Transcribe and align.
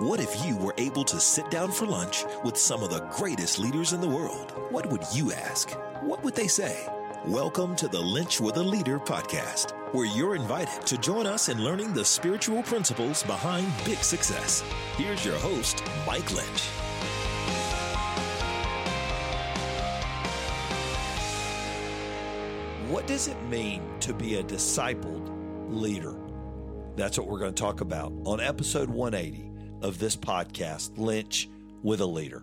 What 0.00 0.18
if 0.18 0.46
you 0.46 0.56
were 0.56 0.72
able 0.78 1.04
to 1.04 1.20
sit 1.20 1.50
down 1.50 1.70
for 1.70 1.84
lunch 1.84 2.24
with 2.42 2.56
some 2.56 2.82
of 2.82 2.88
the 2.88 3.06
greatest 3.10 3.58
leaders 3.58 3.92
in 3.92 4.00
the 4.00 4.08
world? 4.08 4.54
What 4.70 4.86
would 4.86 5.02
you 5.12 5.30
ask? 5.30 5.72
What 6.00 6.24
would 6.24 6.34
they 6.34 6.48
say? 6.48 6.88
Welcome 7.26 7.76
to 7.76 7.86
the 7.86 8.00
Linch 8.00 8.40
with 8.40 8.56
a 8.56 8.62
Leader 8.62 8.98
podcast, 8.98 9.72
where 9.92 10.06
you're 10.06 10.36
invited 10.36 10.86
to 10.86 10.96
join 10.96 11.26
us 11.26 11.50
in 11.50 11.62
learning 11.62 11.92
the 11.92 12.02
spiritual 12.02 12.62
principles 12.62 13.22
behind 13.24 13.70
big 13.84 13.98
success. 13.98 14.64
Here's 14.96 15.22
your 15.22 15.36
host, 15.36 15.84
Mike 16.06 16.30
Linch. 16.30 16.70
What 22.88 23.06
does 23.06 23.28
it 23.28 23.36
mean 23.50 23.82
to 24.00 24.14
be 24.14 24.36
a 24.36 24.42
discipled 24.42 25.28
leader? 25.68 26.16
That's 26.96 27.18
what 27.18 27.28
we're 27.28 27.38
going 27.38 27.52
to 27.52 27.62
talk 27.62 27.82
about 27.82 28.14
on 28.24 28.40
episode 28.40 28.88
180 28.88 29.49
of 29.82 29.98
this 29.98 30.16
podcast, 30.16 30.96
Linch 30.96 31.48
with 31.82 32.00
a 32.00 32.06
Leader. 32.06 32.42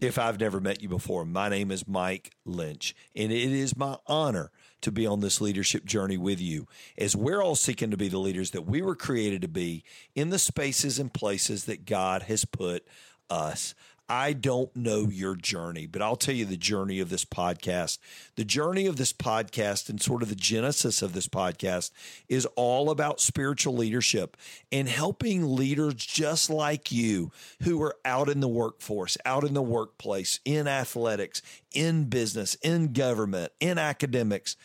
If 0.00 0.18
I've 0.18 0.38
never 0.38 0.60
met 0.60 0.82
you 0.82 0.88
before, 0.88 1.24
my 1.24 1.48
name 1.48 1.70
is 1.70 1.88
Mike 1.88 2.34
Linch, 2.46 2.92
and 3.14 3.32
it 3.32 3.52
is 3.52 3.76
my 3.76 3.96
honor 4.06 4.50
to 4.82 4.92
be 4.92 5.06
on 5.06 5.20
this 5.20 5.40
leadership 5.40 5.86
journey 5.86 6.18
with 6.18 6.40
you 6.40 6.66
as 6.98 7.16
we're 7.16 7.42
all 7.42 7.54
seeking 7.54 7.90
to 7.90 7.96
be 7.96 8.08
the 8.08 8.18
leaders 8.18 8.50
that 8.50 8.66
we 8.66 8.82
were 8.82 8.94
created 8.94 9.40
to 9.42 9.48
be 9.48 9.84
in 10.14 10.28
the 10.28 10.38
spaces 10.38 10.98
and 10.98 11.14
places 11.14 11.64
that 11.64 11.86
God 11.86 12.24
has 12.24 12.44
put 12.44 12.86
us. 13.30 13.74
I 14.08 14.34
don't 14.34 14.74
know 14.76 15.08
your 15.08 15.34
journey, 15.34 15.86
but 15.86 16.00
I'll 16.00 16.16
tell 16.16 16.34
you 16.34 16.44
the 16.44 16.56
journey 16.56 17.00
of 17.00 17.10
this 17.10 17.24
podcast. 17.24 17.98
The 18.36 18.44
journey 18.44 18.86
of 18.86 18.96
this 18.96 19.12
podcast 19.12 19.88
and 19.88 20.00
sort 20.00 20.22
of 20.22 20.28
the 20.28 20.36
genesis 20.36 21.02
of 21.02 21.12
this 21.12 21.26
podcast 21.26 21.90
is 22.28 22.46
all 22.54 22.90
about 22.90 23.20
spiritual 23.20 23.74
leadership 23.74 24.36
and 24.70 24.88
helping 24.88 25.56
leaders 25.56 25.94
just 25.94 26.50
like 26.50 26.92
you 26.92 27.32
who 27.62 27.82
are 27.82 27.96
out 28.04 28.28
in 28.28 28.38
the 28.38 28.48
workforce, 28.48 29.18
out 29.26 29.42
in 29.42 29.54
the 29.54 29.62
workplace, 29.62 30.38
in 30.44 30.68
athletics, 30.68 31.42
in 31.72 32.04
business, 32.04 32.54
in 32.56 32.92
government, 32.92 33.50
in 33.58 33.76
academics, 33.76 34.56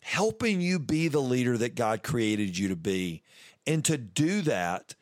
helping 0.00 0.60
you 0.60 0.78
be 0.78 1.08
the 1.08 1.22
leader 1.22 1.56
that 1.56 1.74
God 1.74 2.02
created 2.02 2.58
you 2.58 2.68
to 2.68 2.76
be. 2.76 3.22
And 3.66 3.82
to 3.86 3.96
do 3.96 4.42
that, 4.42 4.94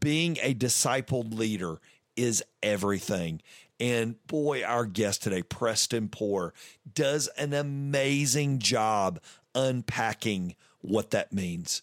being 0.00 0.38
a 0.42 0.54
discipled 0.54 1.38
leader 1.38 1.80
is 2.18 2.42
everything. 2.62 3.40
And 3.80 4.16
boy, 4.26 4.64
our 4.64 4.84
guest 4.84 5.22
today, 5.22 5.42
Preston 5.42 6.08
Poore, 6.08 6.52
does 6.92 7.28
an 7.38 7.52
amazing 7.52 8.58
job 8.58 9.20
unpacking 9.54 10.56
what 10.80 11.10
that 11.10 11.32
means. 11.32 11.82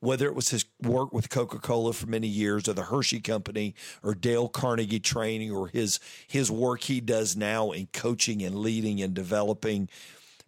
Whether 0.00 0.26
it 0.26 0.34
was 0.34 0.50
his 0.50 0.64
work 0.82 1.12
with 1.12 1.30
Coca 1.30 1.58
Cola 1.58 1.92
for 1.92 2.06
many 2.06 2.26
years, 2.26 2.68
or 2.68 2.74
the 2.74 2.82
Hershey 2.82 3.20
Company, 3.20 3.74
or 4.02 4.14
Dale 4.14 4.48
Carnegie 4.48 5.00
training, 5.00 5.50
or 5.50 5.68
his 5.68 5.98
his 6.26 6.50
work 6.50 6.82
he 6.82 7.00
does 7.00 7.36
now 7.36 7.70
in 7.70 7.88
coaching 7.92 8.42
and 8.42 8.56
leading 8.56 9.00
and 9.00 9.14
developing, 9.14 9.88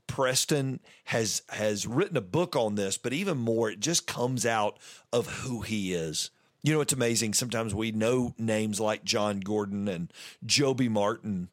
Preston 0.06 0.80
has 1.04 1.42
has 1.48 1.86
written 1.86 2.16
a 2.16 2.22
book 2.22 2.56
on 2.56 2.74
this, 2.74 2.98
but 2.98 3.12
even 3.12 3.38
more, 3.38 3.70
it 3.70 3.80
just 3.80 4.06
comes 4.06 4.44
out 4.44 4.78
of 5.12 5.28
who 5.42 5.62
he 5.62 5.94
is. 5.94 6.30
You 6.68 6.74
know, 6.74 6.82
it's 6.82 6.92
amazing. 6.92 7.32
Sometimes 7.32 7.74
we 7.74 7.92
know 7.92 8.34
names 8.36 8.78
like 8.78 9.02
Jon 9.02 9.40
Gordon 9.40 9.88
and 9.88 10.12
Joby 10.44 10.86
Martin, 10.86 11.48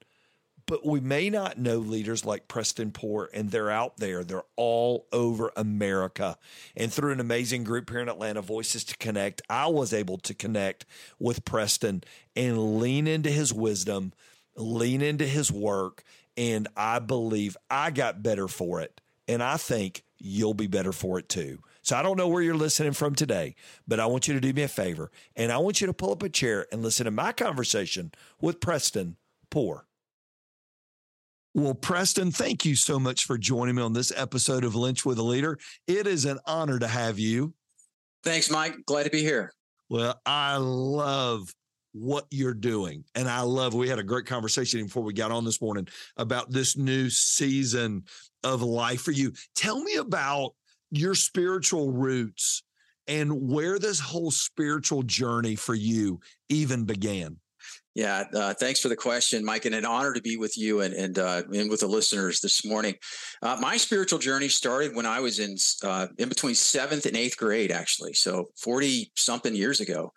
but 0.66 0.86
we 0.86 1.00
may 1.00 1.30
not 1.30 1.58
know 1.58 1.78
leaders 1.78 2.26
like 2.26 2.50
Preston 2.50 2.92
Poore, 2.92 3.30
and 3.34 3.50
they're 3.50 3.72
out 3.72 3.96
there. 3.96 4.26
They're 4.26 4.44
all 4.58 5.08
over 5.14 5.54
America. 5.56 6.38
And 6.76 6.92
through 6.92 7.14
an 7.14 7.22
amazing 7.22 7.64
group 7.64 7.92
here 7.92 8.02
in 8.02 8.10
Atlanta, 8.10 8.42
Voices 8.42 8.84
to 8.84 8.98
Connect, 8.98 9.42
I 9.50 9.68
was 9.68 9.94
able 9.94 10.18
to 10.18 10.34
connect 10.34 10.86
with 11.18 11.46
Preston 11.46 12.04
and 12.36 12.82
lean 12.82 13.08
into 13.08 13.32
his 13.32 13.54
wisdom, 13.54 14.12
lean 14.58 15.02
into 15.02 15.26
his 15.26 15.50
work. 15.50 16.04
And 16.36 16.68
I 16.76 17.00
believe 17.00 17.56
I 17.70 17.90
got 17.90 18.22
better 18.22 18.50
for 18.50 18.82
it. 18.82 19.00
And 19.30 19.42
I 19.42 19.56
think 19.56 20.04
you'll 20.18 20.54
be 20.54 20.68
better 20.68 20.92
for 20.92 21.20
it 21.20 21.30
too. 21.30 21.60
So 21.86 21.96
I 21.96 22.02
don't 22.02 22.18
know 22.18 22.28
where 22.28 22.42
you're 22.42 22.56
listening 22.56 22.94
from 22.94 23.14
today, 23.14 23.54
but 23.88 24.00
I 24.00 24.08
want 24.08 24.28
you 24.28 24.34
to 24.34 24.40
do 24.40 24.52
me 24.52 24.64
a 24.64 24.68
favor 24.68 25.12
and 25.36 25.52
I 25.52 25.60
want 25.60 25.82
you 25.82 25.88
to 25.88 25.94
pull 25.94 26.12
up 26.12 26.24
a 26.24 26.30
chair 26.30 26.66
and 26.72 26.82
listen 26.82 27.06
to 27.06 27.12
my 27.12 27.32
conversation 27.32 28.12
with 28.42 28.60
Preston 28.60 29.18
Poore. 29.52 29.86
Well, 31.54 31.76
Preston, 31.76 32.32
thank 32.32 32.66
you 32.66 32.76
so 32.76 32.98
much 33.00 33.26
for 33.26 33.38
joining 33.38 33.76
me 33.76 33.84
on 33.84 33.94
this 33.94 34.12
episode 34.16 34.64
of 34.64 34.74
Linch 34.74 35.06
with 35.06 35.20
a 35.20 35.24
Leader. 35.24 35.60
It 35.86 36.08
is 36.08 36.26
an 36.26 36.40
honor 36.48 36.80
to 36.80 36.88
have 36.88 37.20
you. 37.20 37.54
Thanks, 38.24 38.50
Mike. 38.50 38.78
Glad 38.88 39.04
to 39.04 39.12
be 39.12 39.22
here. 39.22 39.54
Well, 39.88 40.20
I 40.26 40.58
love 40.58 41.54
what 41.94 42.26
you're 42.32 42.56
doing. 42.56 43.04
And 43.14 43.30
I 43.30 43.42
love, 43.42 43.76
we 43.76 43.88
had 43.88 44.00
a 44.00 44.04
great 44.04 44.26
conversation 44.26 44.84
before 44.84 45.04
we 45.04 45.14
got 45.14 45.32
on 45.32 45.46
this 45.46 45.62
morning 45.62 45.88
about 46.18 46.50
this 46.50 46.76
new 46.76 47.12
season 47.12 48.06
of 48.44 48.64
life 48.64 49.02
for 49.02 49.12
you. 49.12 49.34
Tell 49.56 49.80
me 49.80 49.98
about 49.98 50.56
your 50.98 51.16
spiritual 51.16 51.92
roots 51.92 52.64
and 53.08 53.50
where 53.50 53.80
this 53.80 54.00
whole 54.00 54.32
spiritual 54.32 55.04
journey 55.04 55.56
for 55.56 55.76
you 55.76 56.20
even 56.50 56.86
began. 56.86 57.38
Yeah, 57.94 58.26
uh, 58.36 58.54
thanks 58.54 58.82
for 58.82 58.90
the 58.90 58.96
question, 58.96 59.46
Mike, 59.46 59.64
and 59.64 59.74
an 59.74 59.86
honor 59.86 60.14
to 60.14 60.22
be 60.22 60.36
with 60.36 60.58
you 60.58 60.82
and 60.82 60.94
and, 60.94 61.18
uh, 61.18 61.44
and 61.54 61.70
with 61.70 61.80
the 61.80 61.88
listeners 61.88 62.42
this 62.42 62.66
morning. 62.66 62.96
Uh, 63.42 63.58
my 63.62 63.78
spiritual 63.78 64.20
journey 64.20 64.50
started 64.50 64.96
when 64.96 65.06
I 65.06 65.22
was 65.22 65.40
in 65.40 65.56
uh, 65.82 66.08
in 66.18 66.28
between 66.28 66.56
seventh 66.56 67.06
and 67.06 67.16
eighth 67.16 67.38
grade, 67.38 67.72
actually, 67.72 68.14
so 68.14 68.50
forty 68.62 69.12
something 69.16 69.56
years 69.56 69.80
ago. 69.80 70.12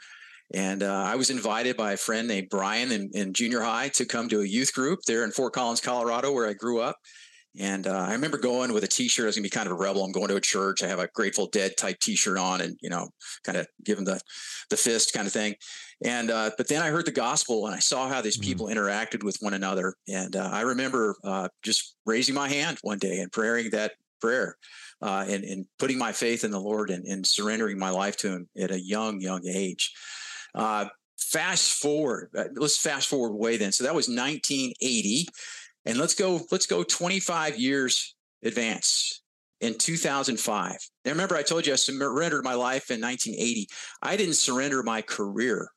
And 0.54 0.82
uh, 0.82 1.04
I 1.06 1.14
was 1.14 1.30
invited 1.30 1.76
by 1.76 1.92
a 1.92 1.96
friend 1.96 2.26
named 2.26 2.48
Brian 2.50 2.90
in, 2.90 3.10
in 3.12 3.34
junior 3.34 3.60
high 3.60 3.90
to 3.90 4.06
come 4.06 4.28
to 4.30 4.40
a 4.40 4.46
youth 4.46 4.72
group 4.74 5.00
there 5.06 5.22
in 5.22 5.30
Fort 5.30 5.52
Collins, 5.52 5.80
Colorado, 5.80 6.32
where 6.32 6.48
I 6.48 6.54
grew 6.54 6.80
up. 6.80 6.96
And 7.58 7.86
uh, 7.86 8.06
I 8.08 8.12
remember 8.12 8.38
going 8.38 8.72
with 8.72 8.84
a 8.84 8.88
T-shirt. 8.88 9.24
I 9.24 9.26
was 9.26 9.36
gonna 9.36 9.42
be 9.44 9.50
kind 9.50 9.66
of 9.66 9.72
a 9.72 9.76
rebel. 9.76 10.04
I'm 10.04 10.12
going 10.12 10.28
to 10.28 10.36
a 10.36 10.40
church. 10.40 10.82
I 10.82 10.88
have 10.88 10.98
a 10.98 11.08
Grateful 11.14 11.46
Dead 11.46 11.76
type 11.76 11.98
T-shirt 12.00 12.38
on, 12.38 12.60
and 12.60 12.76
you 12.80 12.90
know, 12.90 13.08
kind 13.44 13.58
of 13.58 13.66
giving 13.84 14.04
the 14.04 14.20
the 14.70 14.76
fist 14.76 15.12
kind 15.12 15.26
of 15.26 15.32
thing. 15.32 15.54
And 16.04 16.30
uh, 16.30 16.50
but 16.56 16.68
then 16.68 16.82
I 16.82 16.90
heard 16.90 17.06
the 17.06 17.12
gospel, 17.12 17.66
and 17.66 17.74
I 17.74 17.78
saw 17.78 18.08
how 18.08 18.20
these 18.20 18.36
mm-hmm. 18.36 18.48
people 18.48 18.66
mm-hmm. 18.66 18.78
interacted 18.78 19.24
with 19.24 19.38
one 19.40 19.54
another. 19.54 19.94
And 20.08 20.36
uh, 20.36 20.50
I 20.52 20.60
remember 20.60 21.16
uh, 21.24 21.48
just 21.62 21.96
raising 22.06 22.34
my 22.34 22.48
hand 22.48 22.78
one 22.82 22.98
day 22.98 23.18
and 23.18 23.32
praying 23.32 23.70
that 23.70 23.92
prayer, 24.20 24.56
uh, 25.02 25.24
and, 25.28 25.44
and 25.44 25.66
putting 25.78 25.98
my 25.98 26.12
faith 26.12 26.44
in 26.44 26.50
the 26.50 26.60
Lord 26.60 26.90
and, 26.90 27.04
and 27.06 27.26
surrendering 27.26 27.78
my 27.78 27.90
life 27.90 28.16
to 28.18 28.28
Him 28.28 28.48
at 28.58 28.70
a 28.70 28.80
young 28.80 29.20
young 29.20 29.46
age. 29.46 29.92
Uh, 30.54 30.86
fast 31.18 31.72
forward, 31.72 32.30
let's 32.54 32.78
fast 32.78 33.08
forward 33.08 33.36
way 33.36 33.56
then. 33.56 33.72
So 33.72 33.84
that 33.84 33.94
was 33.94 34.08
1980 34.08 35.26
and 35.88 35.98
let's 35.98 36.14
go, 36.14 36.40
let's 36.52 36.66
go 36.66 36.82
25 36.82 37.58
years 37.58 38.14
advance 38.44 39.22
in 39.60 39.76
2005. 39.76 40.76
Now, 41.04 41.10
remember, 41.10 41.34
I 41.34 41.42
told 41.42 41.66
you 41.66 41.72
I 41.72 41.76
surrendered 41.76 42.44
my 42.44 42.54
life 42.54 42.90
in 42.90 43.00
1980. 43.00 43.66
I 44.02 44.16
didn't 44.16 44.34
surrender 44.34 44.82
my 44.82 45.02
career 45.02 45.68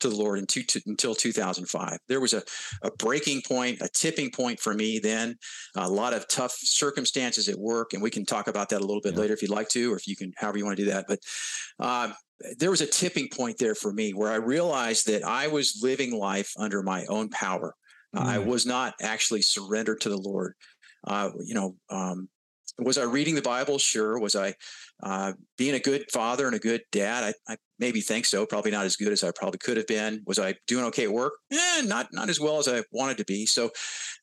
to 0.00 0.08
the 0.08 0.16
Lord 0.16 0.46
two, 0.48 0.64
to, 0.64 0.82
until 0.86 1.14
2005. 1.14 1.96
There 2.08 2.20
was 2.20 2.32
a, 2.32 2.42
a 2.82 2.90
breaking 2.90 3.42
point, 3.42 3.80
a 3.80 3.88
tipping 3.88 4.30
point 4.32 4.58
for 4.58 4.74
me 4.74 4.98
then, 4.98 5.36
a 5.76 5.88
lot 5.88 6.12
of 6.12 6.26
tough 6.28 6.52
circumstances 6.52 7.48
at 7.48 7.56
work. 7.56 7.92
And 7.92 8.02
we 8.02 8.10
can 8.10 8.26
talk 8.26 8.48
about 8.48 8.68
that 8.70 8.80
a 8.80 8.84
little 8.84 9.00
bit 9.00 9.14
yeah. 9.14 9.20
later 9.20 9.34
if 9.34 9.42
you'd 9.42 9.52
like 9.52 9.68
to, 9.70 9.92
or 9.92 9.96
if 9.96 10.08
you 10.08 10.16
can, 10.16 10.32
however 10.36 10.58
you 10.58 10.64
want 10.64 10.76
to 10.76 10.84
do 10.84 10.90
that. 10.90 11.04
But 11.06 11.20
uh, 11.78 12.12
there 12.58 12.70
was 12.70 12.80
a 12.80 12.86
tipping 12.86 13.28
point 13.28 13.58
there 13.58 13.76
for 13.76 13.92
me 13.92 14.10
where 14.10 14.32
I 14.32 14.36
realized 14.36 15.06
that 15.06 15.22
I 15.22 15.46
was 15.46 15.80
living 15.82 16.12
life 16.12 16.52
under 16.58 16.82
my 16.82 17.06
own 17.06 17.28
power. 17.28 17.74
Mm-hmm. 18.14 18.28
I 18.28 18.38
was 18.38 18.66
not 18.66 18.94
actually 19.00 19.42
surrendered 19.42 20.00
to 20.02 20.08
the 20.08 20.18
Lord. 20.18 20.54
Uh, 21.06 21.30
you 21.44 21.54
know, 21.54 21.76
um, 21.90 22.28
was 22.78 22.98
I 22.98 23.04
reading 23.04 23.34
the 23.34 23.42
Bible? 23.42 23.78
Sure. 23.78 24.18
Was 24.18 24.36
I 24.36 24.54
uh, 25.02 25.32
being 25.58 25.74
a 25.74 25.80
good 25.80 26.10
father 26.12 26.46
and 26.46 26.54
a 26.54 26.60
good 26.60 26.82
dad? 26.90 27.24
I, 27.24 27.52
I, 27.52 27.56
maybe 27.82 28.00
think 28.00 28.24
so. 28.24 28.46
Probably 28.46 28.70
not 28.70 28.86
as 28.86 28.96
good 28.96 29.12
as 29.12 29.24
I 29.24 29.32
probably 29.32 29.58
could 29.58 29.76
have 29.76 29.88
been. 29.88 30.22
Was 30.24 30.38
I 30.38 30.54
doing 30.68 30.84
okay 30.86 31.04
at 31.04 31.12
work? 31.12 31.32
Eh, 31.52 31.82
not 31.84 32.06
not 32.12 32.28
as 32.28 32.38
well 32.38 32.58
as 32.58 32.68
I 32.68 32.84
wanted 32.92 33.18
to 33.18 33.24
be. 33.24 33.44
So 33.44 33.70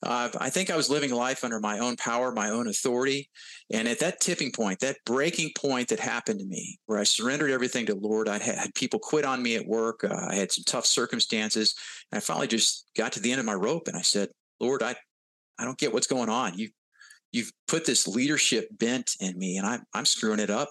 uh, 0.01 0.29
I 0.39 0.49
think 0.49 0.69
I 0.69 0.77
was 0.77 0.89
living 0.89 1.11
life 1.11 1.43
under 1.43 1.59
my 1.59 1.79
own 1.79 1.97
power, 1.97 2.31
my 2.31 2.49
own 2.49 2.67
authority. 2.69 3.29
And 3.69 3.85
at 3.87 3.99
that 3.99 4.21
tipping 4.21 4.51
point, 4.51 4.79
that 4.79 4.95
breaking 5.05 5.51
point 5.57 5.89
that 5.89 5.99
happened 5.99 6.39
to 6.39 6.45
me, 6.45 6.79
where 6.85 6.99
I 6.99 7.03
surrendered 7.03 7.51
everything 7.51 7.85
to 7.87 7.95
Lord, 7.95 8.29
I 8.29 8.39
had 8.39 8.73
people 8.75 8.99
quit 8.99 9.25
on 9.25 9.43
me 9.43 9.55
at 9.57 9.67
work. 9.67 10.05
Uh, 10.05 10.27
I 10.29 10.35
had 10.35 10.51
some 10.53 10.63
tough 10.65 10.85
circumstances. 10.85 11.75
And 12.11 12.17
I 12.17 12.21
finally 12.21 12.47
just 12.47 12.89
got 12.95 13.11
to 13.13 13.19
the 13.19 13.31
end 13.31 13.39
of 13.39 13.45
my 13.45 13.53
rope 13.53 13.87
and 13.87 13.97
I 13.97 14.01
said, 14.01 14.29
Lord, 14.61 14.81
I, 14.81 14.95
I 15.59 15.65
don't 15.65 15.77
get 15.77 15.93
what's 15.93 16.07
going 16.07 16.29
on. 16.29 16.57
You, 16.57 16.69
you've 17.33 17.51
put 17.67 17.85
this 17.85 18.07
leadership 18.07 18.69
bent 18.71 19.11
in 19.19 19.37
me 19.37 19.57
and 19.57 19.67
I'm, 19.67 19.83
I'm 19.93 20.05
screwing 20.05 20.39
it 20.39 20.49
up. 20.49 20.69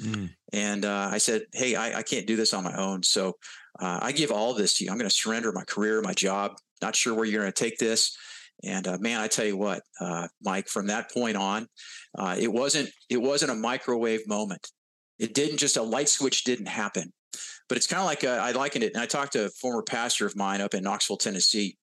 Mm. 0.00 0.30
And 0.52 0.84
uh, 0.84 1.08
I 1.10 1.18
said, 1.18 1.42
Hey, 1.52 1.74
I, 1.74 1.98
I, 1.98 2.02
can't 2.02 2.26
do 2.26 2.36
this 2.36 2.52
on 2.52 2.64
my 2.64 2.76
own. 2.76 3.02
So 3.02 3.34
uh, 3.80 3.98
I 4.02 4.12
give 4.12 4.30
all 4.30 4.54
this 4.54 4.74
to 4.74 4.84
you. 4.84 4.90
I'm 4.90 4.98
going 4.98 5.08
to 5.08 5.14
surrender 5.14 5.52
my 5.52 5.64
career, 5.64 6.02
my 6.02 6.12
job. 6.12 6.52
Not 6.82 6.94
sure 6.94 7.14
where 7.14 7.24
you're 7.24 7.40
going 7.40 7.52
to 7.52 7.64
take 7.64 7.78
this. 7.78 8.16
And 8.64 8.86
uh, 8.86 8.98
man, 8.98 9.20
I 9.20 9.28
tell 9.28 9.44
you 9.44 9.56
what, 9.56 9.82
uh, 10.00 10.28
Mike, 10.42 10.68
from 10.68 10.86
that 10.86 11.12
point 11.12 11.36
on, 11.36 11.66
uh, 12.18 12.36
it 12.38 12.52
wasn't 12.52 12.90
it 13.10 13.18
wasn't 13.18 13.52
a 13.52 13.54
microwave 13.54 14.26
moment. 14.26 14.70
It 15.18 15.34
didn't 15.34 15.58
just 15.58 15.76
a 15.76 15.82
light 15.82 16.08
switch 16.08 16.44
didn't 16.44 16.68
happen. 16.68 17.12
but 17.68 17.76
it's 17.76 17.86
kind 17.86 18.00
of 18.00 18.06
like 18.06 18.24
uh, 18.24 18.40
I 18.42 18.52
likened 18.52 18.84
it. 18.84 18.94
And 18.94 19.02
I 19.02 19.06
talked 19.06 19.32
to 19.32 19.46
a 19.46 19.50
former 19.50 19.82
pastor 19.82 20.26
of 20.26 20.36
mine 20.36 20.60
up 20.60 20.74
in 20.74 20.82
Knoxville, 20.82 21.16
Tennessee. 21.18 21.76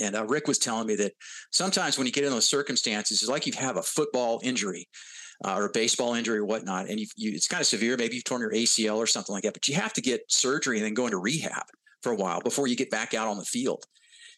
And 0.00 0.16
Rick 0.30 0.46
was 0.46 0.58
telling 0.58 0.86
me 0.86 0.94
that 0.96 1.12
sometimes 1.50 1.98
when 1.98 2.06
you 2.06 2.12
get 2.12 2.22
in 2.22 2.30
those 2.30 2.48
circumstances, 2.48 3.20
it's 3.20 3.30
like 3.30 3.46
you 3.46 3.52
have 3.54 3.76
a 3.76 3.82
football 3.82 4.40
injury 4.44 4.86
uh, 5.44 5.54
or 5.54 5.66
a 5.66 5.70
baseball 5.70 6.14
injury 6.14 6.38
or 6.38 6.44
whatnot, 6.44 6.88
and 6.88 6.98
you, 6.98 7.06
you, 7.16 7.32
it's 7.32 7.48
kind 7.48 7.60
of 7.60 7.66
severe. 7.66 7.96
Maybe 7.96 8.16
you've 8.16 8.24
torn 8.24 8.40
your 8.40 8.52
ACL 8.52 8.96
or 8.96 9.06
something 9.06 9.32
like 9.32 9.44
that, 9.44 9.54
but 9.54 9.68
you 9.68 9.74
have 9.74 9.92
to 9.94 10.00
get 10.00 10.30
surgery 10.30 10.78
and 10.78 10.86
then 10.86 10.94
go 10.94 11.06
into 11.06 11.18
rehab 11.18 11.64
for 12.02 12.12
a 12.12 12.16
while 12.16 12.40
before 12.40 12.66
you 12.66 12.76
get 12.76 12.90
back 12.90 13.14
out 13.14 13.28
on 13.28 13.38
the 13.38 13.44
field. 13.44 13.84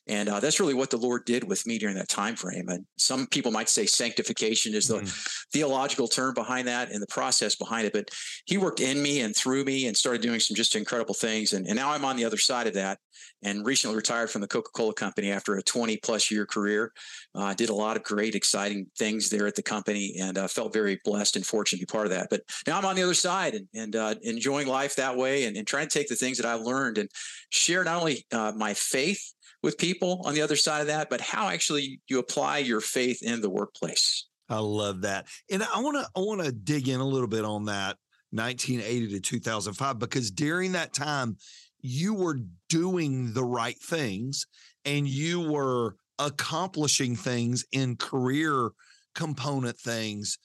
And 0.06 0.29
uh, 0.29 0.41
that's 0.41 0.58
really 0.58 0.75
what 0.75 0.91
the 0.91 0.97
Lord 0.97 1.25
did 1.25 1.44
with 1.44 1.67
me 1.67 1.79
during 1.79 1.94
that 1.97 2.08
time 2.08 2.35
frame. 2.35 2.69
And 2.69 2.85
some 2.97 3.26
people 3.26 3.52
might 3.52 3.69
say 3.69 3.87
sanctification 3.87 4.75
is 4.75 4.88
the 4.88 5.00
mm. 5.00 5.43
theological 5.52 6.08
term 6.08 6.35
behind 6.35 6.67
that 6.69 6.91
and 6.91 7.02
the 7.02 7.06
process 7.06 7.55
behind 7.55 7.87
it. 7.87 7.93
But 7.93 8.08
He 8.47 8.58
worked 8.58 8.81
in 8.81 9.02
me 9.02 9.20
and 9.20 9.37
through 9.37 9.64
me 9.64 9.87
and 9.87 9.97
started 9.97 10.23
doing 10.23 10.41
some 10.41 10.56
just 10.56 10.75
incredible 10.75 11.14
things. 11.14 11.52
And, 11.52 11.67
and 11.67 11.76
now 11.76 11.91
I'm 11.91 12.05
on 12.05 12.17
the 12.17 12.25
other 12.25 12.38
side 12.38 12.67
of 12.67 12.75
that 12.75 12.99
and 13.43 13.64
recently 13.64 13.97
retired 13.97 14.31
from 14.31 14.41
the 14.41 14.49
Coca-Cola 14.49 14.94
company 14.94 15.31
after 15.31 15.56
a 15.56 15.62
20 15.62 15.97
plus 15.99 16.31
year 16.31 16.47
career. 16.47 16.93
Uh, 17.35 17.55
did 17.55 17.70
a 17.70 17.75
lot 17.75 17.97
of 17.97 18.02
great, 18.02 18.35
exciting 18.35 18.87
things 18.99 19.31
there 19.31 19.47
at 19.47 19.55
the 19.55 19.62
company 19.62 20.17
and 20.20 20.37
uh, 20.37 20.49
felt 20.49 20.73
very 20.73 21.00
blessed 21.05 21.37
and 21.37 21.47
fortunate 21.47 21.79
to 21.79 21.87
be 21.87 21.93
part 21.93 22.06
of 22.06 22.12
that. 22.12 22.29
But 22.31 22.43
now 22.67 22.79
I'm 22.79 22.85
on 22.85 22.97
the 22.97 23.02
other 23.02 23.14
side 23.14 23.55
and, 23.55 23.69
and 23.75 23.97
uh, 23.97 24.14
enjoying 24.23 24.67
life 24.67 24.97
that 24.97 25.17
way 25.17 25.44
and, 25.44 25.56
and, 25.56 25.67
trying 25.67 25.88
to 25.88 25.99
take 25.99 26.08
the 26.08 26.17
things 26.17 26.37
that 26.38 26.47
I've 26.47 26.62
learned 26.62 26.99
and 26.99 27.08
share 27.50 27.85
not 27.85 28.00
only 28.00 28.26
uh, 28.32 28.52
my 28.56 28.75
faith 28.75 29.32
with 29.62 29.78
people 29.78 30.22
on 30.24 30.34
the 30.34 30.42
other 30.42 30.56
side 30.56 30.80
of 30.80 30.86
that, 30.86 31.10
but 31.10 31.20
how 31.20 31.48
actually 31.48 32.00
you 32.08 32.18
apply 32.18 32.58
your 32.58 32.80
faith 32.80 33.22
in 33.22 33.40
the 33.40 33.50
workplace. 33.50 34.26
I 34.48 34.58
love 34.58 35.02
that. 35.02 35.26
And 35.50 35.62
I 35.62 35.80
want 35.80 35.96
to 35.96 36.08
I 36.16 36.20
want 36.20 36.42
to 36.42 36.52
dig 36.52 36.88
in 36.88 37.00
a 37.00 37.06
little 37.06 37.28
bit 37.28 37.44
on 37.44 37.66
that 37.66 37.96
1980 38.32 39.14
to 39.14 39.20
2005 39.20 39.98
because 39.98 40.30
during 40.30 40.72
that 40.72 40.92
time 40.92 41.36
you 41.80 42.14
were 42.14 42.38
doing 42.68 43.32
the 43.32 43.44
right 43.44 43.78
things 43.78 44.46
and 44.84 45.06
you 45.06 45.50
were 45.50 45.96
accomplishing 46.18 47.16
things 47.16 47.64
in 47.72 47.96
career 47.96 48.70
component 49.14 49.78
things 49.78 50.38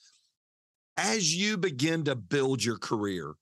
as 0.96 1.34
you 1.34 1.56
begin 1.56 2.04
to 2.04 2.16
build 2.16 2.64
your 2.64 2.78
career 2.78 3.34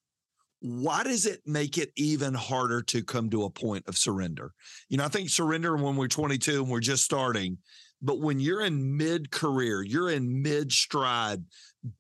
why 0.65 1.03
does 1.03 1.27
it 1.27 1.43
make 1.45 1.77
it 1.77 1.93
even 1.95 2.33
harder 2.33 2.81
to 2.81 3.05
come 3.05 3.29
to 3.29 3.45
a 3.45 3.51
point 3.51 3.87
of 3.87 3.99
surrender? 3.99 4.55
You 4.89 4.97
know, 4.97 5.05
I 5.05 5.09
think 5.09 5.29
surrender 5.29 5.77
when 5.77 5.95
we're 5.95 6.09
22 6.09 6.63
and 6.63 6.71
we're 6.71 6.81
just 6.81 7.05
starting, 7.05 7.59
but 8.01 8.21
when 8.21 8.41
you're 8.41 8.63
in 8.63 8.97
mid 8.97 9.31
career, 9.31 9.83
you're 9.83 10.09
in 10.09 10.41
mid 10.41 10.73
stride, 10.73 11.45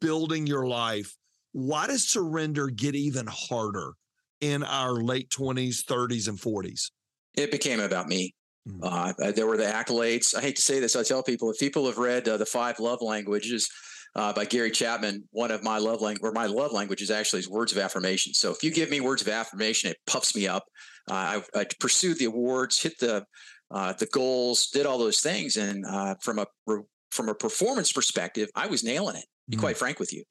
building 0.00 0.46
your 0.46 0.66
life, 0.66 1.14
why 1.52 1.88
does 1.88 2.08
surrender 2.08 2.68
get 2.68 2.94
even 2.94 3.26
harder 3.26 3.92
in 4.40 4.62
our 4.62 4.92
late 4.92 5.28
20s, 5.28 5.84
30s, 5.84 6.28
and 6.28 6.38
40s? 6.38 6.90
It 7.34 7.50
became 7.50 7.80
about 7.80 8.08
me. 8.08 8.34
Mm. 8.66 8.78
Uh, 8.82 9.32
there 9.32 9.46
were 9.46 9.58
the 9.58 9.64
accolades. 9.64 10.34
I 10.34 10.40
hate 10.40 10.56
to 10.56 10.62
say 10.62 10.80
this. 10.80 10.96
I 10.96 11.02
tell 11.02 11.22
people 11.22 11.50
if 11.50 11.58
people 11.58 11.84
have 11.84 11.98
read 11.98 12.26
uh, 12.26 12.38
the 12.38 12.46
five 12.46 12.80
love 12.80 13.02
languages, 13.02 13.68
uh, 14.16 14.32
by 14.32 14.44
Gary 14.44 14.70
Chapman. 14.70 15.24
One 15.30 15.50
of 15.50 15.62
my 15.62 15.78
love 15.78 16.00
language, 16.00 16.22
or 16.22 16.32
my 16.32 16.46
love 16.46 16.72
language 16.72 17.02
is 17.02 17.10
actually 17.10 17.40
is 17.40 17.48
words 17.48 17.72
of 17.72 17.78
affirmation. 17.78 18.34
So 18.34 18.50
if 18.50 18.62
you 18.62 18.70
give 18.70 18.90
me 18.90 19.00
words 19.00 19.22
of 19.22 19.28
affirmation, 19.28 19.90
it 19.90 19.98
puffs 20.06 20.34
me 20.34 20.46
up. 20.46 20.64
Uh, 21.10 21.40
I, 21.54 21.60
I, 21.60 21.66
pursued 21.80 22.18
the 22.18 22.26
awards, 22.26 22.80
hit 22.80 22.98
the 22.98 23.24
uh, 23.70 23.92
the 23.94 24.06
goals, 24.06 24.68
did 24.68 24.86
all 24.86 24.98
those 24.98 25.20
things, 25.20 25.56
and 25.56 25.84
uh, 25.86 26.14
from 26.20 26.38
a 26.38 26.46
from 27.10 27.28
a 27.28 27.34
performance 27.34 27.92
perspective, 27.92 28.48
I 28.54 28.66
was 28.66 28.84
nailing 28.84 29.16
it. 29.16 29.26
Be 29.48 29.56
mm 29.56 29.60
quite 29.60 29.76
frank 29.76 29.98
with 29.98 30.12
you. 30.12 30.24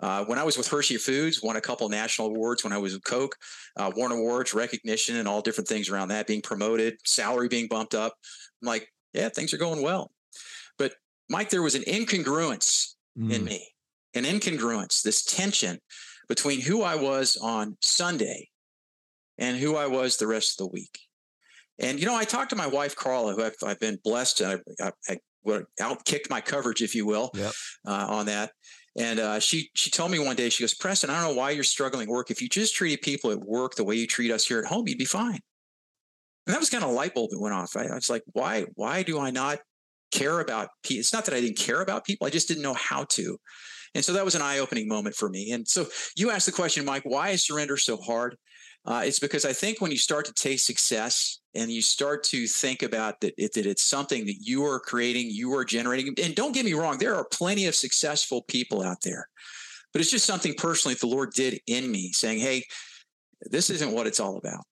Uh, 0.00 0.24
when 0.24 0.38
I 0.38 0.42
was 0.42 0.56
with 0.58 0.68
Hershey 0.68 0.96
Foods, 0.96 1.42
won 1.42 1.56
a 1.56 1.60
couple 1.60 1.88
national 1.88 2.28
awards. 2.28 2.64
When 2.64 2.72
I 2.72 2.78
was 2.78 2.94
with 2.94 3.04
Coke, 3.04 3.36
uh, 3.76 3.90
won 3.94 4.10
awards, 4.10 4.52
recognition, 4.52 5.16
and 5.16 5.28
all 5.28 5.40
different 5.40 5.68
things 5.68 5.88
around 5.88 6.08
that. 6.08 6.26
Being 6.26 6.42
promoted, 6.42 6.96
salary 7.04 7.48
being 7.48 7.68
bumped 7.68 7.94
up. 7.94 8.14
I'm 8.62 8.66
like, 8.66 8.88
yeah, 9.12 9.28
things 9.28 9.54
are 9.54 9.58
going 9.58 9.82
well. 9.82 10.10
But 10.78 10.94
Mike, 11.30 11.50
there 11.50 11.62
was 11.62 11.74
an 11.74 11.82
incongruence 11.82 12.93
mm. 13.18 13.32
in 13.32 13.44
me, 13.44 13.68
an 14.14 14.24
incongruence, 14.24 15.02
this 15.02 15.24
tension 15.24 15.78
between 16.28 16.60
who 16.60 16.82
I 16.82 16.94
was 16.94 17.36
on 17.36 17.76
Sunday 17.80 18.48
and 19.38 19.58
who 19.58 19.76
I 19.76 19.86
was 19.86 20.16
the 20.16 20.26
rest 20.26 20.60
of 20.60 20.66
the 20.66 20.72
week. 20.72 20.98
And, 21.78 21.98
you 21.98 22.06
know, 22.06 22.14
I 22.14 22.24
talked 22.24 22.50
to 22.50 22.56
my 22.56 22.68
wife, 22.68 22.94
Carla, 22.94 23.34
who 23.34 23.42
I've, 23.42 23.56
I've 23.64 23.80
been 23.80 23.98
blessed. 24.04 24.42
I, 24.42 24.58
I, 24.80 24.92
I 25.08 25.18
outkicked 25.80 26.30
my 26.30 26.40
coverage, 26.40 26.82
if 26.82 26.94
you 26.94 27.04
will, 27.04 27.30
yep. 27.34 27.52
uh, 27.86 28.06
on 28.08 28.26
that. 28.26 28.52
And 28.96 29.18
uh, 29.18 29.40
she 29.40 29.70
she 29.74 29.90
told 29.90 30.12
me 30.12 30.20
one 30.20 30.36
day, 30.36 30.48
she 30.50 30.62
goes, 30.62 30.72
Preston, 30.72 31.10
I 31.10 31.20
don't 31.20 31.34
know 31.34 31.40
why 31.40 31.50
you're 31.50 31.64
struggling 31.64 32.08
at 32.08 32.12
work. 32.12 32.30
If 32.30 32.40
you 32.40 32.48
just 32.48 32.76
treated 32.76 33.02
people 33.02 33.32
at 33.32 33.40
work 33.40 33.74
the 33.74 33.82
way 33.82 33.96
you 33.96 34.06
treat 34.06 34.30
us 34.30 34.46
here 34.46 34.60
at 34.60 34.66
home, 34.66 34.86
you'd 34.86 34.98
be 34.98 35.04
fine. 35.04 35.40
And 36.46 36.54
that 36.54 36.60
was 36.60 36.70
kind 36.70 36.84
of 36.84 36.90
a 36.90 36.92
light 36.92 37.12
bulb 37.12 37.30
that 37.30 37.40
went 37.40 37.54
off. 37.54 37.76
I, 37.76 37.86
I 37.86 37.94
was 37.96 38.08
like, 38.08 38.22
why 38.32 38.66
why 38.76 39.02
do 39.02 39.18
I 39.18 39.30
not 39.32 39.58
care 40.14 40.40
about 40.40 40.68
people. 40.82 41.00
It's 41.00 41.12
not 41.12 41.24
that 41.26 41.34
I 41.34 41.40
didn't 41.40 41.58
care 41.58 41.82
about 41.82 42.04
people, 42.04 42.26
I 42.26 42.30
just 42.30 42.48
didn't 42.48 42.62
know 42.62 42.74
how 42.74 43.04
to. 43.04 43.38
And 43.94 44.04
so 44.04 44.12
that 44.12 44.24
was 44.24 44.34
an 44.34 44.42
eye 44.42 44.58
opening 44.58 44.88
moment 44.88 45.14
for 45.14 45.28
me. 45.28 45.52
And 45.52 45.66
so 45.68 45.86
you 46.16 46.30
asked 46.30 46.46
the 46.46 46.52
question, 46.52 46.84
Mike, 46.84 47.04
why 47.04 47.30
is 47.30 47.46
surrender 47.46 47.76
so 47.76 47.96
hard? 47.96 48.36
Uh, 48.86 49.02
it's 49.04 49.18
because 49.18 49.44
I 49.44 49.52
think 49.52 49.80
when 49.80 49.90
you 49.90 49.96
start 49.96 50.26
to 50.26 50.34
taste 50.34 50.66
success 50.66 51.38
and 51.54 51.70
you 51.70 51.80
start 51.80 52.22
to 52.24 52.46
think 52.46 52.82
about 52.82 53.20
that, 53.20 53.32
it, 53.38 53.54
that 53.54 53.66
it's 53.66 53.82
something 53.82 54.26
that 54.26 54.36
you 54.40 54.64
are 54.64 54.80
creating, 54.80 55.28
you 55.30 55.54
are 55.54 55.64
generating. 55.64 56.14
And 56.22 56.34
don't 56.34 56.52
get 56.52 56.66
me 56.66 56.74
wrong, 56.74 56.98
there 56.98 57.14
are 57.14 57.26
plenty 57.32 57.66
of 57.66 57.74
successful 57.74 58.42
people 58.42 58.82
out 58.82 58.98
there, 59.02 59.28
but 59.92 60.00
it's 60.00 60.10
just 60.10 60.26
something 60.26 60.54
personally 60.58 60.96
the 60.96 61.06
Lord 61.06 61.30
did 61.34 61.60
in 61.66 61.90
me 61.90 62.12
saying, 62.12 62.40
hey, 62.40 62.64
this 63.50 63.70
isn't 63.70 63.92
what 63.92 64.06
it's 64.06 64.20
all 64.20 64.36
about. 64.36 64.64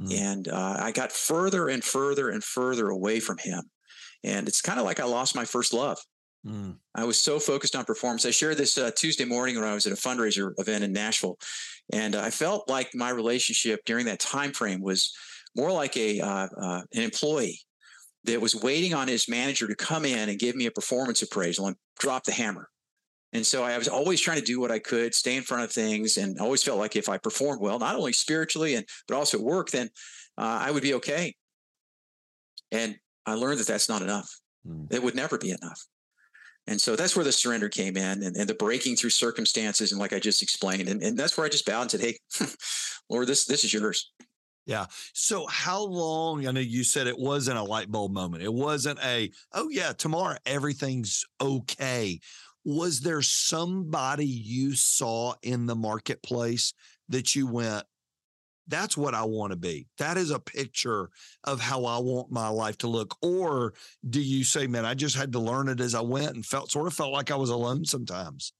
Mm. 0.00 0.14
And 0.14 0.48
uh, 0.48 0.76
I 0.78 0.92
got 0.92 1.10
further 1.10 1.68
and 1.68 1.82
further 1.82 2.28
and 2.28 2.44
further 2.44 2.88
away 2.88 3.18
from 3.18 3.38
Him. 3.38 3.64
And 4.26 4.48
it's 4.48 4.60
kind 4.60 4.78
of 4.78 4.84
like 4.84 5.00
I 5.00 5.04
lost 5.04 5.36
my 5.36 5.44
first 5.44 5.72
love. 5.72 5.98
Mm. 6.44 6.76
I 6.94 7.04
was 7.04 7.18
so 7.20 7.38
focused 7.38 7.74
on 7.74 7.84
performance. 7.84 8.26
I 8.26 8.30
shared 8.30 8.58
this 8.58 8.76
uh, 8.76 8.90
Tuesday 8.94 9.24
morning 9.24 9.54
when 9.54 9.64
I 9.64 9.72
was 9.72 9.86
at 9.86 9.92
a 9.92 9.96
fundraiser 9.96 10.52
event 10.58 10.84
in 10.84 10.92
Nashville, 10.92 11.38
and 11.92 12.14
I 12.14 12.30
felt 12.30 12.68
like 12.68 12.94
my 12.94 13.10
relationship 13.10 13.80
during 13.84 14.06
that 14.06 14.20
time 14.20 14.52
frame 14.52 14.82
was 14.82 15.14
more 15.56 15.72
like 15.72 15.96
a 15.96 16.20
uh, 16.20 16.48
uh, 16.60 16.82
an 16.92 17.02
employee 17.02 17.60
that 18.24 18.40
was 18.40 18.54
waiting 18.54 18.94
on 18.94 19.08
his 19.08 19.28
manager 19.28 19.66
to 19.68 19.74
come 19.74 20.04
in 20.04 20.28
and 20.28 20.38
give 20.38 20.56
me 20.56 20.66
a 20.66 20.70
performance 20.70 21.22
appraisal 21.22 21.68
and 21.68 21.76
drop 21.98 22.24
the 22.24 22.32
hammer. 22.32 22.68
And 23.32 23.46
so 23.46 23.64
I 23.64 23.78
was 23.78 23.88
always 23.88 24.20
trying 24.20 24.38
to 24.38 24.44
do 24.44 24.60
what 24.60 24.70
I 24.70 24.78
could, 24.78 25.14
stay 25.14 25.36
in 25.36 25.42
front 25.42 25.64
of 25.64 25.72
things, 25.72 26.16
and 26.16 26.38
always 26.38 26.62
felt 26.62 26.78
like 26.78 26.96
if 26.96 27.08
I 27.08 27.18
performed 27.18 27.60
well, 27.60 27.78
not 27.78 27.96
only 27.96 28.12
spiritually 28.12 28.74
and 28.74 28.86
but 29.08 29.16
also 29.16 29.38
at 29.38 29.44
work, 29.44 29.70
then 29.70 29.88
uh, 30.38 30.58
I 30.62 30.70
would 30.70 30.82
be 30.82 30.94
okay. 30.94 31.34
And 32.70 32.96
I 33.26 33.34
learned 33.34 33.58
that 33.60 33.66
that's 33.66 33.88
not 33.88 34.02
enough. 34.02 34.30
Mm. 34.66 34.92
It 34.92 35.02
would 35.02 35.14
never 35.14 35.36
be 35.36 35.50
enough. 35.50 35.80
And 36.68 36.80
so 36.80 36.96
that's 36.96 37.14
where 37.14 37.24
the 37.24 37.32
surrender 37.32 37.68
came 37.68 37.96
in 37.96 38.22
and, 38.24 38.36
and 38.36 38.48
the 38.48 38.54
breaking 38.54 38.96
through 38.96 39.10
circumstances. 39.10 39.92
And 39.92 40.00
like 40.00 40.12
I 40.12 40.18
just 40.18 40.42
explained, 40.42 40.88
and, 40.88 41.02
and 41.02 41.16
that's 41.16 41.36
where 41.36 41.46
I 41.46 41.50
just 41.50 41.66
bowed 41.66 41.82
and 41.82 41.90
said, 41.90 42.00
Hey, 42.00 42.18
Lord, 43.10 43.28
this, 43.28 43.44
this 43.44 43.62
is 43.62 43.72
yours. 43.72 44.10
Yeah. 44.66 44.86
So 45.12 45.46
how 45.46 45.84
long? 45.84 46.46
I 46.46 46.50
know 46.50 46.60
you 46.60 46.82
said 46.82 47.06
it 47.06 47.18
wasn't 47.18 47.58
a 47.58 47.62
light 47.62 47.90
bulb 47.90 48.12
moment. 48.12 48.42
It 48.42 48.52
wasn't 48.52 48.98
a, 49.04 49.30
oh 49.52 49.68
yeah, 49.70 49.92
tomorrow 49.92 50.36
everything's 50.44 51.24
okay. 51.40 52.18
Was 52.64 53.00
there 53.00 53.22
somebody 53.22 54.26
you 54.26 54.74
saw 54.74 55.34
in 55.42 55.66
the 55.66 55.76
marketplace 55.76 56.74
that 57.08 57.36
you 57.36 57.46
went, 57.46 57.84
that's 58.68 58.96
what 58.96 59.14
I 59.14 59.24
want 59.24 59.52
to 59.52 59.56
be. 59.56 59.86
That 59.98 60.16
is 60.16 60.30
a 60.30 60.38
picture 60.38 61.10
of 61.44 61.60
how 61.60 61.84
I 61.84 61.98
want 61.98 62.30
my 62.30 62.48
life 62.48 62.78
to 62.78 62.88
look. 62.88 63.16
Or 63.22 63.74
do 64.08 64.20
you 64.20 64.44
say, 64.44 64.66
man, 64.66 64.84
I 64.84 64.94
just 64.94 65.16
had 65.16 65.32
to 65.32 65.38
learn 65.38 65.68
it 65.68 65.80
as 65.80 65.94
I 65.94 66.00
went 66.00 66.34
and 66.34 66.44
felt 66.44 66.70
sort 66.70 66.86
of 66.86 66.94
felt 66.94 67.12
like 67.12 67.30
I 67.30 67.36
was 67.36 67.50
alone 67.50 67.84
sometimes? 67.84 68.52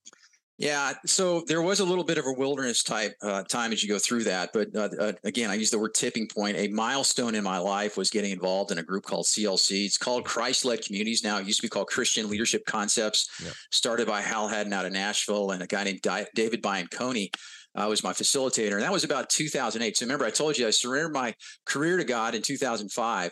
Yeah, 0.58 0.94
so 1.04 1.42
there 1.46 1.60
was 1.60 1.80
a 1.80 1.84
little 1.84 2.02
bit 2.02 2.16
of 2.16 2.24
a 2.26 2.32
wilderness 2.32 2.82
type 2.82 3.14
uh, 3.20 3.42
time 3.42 3.72
as 3.72 3.82
you 3.82 3.90
go 3.90 3.98
through 3.98 4.24
that, 4.24 4.54
but 4.54 4.74
uh, 4.74 4.88
uh, 4.98 5.12
again, 5.22 5.50
I 5.50 5.54
use 5.54 5.70
the 5.70 5.78
word 5.78 5.92
tipping 5.92 6.26
point. 6.28 6.56
A 6.56 6.68
milestone 6.68 7.34
in 7.34 7.44
my 7.44 7.58
life 7.58 7.98
was 7.98 8.08
getting 8.08 8.30
involved 8.30 8.70
in 8.70 8.78
a 8.78 8.82
group 8.82 9.04
called 9.04 9.26
CLC. 9.26 9.84
It's 9.84 9.98
called 9.98 10.24
Christ-led 10.24 10.82
Communities 10.82 11.22
now. 11.22 11.38
It 11.38 11.46
used 11.46 11.58
to 11.58 11.66
be 11.66 11.68
called 11.68 11.88
Christian 11.88 12.30
Leadership 12.30 12.64
Concepts. 12.64 13.28
Yeah. 13.44 13.50
Started 13.70 14.06
by 14.06 14.22
Hal 14.22 14.48
Hadden 14.48 14.72
out 14.72 14.86
of 14.86 14.92
Nashville 14.92 15.50
and 15.50 15.62
a 15.62 15.66
guy 15.66 15.84
named 15.84 16.00
David 16.34 16.62
Bianconi 16.62 17.30
uh, 17.76 17.86
was 17.88 18.02
my 18.02 18.12
facilitator. 18.12 18.74
And 18.74 18.82
that 18.82 18.92
was 18.92 19.04
about 19.04 19.28
2008. 19.28 19.96
So 19.96 20.06
remember, 20.06 20.24
I 20.24 20.30
told 20.30 20.56
you 20.56 20.66
I 20.66 20.70
surrendered 20.70 21.12
my 21.12 21.34
career 21.66 21.98
to 21.98 22.04
God 22.04 22.34
in 22.34 22.42
2005. 22.42 23.30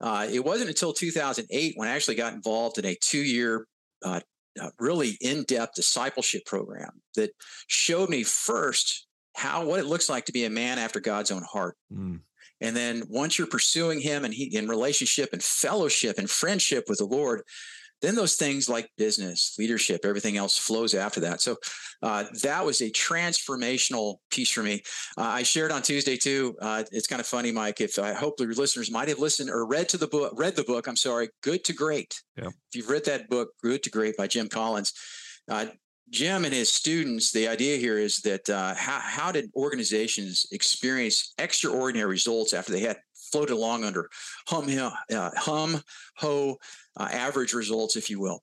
Uh, 0.00 0.26
it 0.32 0.44
wasn't 0.44 0.68
until 0.68 0.92
2008 0.92 1.74
when 1.76 1.88
I 1.88 1.92
actually 1.92 2.16
got 2.16 2.32
involved 2.32 2.78
in 2.78 2.86
a 2.86 2.96
two 3.00 3.22
year, 3.22 3.66
uh, 4.04 4.20
uh, 4.60 4.70
really 4.78 5.16
in 5.20 5.44
depth 5.44 5.74
discipleship 5.74 6.44
program 6.44 6.90
that 7.14 7.30
showed 7.68 8.08
me 8.08 8.22
first 8.22 9.06
how 9.34 9.64
what 9.64 9.80
it 9.80 9.86
looks 9.86 10.08
like 10.08 10.26
to 10.26 10.32
be 10.32 10.44
a 10.44 10.50
man 10.50 10.78
after 10.78 11.00
God's 11.00 11.30
own 11.30 11.42
heart. 11.42 11.76
Mm. 11.92 12.20
And 12.60 12.76
then 12.76 13.04
once 13.08 13.38
you're 13.38 13.46
pursuing 13.46 14.00
Him 14.00 14.24
and 14.24 14.34
he, 14.34 14.56
in 14.56 14.68
relationship 14.68 15.30
and 15.32 15.42
fellowship 15.42 16.18
and 16.18 16.28
friendship 16.28 16.84
with 16.88 16.98
the 16.98 17.06
Lord, 17.06 17.42
then 18.02 18.14
those 18.14 18.34
things 18.34 18.68
like 18.68 18.90
business, 18.98 19.54
leadership, 19.58 20.04
everything 20.04 20.36
else 20.36 20.58
flows 20.58 20.94
after 20.94 21.20
that. 21.20 21.40
So 21.40 21.56
uh, 22.02 22.24
that 22.42 22.64
was 22.64 22.80
a 22.80 22.90
transformational 22.90 24.16
piece 24.30 24.50
for 24.50 24.62
me. 24.62 24.82
Uh, 25.16 25.22
I 25.22 25.42
shared 25.44 25.72
on 25.72 25.82
Tuesday 25.82 26.16
too. 26.16 26.56
Uh, 26.60 26.82
it's 26.90 27.06
kind 27.06 27.20
of 27.20 27.26
funny, 27.26 27.52
Mike. 27.52 27.80
If 27.80 27.98
I 27.98 28.12
hope 28.12 28.34
your 28.38 28.52
listeners 28.52 28.90
might 28.90 29.08
have 29.08 29.20
listened 29.20 29.50
or 29.50 29.64
read 29.66 29.88
to 29.90 29.96
the 29.96 30.08
book, 30.08 30.34
read 30.36 30.56
the 30.56 30.64
book. 30.64 30.86
I'm 30.86 30.96
sorry, 30.96 31.30
Good 31.42 31.64
to 31.64 31.72
Great. 31.72 32.20
Yeah. 32.36 32.48
If 32.48 32.74
you've 32.74 32.90
read 32.90 33.04
that 33.06 33.28
book, 33.28 33.50
Good 33.62 33.82
to 33.84 33.90
Great 33.90 34.16
by 34.16 34.26
Jim 34.26 34.48
Collins. 34.48 34.92
Uh, 35.48 35.66
Jim 36.10 36.44
and 36.44 36.52
his 36.52 36.70
students, 36.70 37.32
the 37.32 37.48
idea 37.48 37.78
here 37.78 37.98
is 37.98 38.18
that 38.18 38.48
uh, 38.50 38.74
how, 38.74 39.00
how 39.00 39.32
did 39.32 39.50
organizations 39.56 40.44
experience 40.52 41.32
extraordinary 41.38 42.10
results 42.10 42.52
after 42.52 42.70
they 42.70 42.80
had 42.80 42.98
floated 43.32 43.54
along 43.54 43.84
under 43.84 44.08
hum, 44.46 44.66
uh, 44.68 45.30
hum 45.36 45.80
ho, 46.18 46.58
uh, 46.96 47.08
average 47.10 47.54
results, 47.54 47.96
if 47.96 48.10
you 48.10 48.20
will. 48.20 48.42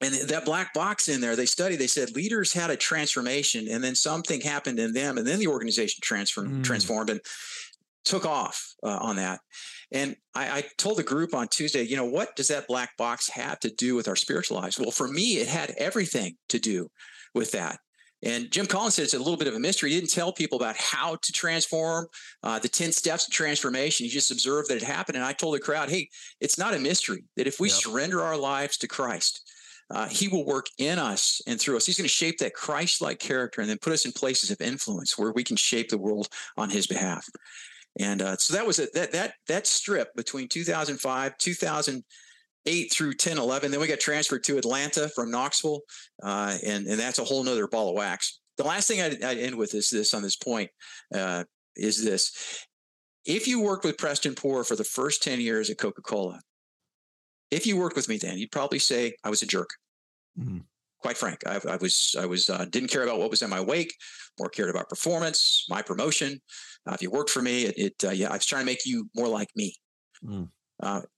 And 0.00 0.14
that 0.28 0.44
black 0.44 0.74
box 0.74 1.08
in 1.08 1.20
there, 1.20 1.36
they 1.36 1.46
studied, 1.46 1.76
they 1.76 1.86
said 1.86 2.16
leaders 2.16 2.52
had 2.52 2.70
a 2.70 2.76
transformation 2.76 3.68
and 3.68 3.82
then 3.82 3.94
something 3.94 4.40
happened 4.40 4.78
in 4.78 4.92
them 4.92 5.18
and 5.18 5.26
then 5.26 5.38
the 5.38 5.46
organization 5.46 6.00
transformed, 6.02 6.50
mm. 6.50 6.64
transformed 6.64 7.10
and 7.10 7.20
took 8.04 8.26
off 8.26 8.74
uh, 8.82 8.98
on 9.00 9.16
that. 9.16 9.40
And 9.92 10.16
I, 10.34 10.58
I, 10.58 10.64
told 10.76 10.98
the 10.98 11.04
group 11.04 11.34
on 11.34 11.48
Tuesday, 11.48 11.82
you 11.82 11.96
know, 11.96 12.04
what 12.04 12.34
does 12.36 12.48
that 12.48 12.66
black 12.66 12.96
box 12.96 13.28
have 13.30 13.60
to 13.60 13.70
do 13.70 13.94
with 13.94 14.08
our 14.08 14.16
spiritual 14.16 14.58
lives? 14.58 14.78
Well, 14.78 14.90
for 14.90 15.06
me, 15.06 15.38
it 15.38 15.46
had 15.46 15.70
everything 15.78 16.36
to 16.48 16.58
do 16.58 16.90
with 17.34 17.52
that. 17.52 17.78
And 18.24 18.50
Jim 18.50 18.66
Collins 18.66 18.94
said 18.94 19.04
it's 19.04 19.14
a 19.14 19.18
little 19.18 19.36
bit 19.36 19.48
of 19.48 19.54
a 19.54 19.60
mystery. 19.60 19.90
He 19.90 20.00
didn't 20.00 20.12
tell 20.12 20.32
people 20.32 20.58
about 20.58 20.76
how 20.78 21.16
to 21.16 21.32
transform, 21.32 22.06
uh, 22.42 22.58
the 22.58 22.68
10 22.68 22.90
steps 22.90 23.26
of 23.26 23.32
transformation. 23.32 24.04
He 24.04 24.10
just 24.10 24.30
observed 24.30 24.70
that 24.70 24.78
it 24.78 24.82
happened. 24.82 25.16
And 25.16 25.24
I 25.24 25.34
told 25.34 25.54
the 25.54 25.60
crowd, 25.60 25.90
hey, 25.90 26.08
it's 26.40 26.58
not 26.58 26.74
a 26.74 26.78
mystery 26.78 27.24
that 27.36 27.46
if 27.46 27.60
we 27.60 27.68
surrender 27.68 28.22
our 28.22 28.36
lives 28.36 28.78
to 28.78 28.88
Christ, 28.88 29.42
uh, 29.90 30.08
he 30.08 30.28
will 30.28 30.46
work 30.46 30.66
in 30.78 30.98
us 30.98 31.42
and 31.46 31.60
through 31.60 31.76
us. 31.76 31.84
He's 31.84 31.98
going 31.98 32.06
to 32.06 32.08
shape 32.08 32.38
that 32.38 32.54
Christ 32.54 33.02
like 33.02 33.18
character 33.18 33.60
and 33.60 33.68
then 33.68 33.78
put 33.78 33.92
us 33.92 34.06
in 34.06 34.12
places 34.12 34.50
of 34.50 34.60
influence 34.62 35.18
where 35.18 35.32
we 35.32 35.44
can 35.44 35.56
shape 35.56 35.90
the 35.90 35.98
world 35.98 36.28
on 36.56 36.70
his 36.70 36.86
behalf. 36.86 37.28
And 38.00 38.22
uh, 38.22 38.36
so 38.38 38.54
that 38.54 38.66
was 38.66 38.78
a, 38.78 38.88
that 38.94 39.12
that 39.12 39.34
that 39.46 39.66
strip 39.66 40.14
between 40.16 40.48
2005, 40.48 41.38
2008 42.66 42.92
through 42.92 43.14
10, 43.14 43.38
11. 43.38 43.70
Then 43.70 43.80
we 43.80 43.86
got 43.86 44.00
transferred 44.00 44.44
to 44.44 44.58
Atlanta 44.58 45.08
from 45.14 45.30
Knoxville, 45.30 45.80
uh, 46.22 46.56
and 46.64 46.86
and 46.86 46.98
that's 46.98 47.18
a 47.18 47.24
whole 47.24 47.44
nother 47.44 47.66
ball 47.66 47.90
of 47.90 47.96
wax. 47.96 48.40
The 48.56 48.64
last 48.64 48.88
thing 48.88 49.00
I'd, 49.00 49.22
I'd 49.22 49.38
end 49.38 49.56
with 49.56 49.74
is 49.74 49.90
this 49.90 50.14
on 50.14 50.22
this 50.22 50.36
point 50.36 50.70
uh, 51.14 51.44
is 51.76 52.04
this: 52.04 52.66
if 53.24 53.46
you 53.46 53.60
worked 53.60 53.84
with 53.84 53.98
Preston 53.98 54.34
Poore 54.34 54.64
for 54.64 54.76
the 54.76 54.84
first 54.84 55.22
10 55.22 55.40
years 55.40 55.70
at 55.70 55.78
Coca 55.78 56.02
Cola, 56.02 56.40
if 57.50 57.66
you 57.66 57.76
worked 57.76 57.96
with 57.96 58.08
me 58.08 58.18
then, 58.18 58.38
you'd 58.38 58.52
probably 58.52 58.78
say 58.78 59.14
I 59.24 59.30
was 59.30 59.42
a 59.42 59.46
jerk. 59.46 59.70
Mm-hmm 60.38 60.58
quite 61.04 61.18
frank. 61.18 61.42
I, 61.46 61.60
I, 61.68 61.76
was 61.76 62.16
I 62.18 62.24
was 62.24 62.48
uh, 62.48 62.64
didn't 62.70 62.88
care 62.88 63.02
about 63.02 63.18
what 63.18 63.28
was 63.28 63.42
in 63.42 63.50
my 63.50 63.60
wake, 63.60 63.94
more 64.38 64.48
cared 64.48 64.70
about 64.70 64.88
performance, 64.88 65.66
my 65.68 65.82
promotion. 65.82 66.40
Uh, 66.86 66.94
if 66.94 67.02
you 67.02 67.10
worked 67.10 67.28
for 67.28 67.42
me, 67.42 67.64
it, 67.64 67.74
it 67.76 67.94
uh, 68.08 68.10
yeah, 68.10 68.30
I 68.30 68.36
was 68.36 68.46
trying 68.46 68.62
to 68.62 68.66
make 68.66 68.86
you 68.86 69.10
more 69.14 69.28
like 69.28 69.50
me. 69.54 69.76
Mm. 70.24 70.48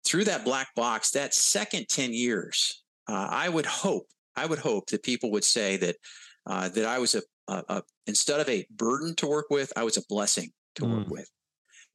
Through 0.04 0.24
that 0.24 0.44
black 0.44 0.74
box, 0.74 1.10
that 1.12 1.34
second 1.34 1.88
ten 1.88 2.12
years, 2.12 2.82
uh, 3.08 3.28
I 3.30 3.48
would 3.48 3.66
hope 3.66 4.06
I 4.36 4.46
would 4.46 4.58
hope 4.58 4.90
that 4.90 5.02
people 5.02 5.30
would 5.32 5.44
say 5.44 5.76
that 5.78 5.96
uh, 6.46 6.68
that 6.68 6.84
I 6.84 6.98
was 6.98 7.14
a, 7.14 7.22
a, 7.48 7.62
a, 7.68 7.82
instead 8.06 8.40
of 8.40 8.48
a 8.48 8.66
burden 8.70 9.14
to 9.16 9.26
work 9.26 9.46
with, 9.50 9.72
I 9.76 9.84
was 9.84 9.96
a 9.96 10.02
blessing 10.08 10.50
to 10.76 10.82
mm. 10.82 10.98
work 10.98 11.08
with. 11.08 11.30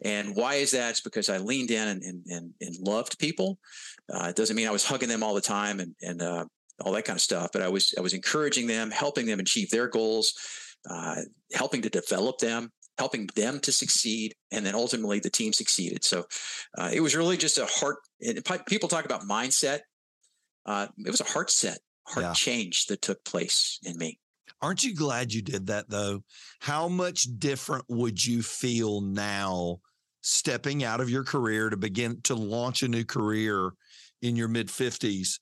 And 0.03 0.35
why 0.35 0.55
is 0.55 0.71
that? 0.71 0.89
It's 0.89 1.01
because 1.01 1.29
I 1.29 1.37
leaned 1.37 1.69
in 1.69 1.87
and, 1.87 2.01
and, 2.01 2.25
and, 2.25 2.53
and 2.59 2.75
loved 2.79 3.19
people. 3.19 3.59
Uh, 4.11 4.27
it 4.29 4.35
doesn't 4.35 4.55
mean 4.55 4.67
I 4.67 4.71
was 4.71 4.83
hugging 4.83 5.09
them 5.09 5.21
all 5.21 5.35
the 5.35 5.41
time 5.41 5.79
and, 5.79 5.93
and 6.01 6.21
uh, 6.23 6.45
all 6.79 6.91
that 6.93 7.05
kind 7.05 7.17
of 7.17 7.21
stuff. 7.21 7.49
But 7.53 7.61
I 7.61 7.69
was 7.69 7.93
I 7.97 8.01
was 8.01 8.13
encouraging 8.13 8.67
them, 8.67 8.89
helping 8.89 9.27
them 9.27 9.39
achieve 9.39 9.69
their 9.69 9.87
goals, 9.87 10.33
uh, 10.89 11.21
helping 11.53 11.83
to 11.83 11.89
develop 11.89 12.39
them, 12.39 12.71
helping 13.01 13.27
them 13.35 13.59
to 13.61 13.71
succeed, 13.71 14.35
and 14.51 14.65
then 14.65 14.75
ultimately 14.75 15.19
the 15.19 15.29
team 15.29 15.53
succeeded. 15.53 16.03
So 16.03 16.25
uh, 16.77 16.91
it 16.93 17.01
was 17.01 17.15
really 17.15 17.37
just 17.37 17.57
a 17.57 17.65
heart. 17.65 17.97
People 18.67 18.89
talk 18.89 19.05
about 19.05 19.23
mindset. 19.23 19.79
Uh, 20.65 20.87
it 20.97 21.09
was 21.09 21.21
a 21.21 21.25
heart 21.25 21.49
set, 21.49 21.79
heart 22.07 22.25
yeah. 22.25 22.33
change 22.33 22.85
that 22.85 23.01
took 23.01 23.23
place 23.25 23.79
in 23.83 23.97
me. 23.97 24.19
Aren't 24.61 24.83
you 24.83 24.93
glad 24.93 25.33
you 25.33 25.41
did 25.41 25.67
that 25.67 25.89
though? 25.89 26.23
How 26.59 26.87
much 26.87 27.23
different 27.39 27.85
would 27.89 28.23
you 28.23 28.43
feel 28.43 29.01
now 29.01 29.79
stepping 30.21 30.83
out 30.83 31.01
of 31.01 31.09
your 31.09 31.23
career 31.23 31.71
to 31.71 31.77
begin 31.77 32.21
to 32.25 32.35
launch 32.35 32.83
a 32.83 32.87
new 32.87 33.03
career 33.03 33.71
in 34.21 34.35
your 34.35 34.47
mid 34.47 34.67
50s 34.67 35.39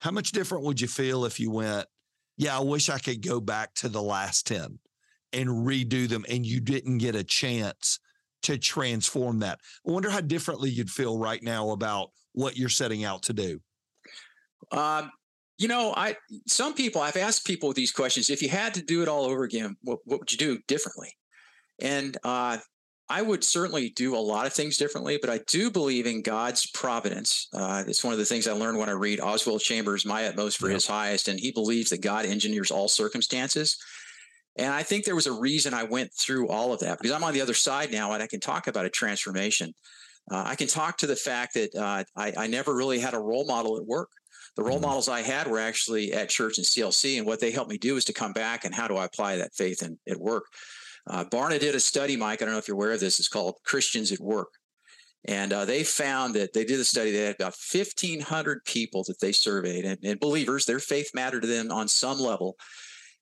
how 0.00 0.10
much 0.10 0.32
different 0.32 0.64
would 0.64 0.80
you 0.80 0.88
feel 0.88 1.24
if 1.24 1.38
you 1.38 1.50
went, 1.50 1.86
yeah, 2.36 2.56
I 2.56 2.60
wish 2.60 2.88
I 2.88 2.98
could 2.98 3.24
go 3.24 3.38
back 3.38 3.74
to 3.76 3.88
the 3.88 4.02
last 4.02 4.46
10 4.46 4.78
and 5.32 5.48
redo 5.48 6.08
them 6.08 6.24
and 6.28 6.44
you 6.44 6.60
didn't 6.60 6.98
get 6.98 7.14
a 7.14 7.24
chance 7.24 7.98
to 8.42 8.58
transform 8.58 9.40
that? 9.40 9.60
I 9.86 9.90
wonder 9.90 10.10
how 10.10 10.20
differently 10.20 10.70
you'd 10.70 10.90
feel 10.90 11.18
right 11.18 11.42
now 11.42 11.70
about 11.70 12.10
what 12.32 12.56
you're 12.56 12.68
setting 12.68 13.04
out 13.04 13.22
to 13.24 13.32
do. 13.32 13.60
Um, 14.72 15.10
you 15.58 15.68
know, 15.68 15.92
I 15.96 16.16
some 16.46 16.74
people 16.74 17.02
I've 17.02 17.16
asked 17.16 17.46
people 17.46 17.72
these 17.72 17.92
questions. 17.92 18.30
If 18.30 18.40
you 18.40 18.48
had 18.48 18.72
to 18.74 18.82
do 18.82 19.02
it 19.02 19.08
all 19.08 19.26
over 19.26 19.44
again, 19.44 19.76
what, 19.82 19.98
what 20.04 20.20
would 20.20 20.32
you 20.32 20.38
do 20.38 20.58
differently? 20.66 21.12
And 21.80 22.16
uh, 22.24 22.58
I 23.10 23.22
would 23.22 23.42
certainly 23.42 23.90
do 23.90 24.16
a 24.16 24.18
lot 24.18 24.46
of 24.46 24.52
things 24.52 24.76
differently, 24.76 25.18
but 25.20 25.30
I 25.30 25.40
do 25.48 25.68
believe 25.68 26.06
in 26.06 26.22
God's 26.22 26.70
providence. 26.70 27.48
Uh, 27.52 27.82
it's 27.86 28.04
one 28.04 28.12
of 28.12 28.18
the 28.18 28.24
things 28.24 28.46
I 28.46 28.52
learned 28.52 28.78
when 28.78 28.88
I 28.88 28.92
read 28.92 29.20
Oswald 29.20 29.60
Chambers, 29.60 30.06
My 30.06 30.28
Utmost 30.28 30.58
for. 30.58 30.68
His 30.68 30.86
Highest, 30.86 31.26
and 31.26 31.38
he 31.38 31.50
believes 31.50 31.90
that 31.90 32.02
God 32.02 32.24
engineers 32.24 32.70
all 32.70 32.86
circumstances. 32.86 33.76
And 34.56 34.72
I 34.72 34.82
think 34.82 35.04
there 35.04 35.14
was 35.14 35.26
a 35.26 35.32
reason 35.32 35.74
I 35.74 35.84
went 35.84 36.12
through 36.12 36.48
all 36.48 36.72
of 36.72 36.80
that 36.80 36.98
because 36.98 37.12
I'm 37.12 37.24
on 37.24 37.34
the 37.34 37.40
other 37.40 37.54
side 37.54 37.92
now 37.92 38.12
and 38.12 38.22
I 38.22 38.26
can 38.26 38.40
talk 38.40 38.66
about 38.66 38.84
a 38.84 38.90
transformation. 38.90 39.72
Uh, 40.30 40.44
I 40.46 40.54
can 40.54 40.66
talk 40.66 40.98
to 40.98 41.06
the 41.06 41.16
fact 41.16 41.54
that 41.54 41.74
uh, 41.74 42.04
I, 42.16 42.32
I, 42.36 42.46
never 42.46 42.74
really 42.74 42.98
had 43.00 43.14
a 43.14 43.18
role 43.18 43.46
model 43.46 43.76
at 43.76 43.86
work. 43.86 44.10
The 44.56 44.62
role 44.62 44.78
mm 44.78 44.82
models 44.82 45.08
I 45.08 45.22
had 45.22 45.46
were 45.46 45.58
actually 45.58 46.12
at 46.12 46.28
church 46.28 46.58
and 46.58 46.66
CLC, 46.66 47.18
and 47.18 47.26
what 47.26 47.40
they 47.40 47.50
helped 47.50 47.70
me 47.70 47.78
do 47.78 47.96
is 47.96 48.04
to 48.06 48.12
come 48.12 48.32
back 48.32 48.64
and 48.64 48.74
how 48.74 48.86
do 48.86 48.96
I 48.96 49.06
apply 49.06 49.36
that 49.36 49.54
faith 49.54 49.82
in, 49.82 49.98
at 50.08 50.20
work. 50.20 50.44
Uh, 51.06 51.24
Barna 51.24 51.58
did 51.58 51.74
a 51.74 51.80
study, 51.80 52.16
Mike. 52.16 52.42
I 52.42 52.44
don't 52.44 52.54
know 52.54 52.58
if 52.58 52.68
you're 52.68 52.76
aware 52.76 52.92
of 52.92 53.00
this. 53.00 53.18
It's 53.18 53.28
called 53.28 53.56
Christians 53.64 54.12
at 54.12 54.20
Work. 54.20 54.48
And 55.26 55.52
uh, 55.52 55.64
they 55.64 55.84
found 55.84 56.34
that 56.34 56.52
they 56.52 56.64
did 56.64 56.80
a 56.80 56.84
study. 56.84 57.10
They 57.10 57.24
had 57.24 57.34
about 57.34 57.56
1,500 57.72 58.64
people 58.64 59.04
that 59.04 59.20
they 59.20 59.32
surveyed, 59.32 59.84
and, 59.84 59.98
and, 60.02 60.18
believers, 60.18 60.64
their 60.64 60.78
faith 60.78 61.10
mattered 61.14 61.42
to 61.42 61.46
them 61.46 61.70
on 61.70 61.88
some 61.88 62.18
level. 62.18 62.56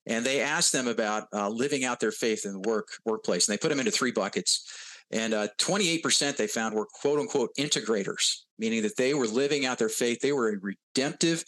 And 0.08 0.24
they 0.24 0.40
asked 0.40 0.72
them 0.72 0.88
about 0.88 1.28
uh, 1.32 1.48
living 1.48 1.84
out 1.84 2.00
their 2.00 2.12
faith 2.12 2.44
in 2.44 2.52
the 2.52 2.68
work 2.68 2.88
workplace. 3.04 3.46
And 3.46 3.52
they 3.52 3.58
put 3.58 3.68
them 3.68 3.78
into 3.78 3.92
three 3.92 4.10
buckets. 4.10 4.66
And 5.10 5.32
uh, 5.32 5.48
28% 5.58 6.36
they 6.36 6.46
found 6.46 6.74
were 6.74 6.86
quote 6.86 7.20
unquote 7.20 7.50
integrators, 7.58 8.38
meaning 8.58 8.82
that 8.82 8.96
they 8.96 9.14
were 9.14 9.26
living 9.26 9.64
out 9.64 9.78
their 9.78 9.88
faith. 9.88 10.20
They 10.20 10.32
were 10.32 10.50
a 10.50 10.58
redemptive 10.60 11.44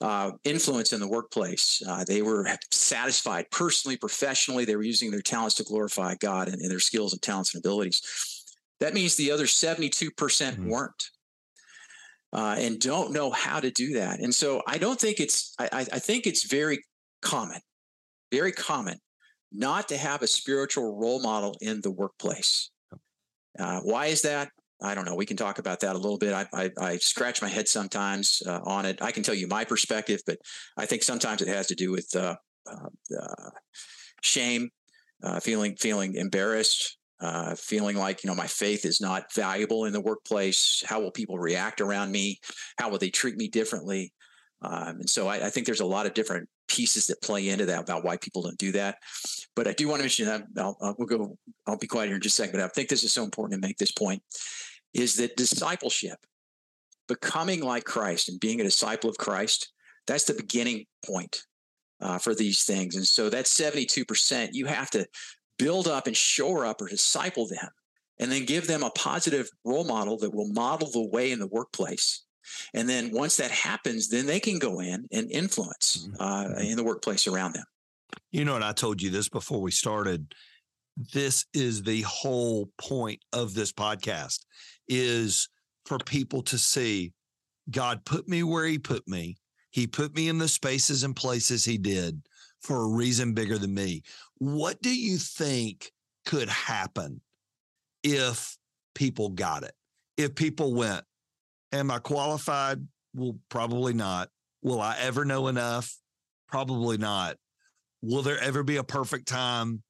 uh, 0.00 0.32
influence 0.44 0.92
in 0.92 1.00
the 1.00 1.08
workplace. 1.08 1.82
Uh, 1.86 2.04
they 2.04 2.22
were 2.22 2.48
satisfied 2.70 3.46
personally, 3.50 3.96
professionally. 3.96 4.64
They 4.64 4.76
were 4.76 4.82
using 4.82 5.10
their 5.10 5.22
talents 5.22 5.56
to 5.56 5.64
glorify 5.64 6.14
God 6.20 6.48
and, 6.48 6.60
and 6.60 6.70
their 6.70 6.80
skills 6.80 7.12
and 7.12 7.22
talents 7.22 7.54
and 7.54 7.62
abilities. 7.62 8.02
That 8.80 8.94
means 8.94 9.16
the 9.16 9.32
other 9.32 9.44
72% 9.44 10.12
mm 10.12 10.56
hmm 10.56 10.68
weren't. 10.68 11.10
Uh, 12.30 12.56
and 12.58 12.78
don't 12.78 13.12
know 13.12 13.30
how 13.30 13.58
to 13.58 13.70
do 13.70 13.94
that. 13.94 14.20
And 14.20 14.34
so 14.34 14.62
I 14.66 14.76
don't 14.76 15.00
think 15.00 15.18
it's, 15.18 15.54
I, 15.58 15.86
I 15.90 15.98
think 15.98 16.26
it's 16.26 16.44
very 16.44 16.84
common, 17.22 17.58
very 18.30 18.52
common 18.52 18.98
not 19.52 19.88
to 19.88 19.96
have 19.96 20.22
a 20.22 20.26
spiritual 20.26 20.96
role 20.96 21.20
model 21.20 21.56
in 21.60 21.80
the 21.80 21.90
workplace. 21.90 22.70
Uh, 23.58 23.80
why 23.80 24.06
is 24.06 24.22
that? 24.22 24.50
I 24.80 24.94
don't 24.94 25.04
know. 25.04 25.16
We 25.16 25.26
can 25.26 25.36
talk 25.36 25.58
about 25.58 25.80
that 25.80 25.96
a 25.96 25.98
little 25.98 26.18
bit. 26.18 26.32
I, 26.32 26.46
I, 26.52 26.70
I 26.80 26.96
scratch 26.98 27.42
my 27.42 27.48
head 27.48 27.66
sometimes 27.66 28.42
uh, 28.46 28.60
on 28.64 28.86
it. 28.86 29.02
I 29.02 29.10
can 29.10 29.22
tell 29.22 29.34
you 29.34 29.48
my 29.48 29.64
perspective, 29.64 30.20
but 30.26 30.38
I 30.76 30.86
think 30.86 31.02
sometimes 31.02 31.42
it 31.42 31.48
has 31.48 31.66
to 31.68 31.74
do 31.74 31.90
with 31.90 32.14
uh, 32.14 32.36
uh, 32.70 32.88
uh 33.18 33.50
shame, 34.22 34.70
uh, 35.24 35.40
feeling 35.40 35.74
feeling 35.76 36.14
embarrassed, 36.14 36.96
feeling 37.56 37.96
like 37.96 38.22
you 38.22 38.30
know 38.30 38.36
my 38.36 38.46
faith 38.46 38.84
is 38.84 39.00
not 39.00 39.34
valuable 39.34 39.86
in 39.86 39.92
the 39.92 40.00
workplace. 40.00 40.84
How 40.86 41.00
will 41.00 41.10
people 41.10 41.38
react 41.38 41.80
around 41.80 42.12
me? 42.12 42.38
How 42.78 42.88
will 42.88 42.98
they 42.98 43.10
treat 43.10 43.36
me 43.36 43.48
differently? 43.48 44.12
Um, 44.62 45.00
and 45.00 45.10
so 45.10 45.26
I, 45.26 45.46
I, 45.46 45.50
think 45.50 45.66
there's 45.66 45.80
a 45.80 45.86
lot 45.86 46.06
of 46.06 46.14
different 46.14 46.48
pieces 46.68 47.06
that 47.06 47.22
play 47.22 47.48
into 47.48 47.66
that 47.66 47.80
about 47.80 48.04
why 48.04 48.16
people 48.16 48.42
don't 48.42 48.58
do 48.58 48.72
that. 48.72 48.98
But 49.56 49.66
I 49.66 49.72
do 49.72 49.88
want 49.88 50.00
to 50.00 50.04
mention 50.04 50.26
that 50.26 50.44
I'll, 50.56 50.76
I'll, 50.80 50.94
we'll 50.98 51.08
go. 51.08 51.38
I'll 51.66 51.78
be 51.78 51.86
quiet 51.86 52.06
here 52.06 52.16
in 52.16 52.22
just 52.22 52.38
a 52.38 52.42
second. 52.42 52.60
But 52.60 52.64
I 52.64 52.68
think 52.68 52.88
this 52.88 53.04
is 53.04 53.12
so 53.12 53.24
important 53.24 53.60
to 53.60 53.66
make 53.66 53.78
this 53.78 53.90
point 53.90 54.22
is 54.94 55.16
that 55.16 55.36
discipleship, 55.36 56.18
becoming 57.08 57.62
like 57.62 57.84
Christ 57.84 58.28
and 58.28 58.40
being 58.40 58.60
a 58.60 58.64
disciple 58.64 59.10
of 59.10 59.18
Christ, 59.18 59.72
that's 60.06 60.24
the 60.24 60.34
beginning 60.34 60.86
point 61.04 61.42
uh, 62.00 62.18
for 62.18 62.34
these 62.34 62.64
things. 62.64 62.96
And 62.96 63.06
so 63.06 63.28
that 63.30 63.44
72%, 63.44 64.50
you 64.52 64.66
have 64.66 64.90
to 64.90 65.06
build 65.58 65.88
up 65.88 66.06
and 66.06 66.16
shore 66.16 66.64
up 66.64 66.80
or 66.80 66.88
disciple 66.88 67.46
them 67.46 67.68
and 68.18 68.30
then 68.30 68.44
give 68.44 68.66
them 68.66 68.82
a 68.82 68.90
positive 68.90 69.48
role 69.64 69.84
model 69.84 70.16
that 70.18 70.34
will 70.34 70.52
model 70.52 70.90
the 70.90 71.08
way 71.08 71.30
in 71.30 71.38
the 71.38 71.46
workplace. 71.46 72.24
And 72.74 72.88
then 72.88 73.10
once 73.12 73.36
that 73.36 73.50
happens, 73.50 74.08
then 74.08 74.26
they 74.26 74.40
can 74.40 74.58
go 74.58 74.80
in 74.80 75.06
and 75.12 75.30
influence 75.30 76.06
mm-hmm. 76.08 76.20
uh, 76.20 76.44
mm-hmm. 76.44 76.60
in 76.60 76.76
the 76.76 76.84
workplace 76.84 77.26
around 77.26 77.54
them. 77.54 77.64
You 78.30 78.44
know, 78.44 78.56
and 78.56 78.64
I 78.64 78.72
told 78.72 79.02
you 79.02 79.10
this 79.10 79.28
before 79.28 79.60
we 79.60 79.70
started. 79.70 80.34
This 81.12 81.46
is 81.54 81.82
the 81.82 82.02
whole 82.02 82.70
point 82.78 83.20
of 83.32 83.54
this 83.54 83.72
podcast 83.72 84.40
is 84.88 85.48
for 85.86 85.98
people 85.98 86.42
to 86.42 86.58
see 86.58 87.12
God 87.70 88.04
put 88.04 88.28
me 88.28 88.42
where 88.42 88.66
he 88.66 88.78
put 88.78 89.06
me. 89.06 89.36
He 89.70 89.86
put 89.86 90.14
me 90.14 90.28
in 90.28 90.38
the 90.38 90.48
spaces 90.48 91.04
and 91.04 91.14
places 91.14 91.64
he 91.64 91.78
did 91.78 92.22
for 92.60 92.82
a 92.82 92.88
reason 92.88 93.34
bigger 93.34 93.58
than 93.58 93.74
me. 93.74 94.02
What 94.38 94.80
do 94.82 94.94
you 94.94 95.18
think 95.18 95.92
could 96.26 96.48
happen 96.48 97.20
if 98.02 98.56
people 98.94 99.30
got 99.30 99.62
it? 99.62 99.72
If 100.16 100.34
people 100.34 100.74
went, 100.74 101.04
Am 101.72 101.90
I 101.90 101.98
qualified? 101.98 102.86
Well, 103.14 103.38
probably 103.48 103.92
not. 103.92 104.28
Will 104.62 104.80
I 104.80 104.96
ever 105.00 105.24
know 105.24 105.48
enough? 105.48 105.94
Probably 106.48 106.98
not. 106.98 107.36
Will 108.02 108.22
there 108.22 108.40
ever 108.40 108.62
be 108.62 108.76
a 108.76 108.84
perfect 108.84 109.28
time? 109.28 109.82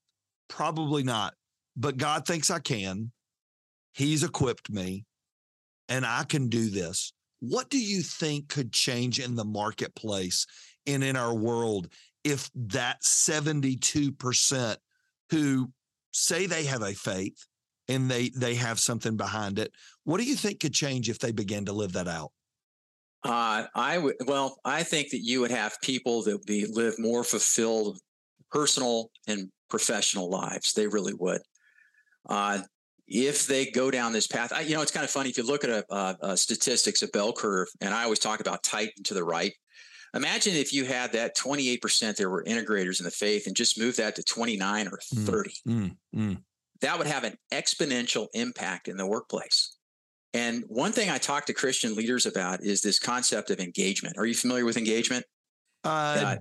Probably 0.48 1.02
not. 1.02 1.34
But 1.76 1.96
God 1.96 2.26
thinks 2.26 2.50
I 2.50 2.58
can. 2.58 3.12
He's 3.92 4.24
equipped 4.24 4.70
me 4.70 5.04
and 5.88 6.04
I 6.04 6.24
can 6.24 6.48
do 6.48 6.70
this. 6.70 7.12
What 7.40 7.70
do 7.70 7.78
you 7.78 8.02
think 8.02 8.48
could 8.48 8.72
change 8.72 9.20
in 9.20 9.36
the 9.36 9.44
marketplace 9.44 10.46
and 10.86 11.04
in 11.04 11.16
our 11.16 11.34
world 11.34 11.88
if 12.24 12.50
that 12.54 13.02
72% 13.02 14.76
who 15.30 15.70
say 16.12 16.46
they 16.46 16.64
have 16.64 16.82
a 16.82 16.94
faith 16.94 17.46
and 17.88 18.10
they 18.10 18.30
they 18.30 18.54
have 18.54 18.78
something 18.78 19.16
behind 19.16 19.58
it, 19.58 19.72
what 20.04 20.18
do 20.18 20.24
you 20.24 20.36
think 20.36 20.60
could 20.60 20.74
change 20.74 21.08
if 21.08 21.18
they 21.18 21.32
begin 21.32 21.64
to 21.66 21.72
live 21.72 21.92
that 21.92 22.08
out? 22.08 22.32
Uh, 23.24 23.64
I 23.74 23.98
would 23.98 24.16
well, 24.26 24.58
I 24.64 24.82
think 24.82 25.10
that 25.10 25.20
you 25.20 25.40
would 25.40 25.50
have 25.50 25.76
people 25.82 26.22
that 26.22 26.36
would 26.36 26.46
be 26.46 26.66
live 26.66 26.98
more 26.98 27.24
fulfilled 27.24 27.98
personal 28.50 29.10
and 29.26 29.50
professional 29.68 30.30
lives. 30.30 30.72
They 30.72 30.86
really 30.86 31.14
would. 31.14 31.42
Uh, 32.28 32.60
if 33.06 33.46
they 33.46 33.70
go 33.70 33.90
down 33.90 34.12
this 34.12 34.26
path, 34.26 34.52
I, 34.52 34.60
you 34.60 34.74
know, 34.74 34.82
it's 34.82 34.92
kind 34.92 35.04
of 35.04 35.10
funny 35.10 35.30
if 35.30 35.38
you 35.38 35.44
look 35.44 35.64
at 35.64 35.70
a, 35.70 35.84
a, 35.90 36.16
a 36.20 36.36
statistics, 36.36 37.02
a 37.02 37.08
bell 37.08 37.32
curve, 37.32 37.68
and 37.80 37.94
I 37.94 38.04
always 38.04 38.18
talk 38.18 38.40
about 38.40 38.62
tight 38.62 38.90
and 38.96 39.06
to 39.06 39.14
the 39.14 39.24
right. 39.24 39.52
Imagine 40.14 40.54
if 40.54 40.72
you 40.72 40.84
had 40.84 41.12
that 41.12 41.36
28% 41.36 42.16
there 42.16 42.30
were 42.30 42.44
integrators 42.44 43.00
in 43.00 43.04
the 43.04 43.10
faith 43.10 43.46
and 43.46 43.54
just 43.54 43.78
move 43.78 43.96
that 43.96 44.16
to 44.16 44.22
29 44.22 44.88
or 44.88 44.98
mm, 44.98 45.26
30. 45.26 45.50
Mm, 45.66 45.96
mm, 46.14 46.42
That 46.80 46.98
would 46.98 47.06
have 47.06 47.24
an 47.24 47.36
exponential 47.52 48.28
impact 48.34 48.88
in 48.88 48.96
the 48.96 49.06
workplace. 49.06 49.76
And 50.34 50.64
one 50.68 50.92
thing 50.92 51.10
I 51.10 51.18
talk 51.18 51.46
to 51.46 51.54
Christian 51.54 51.94
leaders 51.94 52.26
about 52.26 52.62
is 52.62 52.82
this 52.82 52.98
concept 52.98 53.50
of 53.50 53.60
engagement. 53.60 54.18
Are 54.18 54.26
you 54.26 54.34
familiar 54.34 54.64
with 54.64 54.76
engagement? 54.76 55.24
Uh, 55.84 56.36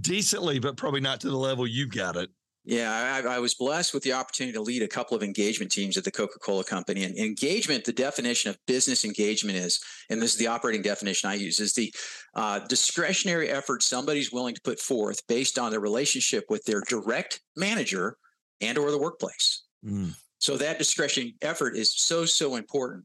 decently, 0.00 0.58
but 0.58 0.76
probably 0.76 1.00
not 1.00 1.20
to 1.20 1.30
the 1.30 1.36
level 1.36 1.66
you've 1.66 1.90
got 1.90 2.16
it. 2.16 2.30
Yeah, 2.64 3.20
I, 3.24 3.34
I, 3.34 3.38
was 3.40 3.56
blessed 3.56 3.92
with 3.92 4.04
the 4.04 4.12
opportunity 4.12 4.52
to 4.52 4.62
lead 4.62 4.82
a 4.82 4.88
couple 4.88 5.16
of 5.16 5.24
engagement 5.24 5.72
teams 5.72 5.96
at 5.96 6.04
the 6.04 6.12
Coca 6.12 6.38
Cola 6.38 6.62
Company. 6.62 7.02
And 7.02 7.18
engagement, 7.18 7.82
the 7.82 7.92
definition 7.92 8.50
of 8.50 8.58
business 8.68 9.04
engagement 9.04 9.58
is, 9.58 9.80
and 10.10 10.22
this 10.22 10.32
is 10.32 10.38
the 10.38 10.46
operating 10.46 10.80
definition 10.80 11.28
I 11.28 11.34
use, 11.34 11.58
is 11.58 11.74
the 11.74 11.92
uh, 12.36 12.60
discretionary 12.68 13.48
effort 13.48 13.82
somebody's 13.82 14.30
willing 14.30 14.54
to 14.54 14.60
put 14.60 14.78
forth 14.78 15.26
based 15.26 15.58
on 15.58 15.72
their 15.72 15.80
relationship 15.80 16.44
with 16.48 16.64
their 16.64 16.82
direct 16.88 17.40
manager 17.56 18.16
and 18.60 18.78
or 18.78 18.92
the 18.92 18.98
workplace. 18.98 19.64
Mm. 19.84 20.14
So 20.38 20.56
that 20.56 20.78
discretion 20.78 21.32
effort 21.42 21.76
is 21.76 21.92
so 21.94 22.24
so 22.24 22.56
important. 22.56 23.04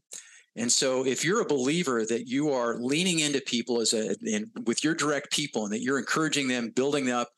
And 0.56 0.70
so 0.70 1.06
if 1.06 1.24
you're 1.24 1.40
a 1.40 1.46
believer 1.46 2.04
that 2.04 2.26
you 2.26 2.50
are 2.50 2.78
leaning 2.78 3.20
into 3.20 3.40
people 3.40 3.80
as 3.80 3.92
a 3.92 4.16
and 4.24 4.50
with 4.66 4.82
your 4.82 4.94
direct 4.94 5.30
people 5.30 5.64
and 5.64 5.72
that 5.72 5.82
you're 5.82 5.98
encouraging 5.98 6.48
them, 6.48 6.70
building 6.70 7.10
up 7.10 7.28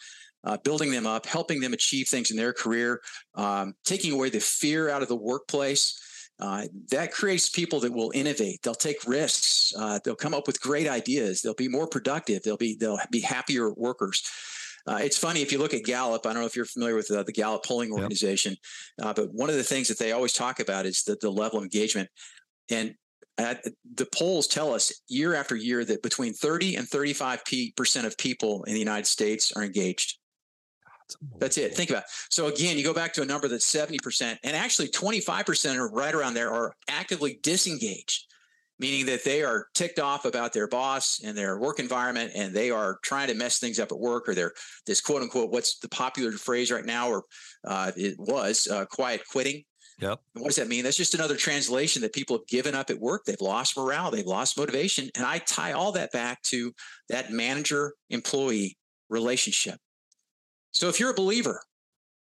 uh, 0.44 0.56
building 0.58 0.90
them 0.90 1.06
up, 1.06 1.26
helping 1.26 1.60
them 1.60 1.72
achieve 1.72 2.08
things 2.08 2.30
in 2.30 2.36
their 2.36 2.52
career, 2.52 3.00
um, 3.34 3.74
taking 3.84 4.12
away 4.12 4.30
the 4.30 4.40
fear 4.40 4.88
out 4.88 5.02
of 5.02 5.08
the 5.08 5.16
workplace. 5.16 5.98
Uh, 6.38 6.64
that 6.90 7.12
creates 7.12 7.50
people 7.50 7.80
that 7.80 7.92
will 7.92 8.10
innovate. 8.14 8.62
They'll 8.62 8.74
take 8.74 9.06
risks. 9.06 9.74
Uh, 9.78 10.00
they'll 10.02 10.14
come 10.14 10.32
up 10.32 10.46
with 10.46 10.58
great 10.58 10.88
ideas. 10.88 11.42
They'll 11.42 11.52
be 11.52 11.68
more 11.68 11.86
productive. 11.86 12.42
They'll 12.42 12.56
be 12.56 12.76
they'll 12.80 12.98
be 13.10 13.20
happier 13.20 13.74
workers. 13.74 14.22
Uh, 14.86 15.00
it's 15.02 15.18
funny 15.18 15.42
if 15.42 15.52
you 15.52 15.58
look 15.58 15.74
at 15.74 15.84
Gallup. 15.84 16.26
I 16.26 16.32
don't 16.32 16.42
know 16.42 16.46
if 16.46 16.56
you're 16.56 16.64
familiar 16.64 16.96
with 16.96 17.10
uh, 17.10 17.22
the 17.22 17.32
Gallup 17.32 17.64
polling 17.64 17.92
organization, 17.92 18.56
yep. 18.98 19.06
Uh, 19.06 19.12
but 19.12 19.32
one 19.32 19.50
of 19.50 19.56
the 19.56 19.62
things 19.62 19.88
that 19.88 19.98
they 19.98 20.12
always 20.12 20.32
talk 20.32 20.60
about 20.60 20.86
is 20.86 21.02
the, 21.02 21.16
the 21.20 21.30
level 21.30 21.58
of 21.58 21.64
engagement. 21.64 22.08
And 22.70 22.94
the 23.36 24.06
polls 24.12 24.46
tell 24.46 24.74
us 24.74 24.92
year 25.08 25.34
after 25.34 25.56
year 25.56 25.84
that 25.84 26.02
between 26.02 26.34
30 26.34 26.76
and 26.76 26.88
35 26.88 27.42
percent 27.76 28.06
of 28.06 28.16
people 28.18 28.64
in 28.64 28.74
the 28.74 28.78
United 28.78 29.06
States 29.06 29.52
are 29.52 29.64
engaged. 29.64 30.18
That's 31.38 31.58
it. 31.58 31.74
Think 31.74 31.90
about 31.90 32.04
it. 32.04 32.08
So 32.30 32.46
again, 32.46 32.78
you 32.78 32.84
go 32.84 32.94
back 32.94 33.12
to 33.14 33.22
a 33.22 33.24
number 33.26 33.48
that's 33.48 33.70
70%, 33.70 34.38
and 34.44 34.56
actually 34.56 34.88
25% 34.88 35.76
are 35.76 35.90
right 35.90 36.14
around 36.14 36.34
there 36.34 36.52
are 36.52 36.76
actively 36.88 37.40
disengaged, 37.42 38.26
meaning 38.80 39.06
that 39.06 39.24
they 39.24 39.42
are 39.42 39.66
ticked 39.74 39.98
off 39.98 40.24
about 40.24 40.52
their 40.52 40.66
boss 40.66 41.20
and 41.22 41.36
their 41.36 41.58
work 41.58 41.78
environment, 41.78 42.32
and 42.34 42.54
they 42.54 42.70
are 42.70 42.98
trying 43.02 43.28
to 43.28 43.34
mess 43.34 43.58
things 43.58 43.78
up 43.78 43.92
at 43.92 43.98
work, 43.98 44.28
or 44.28 44.34
they're 44.34 44.54
this 44.86 45.00
quote 45.00 45.22
unquote, 45.22 45.52
what's 45.52 45.78
the 45.78 45.88
popular 45.88 46.32
phrase 46.32 46.72
right 46.72 46.86
now, 46.86 47.10
or 47.10 47.24
uh, 47.66 47.92
it 47.94 48.16
was 48.18 48.66
uh, 48.66 48.86
quiet 48.86 49.22
quitting. 49.30 49.62
Yep. 50.00 50.18
what 50.32 50.46
does 50.46 50.56
that 50.56 50.68
mean? 50.68 50.82
That's 50.82 50.96
just 50.96 51.12
another 51.12 51.36
translation 51.36 52.00
that 52.00 52.14
people 52.14 52.38
have 52.38 52.46
given 52.46 52.74
up 52.74 52.88
at 52.88 52.98
work. 52.98 53.26
They've 53.26 53.38
lost 53.38 53.76
morale, 53.76 54.10
they've 54.10 54.24
lost 54.24 54.56
motivation. 54.56 55.10
And 55.14 55.26
I 55.26 55.38
tie 55.38 55.72
all 55.72 55.92
that 55.92 56.10
back 56.10 56.40
to 56.44 56.72
that 57.10 57.30
manager 57.30 57.92
employee 58.08 58.78
relationship. 59.10 59.78
So 60.70 60.88
if 60.88 60.98
you're 60.98 61.10
a 61.10 61.14
believer, 61.14 61.60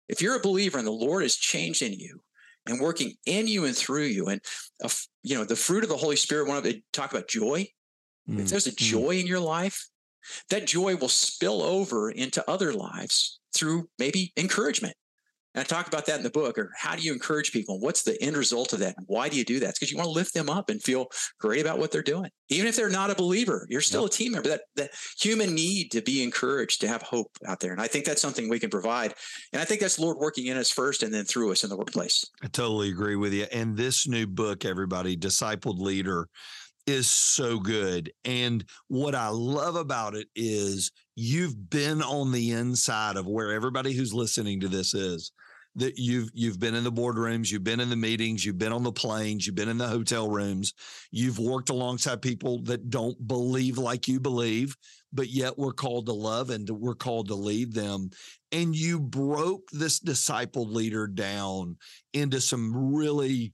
if 0.09 0.21
you're 0.21 0.35
a 0.35 0.40
believer 0.40 0.79
and 0.79 0.87
the 0.87 0.90
Lord 0.90 1.23
has 1.23 1.37
changed 1.37 1.83
in 1.83 1.92
you 1.92 2.21
and 2.69 2.81
working 2.81 3.15
in 3.27 3.47
you 3.47 3.65
and 3.65 3.77
through 3.77 4.05
you, 4.05 4.27
and 4.27 4.41
uh, 4.83 4.89
you 5.23 5.37
know 5.37 5.45
the 5.45 5.57
fruit 5.57 5.83
of 5.83 5.91
the 5.91 5.97
Holy 5.97 6.17
Spirit, 6.17 6.49
one 6.49 6.57
of 6.57 6.67
it 6.67 6.83
talk 6.93 7.13
about 7.13 7.29
joy. 7.29 7.67
Mm-hmm. 8.29 8.41
If 8.41 8.49
there's 8.49 8.67
a 8.67 8.73
mm. 8.73 8.77
joy 8.77 8.99
mm-hmm. 9.15 9.21
in 9.21 9.27
your 9.27 9.41
life, 9.41 9.89
that 10.51 10.67
joy 10.67 10.97
will 10.97 11.09
spill 11.09 11.63
over 11.63 12.11
into 12.11 12.49
other 12.49 12.73
lives 12.73 13.41
through 13.55 13.89
maybe 13.99 14.33
encouragement. 14.37 14.95
And 15.59 15.64
I 15.64 15.66
talk 15.66 15.88
about 15.88 16.07
that 16.07 16.18
in 16.18 16.23
the 16.23 16.31
book, 16.31 16.57
or 16.57 16.71
how 16.77 16.94
do 16.94 17.03
you 17.03 17.12
encourage 17.12 17.51
people? 17.51 17.81
What's 17.81 18.05
the 18.05 18.16
end 18.23 18.37
result 18.37 18.73
of 18.73 18.79
that? 18.79 18.97
And 18.97 19.05
why 19.09 19.29
do 19.29 19.37
you 19.37 19.44
do 19.44 19.59
that? 19.59 19.71
It's 19.71 19.79
because 19.81 19.90
you 19.90 19.97
want 19.97 20.07
to 20.07 20.12
lift 20.12 20.33
them 20.33 20.49
up 20.49 20.71
and 20.71 20.81
feel 20.81 21.09
great 21.40 21.62
about 21.62 21.81
what 21.81 21.90
they're 21.90 22.01
doing. 22.01 22.31
Even 22.49 22.68
if 22.68 22.77
they're 22.77 22.88
not 22.88 23.11
a 23.11 23.16
believer, 23.16 23.66
you're 23.68 23.81
still 23.81 24.03
yep. 24.03 24.11
a 24.12 24.14
team 24.14 24.33
member. 24.33 24.51
That 24.51 24.61
that 24.77 24.90
human 25.18 25.57
need 25.57 25.90
to 25.90 26.01
be 26.01 26.23
encouraged, 26.23 26.81
to 26.83 26.88
have 26.88 27.03
hope 27.03 27.27
out 27.44 27.59
there. 27.59 27.73
And 27.73 27.81
I 27.81 27.88
think 27.88 28.05
that's 28.05 28.23
something 28.23 28.49
we 28.49 28.61
can 28.61 28.71
provide. 28.71 29.14
And 29.53 29.61
I 29.61 29.64
think 29.64 29.81
that's 29.81 29.99
Lord 29.99 30.18
working 30.18 30.47
in 30.47 30.57
us 30.57 30.71
first 30.71 31.03
and 31.03 31.12
then 31.12 31.25
through 31.25 31.51
us 31.51 31.64
in 31.64 31.71
the 31.71 31.77
workplace. 31.77 32.25
I 32.40 32.47
totally 32.47 32.90
agree 32.90 33.16
with 33.16 33.33
you. 33.33 33.47
And 33.51 33.77
this 33.77 34.07
new 34.07 34.29
book, 34.29 34.64
everybody, 34.64 35.16
Discipled 35.16 35.81
Leader, 35.81 36.29
is 36.87 37.11
so 37.11 37.59
good. 37.59 38.12
And 38.25 38.64
what 38.87 39.16
I 39.16 39.29
love 39.29 39.75
about 39.75 40.14
it 40.14 40.29
is 40.37 40.92
you've 41.16 41.68
been 41.68 42.01
on 42.01 42.31
the 42.31 42.53
inside 42.53 43.16
of 43.16 43.27
where 43.27 43.53
everybody 43.53 43.92
who's 43.92 44.14
listening 44.14 44.61
to 44.61 44.68
this 44.68 44.94
is 44.94 45.33
that 45.79 45.99
you've 45.99 46.31
you've 46.35 46.59
been 46.59 46.75
in 46.75 46.85
the 46.85 46.93
boardrooms, 46.93 47.51
you've 47.51 47.64
been 47.64 47.81
in 47.81 47.91
the 47.91 47.97
meetings, 47.97 48.45
you've 48.45 48.59
been 48.59 48.73
on 48.73 48.83
the 48.83 48.93
planes, 48.93 49.47
you've 49.47 49.57
been 49.57 49.69
in 49.69 49.79
the 49.79 49.88
hotel 49.88 50.29
rooms, 50.29 50.73
you've 51.11 51.38
worked 51.38 51.71
alongside 51.71 52.21
people 52.21 52.62
that 52.64 52.91
don't 52.91 53.27
believe 53.27 53.79
like 53.79 54.09
you 54.09 54.21
believe, 54.21 54.77
but 55.12 55.29
yet 55.29 55.57
we're 55.57 55.73
called 55.73 56.07
to 56.07 56.12
love 56.12 56.51
and 56.51 56.69
we're 56.69 56.95
called 56.95 57.29
to 57.29 57.35
lead 57.35 57.73
them. 57.73 58.11
And 58.53 58.75
you 58.75 59.01
broke 59.01 59.69
this 59.73 59.99
disciple 59.99 60.67
leader 60.67 61.07
down 61.07 61.77
into 62.12 62.41
some 62.41 62.95
really 62.95 63.53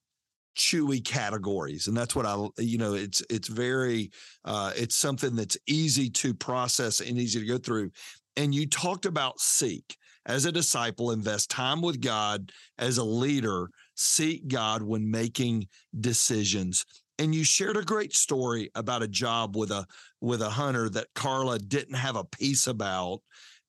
chewy 0.57 1.05
categories. 1.05 1.89
And 1.89 1.97
that's 1.97 2.15
what 2.15 2.27
i 2.27 2.37
you 2.59 2.79
know 2.79 2.95
it's 2.95 3.23
it's 3.29 3.49
very 3.49 4.11
uh 4.45 4.73
it's 4.77 4.97
something 4.97 5.35
that's 5.35 5.59
easy 5.67 6.09
to 6.11 6.33
process 6.33 7.01
and 7.01 7.19
easy 7.19 7.41
to 7.41 7.47
go 7.47 7.59
through. 7.59 7.91
And 8.37 8.55
you 8.55 8.67
talked 8.67 9.07
about 9.07 9.41
seek 9.41 9.97
as 10.27 10.45
a 10.45 10.53
disciple, 10.53 11.11
invest 11.11 11.51
time 11.51 11.83
with 11.83 12.01
God 12.01 12.53
as 12.79 12.99
a 12.99 13.05
leader, 13.05 13.69
seek 13.95 14.49
God 14.49 14.83
when 14.83 15.11
making 15.11 15.69
decisions. 16.01 16.85
And 17.19 17.35
you 17.35 17.45
shared 17.45 17.77
a 17.77 17.83
great 17.83 18.13
story 18.13 18.71
about 18.75 19.03
a 19.03 19.09
job 19.09 19.57
with 19.57 19.71
a 19.71 19.87
with 20.21 20.43
a 20.43 20.51
hunter 20.51 20.89
that 20.91 21.09
Carla 21.15 21.59
didn't 21.59 21.95
have 21.95 22.17
a 22.17 22.25
piece 22.25 22.67
about 22.67 23.21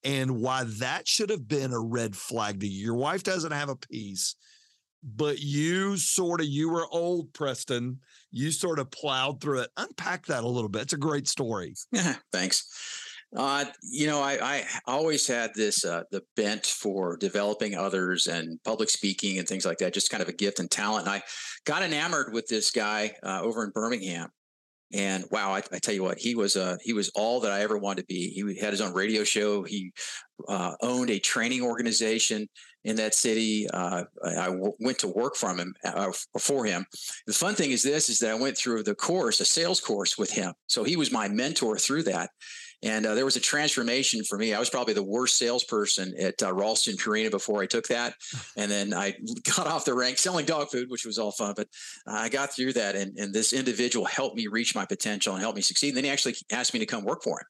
and 0.04 0.39
why 0.39 0.63
that 0.65 1.08
should 1.08 1.30
have 1.30 1.48
been 1.48 1.74
a 1.74 1.80
red 1.80 2.15
flag 2.15 2.60
to 2.62 2.68
you. 2.68 2.86
Your 2.86 2.96
wife 2.96 3.24
doesn't 3.24 3.52
have 3.52 3.70
a 3.70 3.76
piece, 3.76 4.36
but 5.04 5.39
you 5.39 5.98
sort 5.98 6.41
of 6.41 6.48
you 6.48 6.70
were 6.70 6.88
old 6.91 7.34
Preston. 7.34 8.00
You 8.32 8.52
sort 8.52 8.80
of 8.80 8.91
plowed 8.91 9.41
through 9.41 9.62
it. 9.62 9.70
Unpack 9.78 10.26
that 10.28 10.44
a 10.44 10.48
little 10.48 10.70
bit. 10.70 10.84
It's 10.84 10.94
a 10.94 10.98
great 10.98 11.28
story. 11.28 11.74
Yeah, 11.91 12.15
thanks. 12.32 12.68
Uh, 13.36 13.66
you 13.82 14.08
know, 14.08 14.22
I, 14.22 14.38
I 14.42 14.64
always 14.86 15.28
had 15.28 15.54
this 15.56 15.84
uh, 15.84 16.04
the 16.12 16.22
bent 16.36 16.66
for 16.66 17.18
developing 17.18 17.76
others 17.76 18.28
and 18.28 18.62
public 18.64 18.90
speaking 18.90 19.40
and 19.40 19.48
things 19.48 19.66
like 19.66 19.78
that. 19.80 19.94
Just 19.94 20.10
kind 20.10 20.24
of 20.24 20.30
a 20.30 20.34
gift 20.34 20.60
and 20.60 20.72
talent. 20.72 21.08
And 21.08 21.16
I 21.16 21.24
got 21.66 21.84
enamored 21.84 22.34
with 22.34 22.48
this 22.48 22.72
guy 22.72 23.14
uh, 23.24 23.42
over 23.42 23.64
in 23.64 23.72
Birmingham, 23.72 24.30
And 24.94 25.26
wow, 25.32 25.52
I, 25.52 25.58
I, 25.58 25.80
tell 25.80 25.94
you 25.94 26.04
what, 26.04 26.18
he 26.18 26.36
was 26.36 26.56
uh, 26.56 26.78
he 26.82 26.94
was 26.94 27.10
all 27.10 27.42
that 27.42 27.52
I 27.52 27.62
ever 27.62 27.78
wanted 27.78 28.02
to 28.02 28.08
be. 28.08 28.30
He 28.30 28.60
had 28.60 28.72
his 28.72 28.82
own 28.82 28.94
radio 28.94 29.24
show. 29.24 29.64
He 29.64 29.92
uh, 30.48 30.76
owned 30.82 31.10
a 31.10 31.20
training 31.20 31.62
organization 31.62 32.48
in 32.86 32.96
that 32.98 33.16
city. 33.16 33.68
Uh, 33.74 34.04
I 34.24 34.46
w- 34.46 34.74
went 34.80 35.00
to 35.00 35.08
work 35.08 35.36
from 35.36 35.60
him 35.60 35.74
uh, 35.84 36.12
for 36.40 36.66
him. 36.66 36.86
The 37.26 37.34
fun 37.34 37.56
thing 37.56 37.72
is 37.72 37.84
this: 37.84 38.10
is 38.10 38.20
that 38.20 38.32
I 38.32 38.36
went 38.36 38.58
through 38.58 38.84
the 38.84 38.96
course, 38.96 39.42
a 39.42 39.46
sales 39.46 39.82
course 39.82 40.18
with 40.18 40.32
him. 40.32 40.54
So 40.68 40.84
he 40.84 40.96
was 40.96 41.12
my 41.12 41.28
mentor 41.28 41.78
through 41.78 42.04
that. 42.04 42.30
And 42.84 43.06
uh, 43.06 43.16
there 43.16 43.26
was 43.26 43.36
a 43.36 43.42
transformation 43.42 44.24
for 44.24 44.38
me. 44.38 44.54
I 44.54 44.60
was 44.60 44.70
probably 44.70 44.94
the 44.94 45.04
worst 45.04 45.38
salesperson 45.38 46.14
at 46.20 46.42
uh, 46.44 46.54
Ralston 46.54 46.98
Purina 46.98 47.32
before 47.32 47.62
I 47.62 47.66
took 47.66 47.88
that. 47.88 48.14
And 48.58 48.72
then 48.72 48.94
I 48.94 49.16
got 49.56 49.68
off 49.68 49.86
the 49.86 49.94
rank 49.94 50.18
selling 50.18 50.46
dog 50.46 50.70
food, 50.70 50.90
which 50.90 51.06
was 51.06 51.18
all 51.18 51.32
fun. 51.32 51.54
But 51.58 51.68
I 52.08 52.30
got 52.30 52.54
through 52.54 52.74
that. 52.74 52.96
And, 52.96 53.18
and 53.18 53.34
this 53.34 53.54
individual 53.54 54.06
helped 54.06 54.38
me 54.38 54.48
reach 54.48 54.76
my 54.76 54.86
potential 54.86 55.34
and 55.34 55.42
helped 55.42 55.58
me 55.58 55.62
succeed. 55.62 55.90
And 55.90 55.98
then 55.98 56.04
he 56.06 56.10
actually 56.10 56.36
asked 56.52 56.74
me 56.74 56.80
to 56.80 56.86
come 56.86 57.04
work 57.04 57.22
for 57.24 57.40
him. 57.40 57.46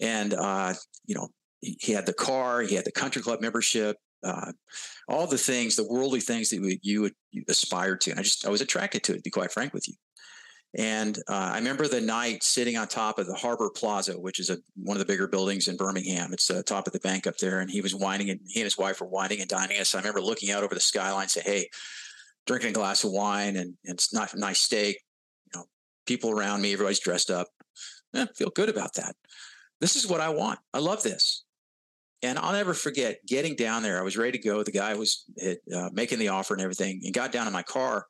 And, 0.00 0.34
uh, 0.34 0.74
you 1.06 1.14
know, 1.14 1.28
he, 1.60 1.76
he, 1.80 1.92
had 1.92 2.06
the 2.06 2.12
car, 2.12 2.62
he 2.62 2.74
had 2.74 2.84
the 2.84 2.92
country 2.92 3.22
club 3.22 3.40
membership, 3.40 3.96
uh, 4.24 4.52
all 5.08 5.26
the 5.26 5.38
things, 5.38 5.76
the 5.76 5.88
worldly 5.88 6.20
things 6.20 6.50
that 6.50 6.78
you 6.82 7.02
would 7.02 7.14
aspire 7.48 7.96
to. 7.96 8.10
And 8.10 8.20
I 8.20 8.22
just, 8.22 8.46
I 8.46 8.50
was 8.50 8.60
attracted 8.60 9.02
to 9.04 9.12
it, 9.12 9.16
to 9.16 9.22
be 9.22 9.30
quite 9.30 9.52
frank 9.52 9.72
with 9.72 9.88
you. 9.88 9.94
And 10.78 11.18
uh, 11.28 11.50
I 11.54 11.58
remember 11.58 11.88
the 11.88 12.00
night 12.00 12.44
sitting 12.44 12.76
on 12.76 12.86
top 12.86 13.18
of 13.18 13.26
the 13.26 13.34
Harbert 13.34 13.74
Plaza, 13.74 14.12
which 14.12 14.38
is 14.38 14.48
a, 14.48 14.58
one 14.76 14.96
of 14.96 15.00
the 15.00 15.12
bigger 15.12 15.26
buildings 15.26 15.66
in 15.66 15.76
Birmingham. 15.76 16.32
It's 16.32 16.46
the 16.46 16.60
uh, 16.60 16.62
top 16.62 16.86
of 16.86 16.92
the 16.92 17.00
bank 17.00 17.26
up 17.26 17.36
there. 17.38 17.58
And 17.58 17.68
he 17.68 17.80
was 17.80 17.96
whining 17.96 18.30
and 18.30 18.38
he 18.46 18.60
and 18.60 18.64
his 18.64 18.78
wife 18.78 19.00
were 19.00 19.08
whining 19.08 19.40
and 19.40 19.48
dining 19.48 19.80
us. 19.80 19.96
I 19.96 19.98
remember 19.98 20.20
looking 20.20 20.52
out 20.52 20.62
over 20.62 20.76
the 20.76 20.80
skyline, 20.80 21.26
say, 21.26 21.40
Hey, 21.44 21.68
drinking 22.46 22.70
a 22.70 22.74
glass 22.74 23.02
of 23.02 23.10
wine 23.10 23.56
and, 23.56 23.74
and 23.84 23.94
it's 23.94 24.14
not 24.14 24.30
nice 24.36 24.60
steak. 24.60 25.00
You 25.52 25.58
know, 25.58 25.66
people 26.06 26.30
around 26.30 26.62
me, 26.62 26.72
everybody's 26.72 27.00
dressed 27.00 27.30
up. 27.30 27.48
Eh, 28.14 28.26
feel 28.36 28.50
good 28.50 28.68
about 28.68 28.94
that. 28.94 29.16
This 29.80 29.96
is 29.96 30.06
what 30.06 30.20
I 30.20 30.28
want. 30.28 30.60
I 30.72 30.78
love 30.78 31.02
this. 31.02 31.44
And 32.22 32.38
I'll 32.38 32.52
never 32.52 32.72
forget 32.72 33.18
getting 33.26 33.56
down 33.56 33.82
there. 33.82 33.98
I 33.98 34.02
was 34.02 34.16
ready 34.16 34.38
to 34.38 34.44
go. 34.44 34.62
The 34.62 34.70
guy 34.70 34.94
was 34.94 35.24
uh, 35.44 35.90
making 35.92 36.20
the 36.20 36.28
offer 36.28 36.54
and 36.54 36.62
everything 36.62 37.00
and 37.04 37.12
got 37.12 37.32
down 37.32 37.48
in 37.48 37.52
my 37.52 37.64
car 37.64 38.06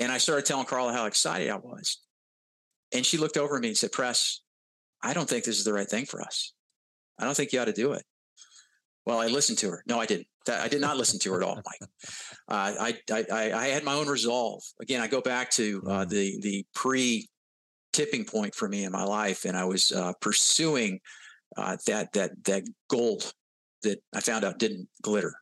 and 0.00 0.12
I 0.12 0.18
started 0.18 0.46
telling 0.46 0.66
Carla 0.66 0.92
how 0.92 1.06
excited 1.06 1.50
I 1.50 1.56
was. 1.56 2.00
And 2.92 3.04
she 3.04 3.18
looked 3.18 3.36
over 3.36 3.56
at 3.56 3.62
me 3.62 3.68
and 3.68 3.76
said, 3.76 3.92
Press, 3.92 4.40
I 5.02 5.12
don't 5.12 5.28
think 5.28 5.44
this 5.44 5.58
is 5.58 5.64
the 5.64 5.72
right 5.72 5.88
thing 5.88 6.06
for 6.06 6.20
us. 6.20 6.52
I 7.18 7.24
don't 7.24 7.36
think 7.36 7.52
you 7.52 7.60
ought 7.60 7.66
to 7.66 7.72
do 7.72 7.92
it. 7.92 8.04
Well, 9.04 9.20
I 9.20 9.26
listened 9.26 9.58
to 9.58 9.70
her. 9.70 9.82
No, 9.86 10.00
I 10.00 10.06
didn't. 10.06 10.26
I 10.48 10.68
did 10.68 10.80
not 10.80 10.96
listen 10.96 11.18
to 11.20 11.32
her 11.32 11.42
at 11.42 11.48
all, 11.48 11.56
Mike. 11.56 11.90
Uh, 12.48 12.72
I, 12.78 12.94
I, 13.10 13.52
I 13.52 13.66
had 13.66 13.82
my 13.82 13.94
own 13.94 14.06
resolve. 14.06 14.62
Again, 14.80 15.00
I 15.00 15.08
go 15.08 15.20
back 15.20 15.50
to 15.52 15.82
uh, 15.88 16.04
the 16.04 16.38
the 16.42 16.64
pre 16.76 17.28
tipping 17.92 18.24
point 18.24 18.54
for 18.54 18.68
me 18.68 18.84
in 18.84 18.92
my 18.92 19.02
life, 19.02 19.44
and 19.44 19.56
I 19.56 19.64
was 19.64 19.90
uh, 19.90 20.12
pursuing 20.20 21.00
uh, 21.56 21.76
that 21.88 22.12
that 22.12 22.44
that 22.44 22.62
gold 22.88 23.32
that 23.82 23.98
I 24.14 24.20
found 24.20 24.44
out 24.44 24.60
didn't 24.60 24.88
glitter 25.02 25.34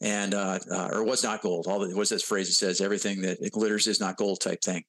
and 0.00 0.34
uh, 0.34 0.58
uh, 0.70 0.88
or 0.92 1.04
was 1.04 1.24
not 1.24 1.42
gold. 1.42 1.66
All 1.68 1.80
the, 1.80 1.94
what's 1.96 2.10
this 2.10 2.22
phrase 2.22 2.48
that 2.48 2.54
says 2.54 2.80
everything 2.80 3.20
that 3.22 3.38
glitters 3.52 3.86
is 3.86 4.00
not 4.00 4.16
gold 4.16 4.40
type 4.40 4.60
thing. 4.62 4.84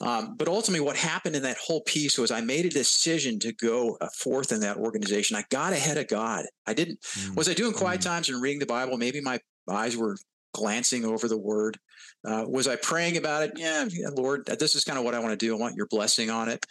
Um, 0.00 0.34
but 0.36 0.48
ultimately, 0.48 0.84
what 0.84 0.96
happened 0.96 1.36
in 1.36 1.42
that 1.42 1.56
whole 1.56 1.82
piece 1.82 2.18
was 2.18 2.30
I 2.30 2.40
made 2.40 2.66
a 2.66 2.70
decision 2.70 3.38
to 3.40 3.52
go 3.52 3.96
uh, 4.00 4.08
forth 4.18 4.50
in 4.50 4.60
that 4.60 4.76
organization. 4.76 5.36
I 5.36 5.44
got 5.50 5.72
ahead 5.72 5.98
of 5.98 6.08
God. 6.08 6.46
I 6.66 6.74
didn't. 6.74 7.00
Mm-hmm. 7.00 7.34
Was 7.36 7.48
I 7.48 7.54
doing 7.54 7.72
quiet 7.72 8.00
mm-hmm. 8.00 8.10
times 8.10 8.28
and 8.28 8.42
reading 8.42 8.58
the 8.58 8.66
Bible? 8.66 8.96
Maybe 8.96 9.20
my 9.20 9.38
eyes 9.68 9.96
were 9.96 10.16
glancing 10.52 11.04
over 11.04 11.28
the 11.28 11.38
Word. 11.38 11.78
Uh, 12.24 12.44
was 12.48 12.66
I 12.66 12.76
praying 12.76 13.16
about 13.16 13.44
it? 13.44 13.52
Yeah, 13.56 13.84
yeah, 13.88 14.08
Lord, 14.08 14.46
this 14.46 14.74
is 14.74 14.84
kind 14.84 14.98
of 14.98 15.04
what 15.04 15.14
I 15.14 15.20
want 15.20 15.38
to 15.38 15.46
do. 15.46 15.54
I 15.54 15.58
want 15.58 15.76
Your 15.76 15.86
blessing 15.86 16.30
on 16.30 16.48
it. 16.48 16.64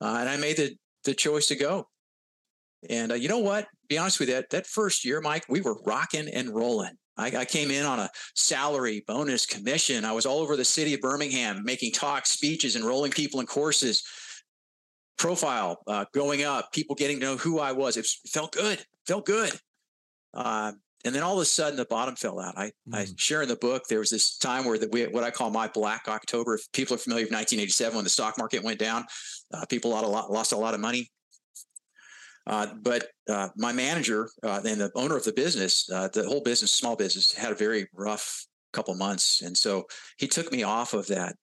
Uh, 0.00 0.16
and 0.20 0.28
I 0.28 0.36
made 0.36 0.56
the 0.56 0.76
the 1.04 1.14
choice 1.14 1.46
to 1.46 1.56
go. 1.56 1.88
And 2.90 3.12
uh, 3.12 3.14
you 3.14 3.28
know 3.28 3.38
what? 3.38 3.68
Be 3.88 3.96
honest 3.96 4.20
with 4.20 4.28
you, 4.28 4.34
that 4.34 4.50
that 4.50 4.66
first 4.66 5.04
year, 5.04 5.20
Mike, 5.20 5.44
we 5.48 5.60
were 5.60 5.80
rocking 5.86 6.28
and 6.28 6.50
rolling. 6.54 6.96
I, 7.16 7.26
I, 7.36 7.44
came 7.44 7.70
in 7.70 7.86
on 7.86 7.98
a 7.98 8.10
salary, 8.34 9.04
bonus, 9.06 9.46
commission. 9.46 10.04
I 10.04 10.12
was 10.12 10.26
all 10.26 10.40
over 10.40 10.56
the 10.56 10.64
city 10.64 10.94
of 10.94 11.00
Birmingham 11.00 11.64
making 11.64 11.92
talks, 11.92 12.30
speeches, 12.30 12.76
enrolling 12.76 13.10
people 13.10 13.40
in 13.40 13.46
courses, 13.46 14.02
profile 15.18 15.82
uh, 15.86 16.04
going 16.12 16.44
up, 16.44 16.72
people 16.72 16.94
getting 16.94 17.20
to 17.20 17.24
know 17.24 17.36
who 17.36 17.58
I 17.58 17.72
was. 17.72 17.96
It 17.96 18.06
felt 18.28 18.52
good, 18.52 18.84
felt 19.06 19.26
good. 19.26 19.52
Uh, 20.34 20.72
and 21.04 21.14
then 21.14 21.22
all 21.22 21.34
of 21.34 21.42
a 21.42 21.44
sudden, 21.44 21.76
the 21.76 21.84
bottom 21.84 22.16
fell 22.16 22.40
out. 22.40 22.58
I, 22.58 22.72
mm. 22.88 22.94
I 22.94 23.06
share 23.16 23.42
in 23.42 23.48
the 23.48 23.56
book 23.56 23.84
there 23.88 24.00
was 24.00 24.10
this 24.10 24.36
time 24.38 24.64
where 24.64 24.76
the, 24.76 24.88
we, 24.88 25.06
what 25.06 25.22
I 25.22 25.30
call 25.30 25.50
my 25.50 25.68
Black 25.68 26.08
October. 26.08 26.54
If 26.54 26.70
people 26.72 26.96
are 26.96 26.98
familiar 26.98 27.24
with 27.24 27.32
1987 27.32 27.94
when 27.94 28.04
the 28.04 28.10
stock 28.10 28.36
market 28.36 28.64
went 28.64 28.80
down, 28.80 29.04
uh, 29.54 29.64
people 29.66 29.92
a 29.92 30.02
lot, 30.04 30.32
lost 30.32 30.52
a 30.52 30.56
lot 30.56 30.74
of 30.74 30.80
money. 30.80 31.10
Uh, 32.46 32.66
but 32.82 33.08
uh, 33.28 33.48
my 33.56 33.72
manager 33.72 34.28
uh, 34.42 34.60
and 34.64 34.80
the 34.80 34.90
owner 34.94 35.16
of 35.16 35.24
the 35.24 35.32
business, 35.32 35.88
uh, 35.92 36.08
the 36.08 36.26
whole 36.26 36.42
business, 36.42 36.72
small 36.72 36.94
business, 36.94 37.32
had 37.32 37.52
a 37.52 37.56
very 37.56 37.88
rough 37.92 38.46
couple 38.72 38.94
months, 38.94 39.42
and 39.42 39.56
so 39.56 39.86
he 40.18 40.28
took 40.28 40.52
me 40.52 40.62
off 40.62 40.94
of 40.94 41.06
that 41.06 41.34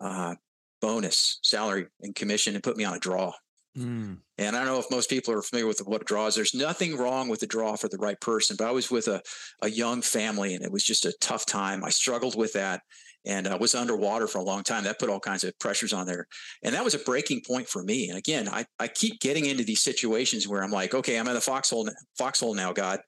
uh, 0.00 0.34
bonus 0.80 1.38
salary 1.42 1.86
and 2.02 2.14
commission 2.14 2.54
and 2.54 2.62
put 2.62 2.76
me 2.76 2.84
on 2.84 2.94
a 2.94 3.00
draw. 3.00 3.32
Mm. 3.76 4.18
And 4.38 4.56
I 4.56 4.64
don't 4.64 4.68
know 4.68 4.78
if 4.78 4.90
most 4.90 5.10
people 5.10 5.34
are 5.34 5.42
familiar 5.42 5.66
with 5.66 5.80
what 5.80 6.02
a 6.02 6.04
draw 6.04 6.26
is. 6.26 6.34
There's 6.34 6.54
nothing 6.54 6.96
wrong 6.96 7.28
with 7.28 7.40
the 7.40 7.46
draw 7.46 7.76
for 7.76 7.88
the 7.88 7.98
right 7.98 8.20
person, 8.20 8.56
but 8.58 8.66
I 8.66 8.72
was 8.72 8.90
with 8.90 9.08
a, 9.08 9.22
a 9.62 9.70
young 9.70 10.02
family 10.02 10.54
and 10.54 10.64
it 10.64 10.72
was 10.72 10.82
just 10.82 11.04
a 11.04 11.14
tough 11.20 11.46
time. 11.46 11.84
I 11.84 11.90
struggled 11.90 12.36
with 12.36 12.52
that 12.54 12.82
and 13.26 13.46
uh, 13.46 13.58
was 13.60 13.74
underwater 13.74 14.26
for 14.26 14.38
a 14.38 14.42
long 14.42 14.62
time. 14.62 14.84
That 14.84 14.98
put 14.98 15.10
all 15.10 15.20
kinds 15.20 15.44
of 15.44 15.58
pressures 15.58 15.92
on 15.92 16.06
there. 16.06 16.26
And 16.62 16.74
that 16.74 16.84
was 16.84 16.94
a 16.94 16.98
breaking 16.98 17.42
point 17.46 17.68
for 17.68 17.82
me. 17.82 18.08
And 18.08 18.18
again, 18.18 18.48
I, 18.48 18.64
I 18.78 18.88
keep 18.88 19.20
getting 19.20 19.46
into 19.46 19.64
these 19.64 19.82
situations 19.82 20.48
where 20.48 20.62
I'm 20.62 20.70
like, 20.70 20.94
okay, 20.94 21.18
I'm 21.18 21.28
in 21.28 21.34
the 21.34 21.40
foxhole, 21.40 21.88
foxhole 22.16 22.54
now, 22.54 22.72
God, 22.72 23.00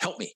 help 0.00 0.18
me. 0.18 0.32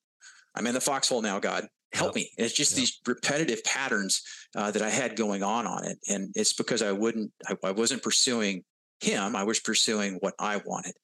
I'm 0.55 0.67
in 0.67 0.75
the 0.75 0.81
foxhole 0.81 1.23
now, 1.23 1.39
God, 1.39 1.67
help 1.93 2.15
me. 2.15 2.31
And 2.37 2.45
it's 2.45 2.55
just 2.55 2.75
these 2.77 3.01
repetitive 3.07 3.63
patterns 3.65 4.23
uh, 4.57 4.71
that 4.71 4.83
I 4.83 4.91
had 4.91 5.17
going 5.17 5.43
on 5.43 5.67
on 5.67 5.85
it. 5.85 5.99
And 6.09 6.31
it's 6.35 6.53
because 6.53 6.83
I 6.83 6.93
wouldn't, 6.93 7.31
I, 7.47 7.57
I 7.65 7.71
wasn't 7.71 8.03
pursuing 8.03 8.65
him. 9.01 9.37
I 9.37 9.45
was 9.45 9.61
pursuing 9.61 10.15
what 10.21 10.35
I 10.39 10.61
wanted. 10.65 10.95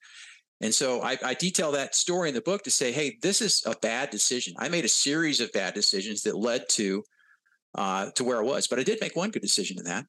And 0.61 0.73
so 0.73 1.01
I, 1.01 1.17
I, 1.23 1.33
detail 1.35 1.71
that 1.73 1.93
story 1.93 2.29
in 2.29 2.35
the 2.35 2.41
book 2.41 2.63
to 2.63 2.71
say, 2.71 2.91
hey, 2.91 3.17
this 3.21 3.41
is 3.41 3.61
a 3.65 3.75
bad 3.79 4.09
decision. 4.09 4.55
I 4.57 4.69
made 4.69 4.85
a 4.85 4.89
series 4.89 5.39
of 5.39 5.51
bad 5.51 5.75
decisions 5.75 6.23
that 6.23 6.35
led 6.35 6.63
to 6.71 7.03
uh, 7.77 8.09
to 8.15 8.23
where 8.23 8.39
I 8.39 8.43
was. 8.43 8.67
But 8.67 8.79
I 8.79 8.83
did 8.83 8.99
make 8.99 9.15
one 9.15 9.31
good 9.31 9.41
decision 9.41 9.77
in 9.77 9.85
that. 9.85 10.05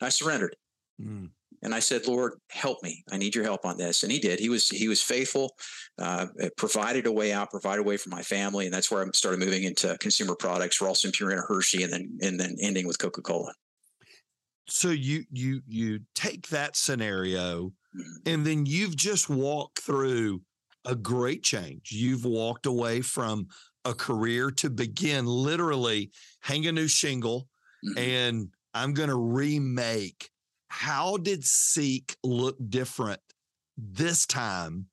I 0.00 0.10
surrendered. 0.10 0.56
Mm. 1.00 1.30
And 1.62 1.74
I 1.74 1.80
said, 1.80 2.06
Lord, 2.06 2.34
help 2.50 2.82
me. 2.82 3.04
I 3.10 3.18
need 3.18 3.34
your 3.34 3.44
help 3.44 3.66
on 3.66 3.76
this. 3.76 4.02
And 4.02 4.10
he 4.10 4.18
did. 4.18 4.38
He 4.38 4.48
was 4.48 4.68
he 4.68 4.88
was 4.88 5.02
faithful, 5.02 5.54
uh, 5.98 6.26
provided 6.56 7.06
a 7.06 7.12
way 7.12 7.32
out, 7.32 7.50
provided 7.50 7.80
a 7.80 7.84
way 7.84 7.98
for 7.98 8.08
my 8.08 8.22
family, 8.22 8.64
and 8.64 8.72
that's 8.72 8.90
where 8.90 9.04
I 9.04 9.08
started 9.12 9.40
moving 9.40 9.64
into 9.64 9.96
consumer 10.00 10.34
products, 10.34 10.80
Ralston 10.80 11.12
Purina, 11.12 11.42
Hershey, 11.46 11.82
and 11.82 11.92
then 11.92 12.18
and 12.22 12.40
then 12.40 12.56
ending 12.60 12.86
with 12.86 12.98
Coca 12.98 13.20
Cola. 13.20 13.52
So 14.68 14.88
you 14.88 15.24
you 15.30 15.60
you 15.66 16.00
take 16.14 16.48
that 16.48 16.76
scenario, 16.76 17.66
mm-hmm. 17.66 18.16
and 18.24 18.46
then 18.46 18.64
you've 18.64 18.96
just 18.96 19.28
walked 19.28 19.80
through 19.80 20.40
a 20.86 20.94
great 20.94 21.42
change. 21.42 21.92
You've 21.92 22.24
walked 22.24 22.64
away 22.64 23.02
from 23.02 23.48
a 23.84 23.94
career 23.94 24.50
to 24.50 24.70
begin 24.70 25.26
literally 25.26 26.10
hang 26.40 26.66
a 26.66 26.72
new 26.72 26.88
shingle 26.88 27.48
mm-hmm. 27.84 27.98
and 27.98 28.48
I'm 28.74 28.94
going 28.94 29.08
to 29.08 29.16
remake. 29.16 30.30
How 30.68 31.16
did 31.16 31.44
Seek 31.44 32.16
look 32.22 32.56
different 32.68 33.20
this 33.76 34.26
time 34.26 34.86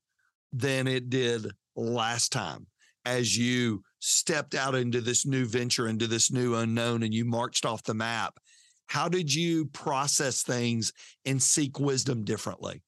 than 0.51 0.87
it 0.87 1.09
did 1.09 1.47
last 1.75 2.31
time 2.31 2.67
as 3.05 3.37
you 3.37 3.83
stepped 3.99 4.55
out 4.55 4.75
into 4.75 5.01
this 5.01 5.25
new 5.25 5.45
venture, 5.45 5.87
into 5.87 6.07
this 6.07 6.31
new 6.31 6.55
unknown, 6.55 7.03
and 7.03 7.13
you 7.13 7.25
marched 7.25 7.65
off 7.65 7.83
the 7.83 7.93
map? 7.93 8.39
How 8.87 9.07
did 9.07 9.33
you 9.33 9.65
process 9.67 10.41
things 10.41 10.93
and 11.25 11.41
seek 11.41 11.79
wisdom 11.79 12.23
differently? 12.23 12.81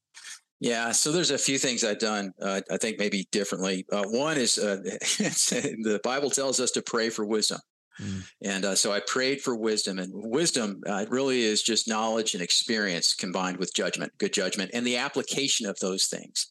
Yeah, 0.60 0.92
so 0.92 1.10
there's 1.10 1.30
a 1.30 1.38
few 1.38 1.56
things 1.56 1.84
I've 1.84 1.98
done. 1.98 2.32
Uh, 2.40 2.60
I 2.70 2.76
think 2.76 2.98
maybe 2.98 3.26
differently. 3.32 3.86
Uh, 3.90 4.04
one 4.04 4.36
is 4.36 4.58
uh, 4.58 4.76
the 4.82 6.00
Bible 6.04 6.28
tells 6.28 6.60
us 6.60 6.70
to 6.72 6.82
pray 6.82 7.08
for 7.08 7.24
wisdom, 7.24 7.60
mm. 7.98 8.22
and 8.42 8.66
uh, 8.66 8.74
so 8.74 8.92
I 8.92 9.00
prayed 9.00 9.40
for 9.40 9.56
wisdom. 9.56 9.98
And 9.98 10.12
wisdom 10.12 10.82
uh, 10.86 11.06
really 11.08 11.40
is 11.40 11.62
just 11.62 11.88
knowledge 11.88 12.34
and 12.34 12.42
experience 12.42 13.14
combined 13.14 13.56
with 13.56 13.74
judgment, 13.74 14.12
good 14.18 14.34
judgment, 14.34 14.72
and 14.74 14.86
the 14.86 14.98
application 14.98 15.64
of 15.64 15.78
those 15.78 16.06
things. 16.08 16.50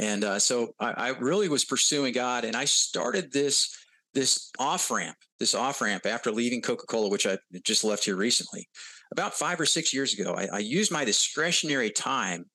And 0.00 0.24
uh, 0.24 0.40
so 0.40 0.74
I, 0.80 0.90
I 0.90 1.08
really 1.10 1.48
was 1.48 1.64
pursuing 1.64 2.12
God, 2.12 2.44
and 2.44 2.56
I 2.56 2.64
started 2.64 3.32
this 3.32 3.72
this 4.14 4.50
off 4.58 4.90
ramp, 4.90 5.16
this 5.38 5.54
off 5.54 5.80
ramp 5.80 6.06
after 6.06 6.32
leaving 6.32 6.60
Coca 6.60 6.86
Cola, 6.86 7.08
which 7.08 7.26
I 7.26 7.38
just 7.62 7.84
left 7.84 8.04
here 8.04 8.16
recently. 8.16 8.68
About 9.12 9.34
five 9.34 9.60
or 9.60 9.66
six 9.66 9.94
years 9.94 10.18
ago, 10.18 10.34
I, 10.36 10.48
I 10.54 10.58
used 10.58 10.90
my 10.90 11.04
discretionary 11.04 11.90
time 11.90 12.46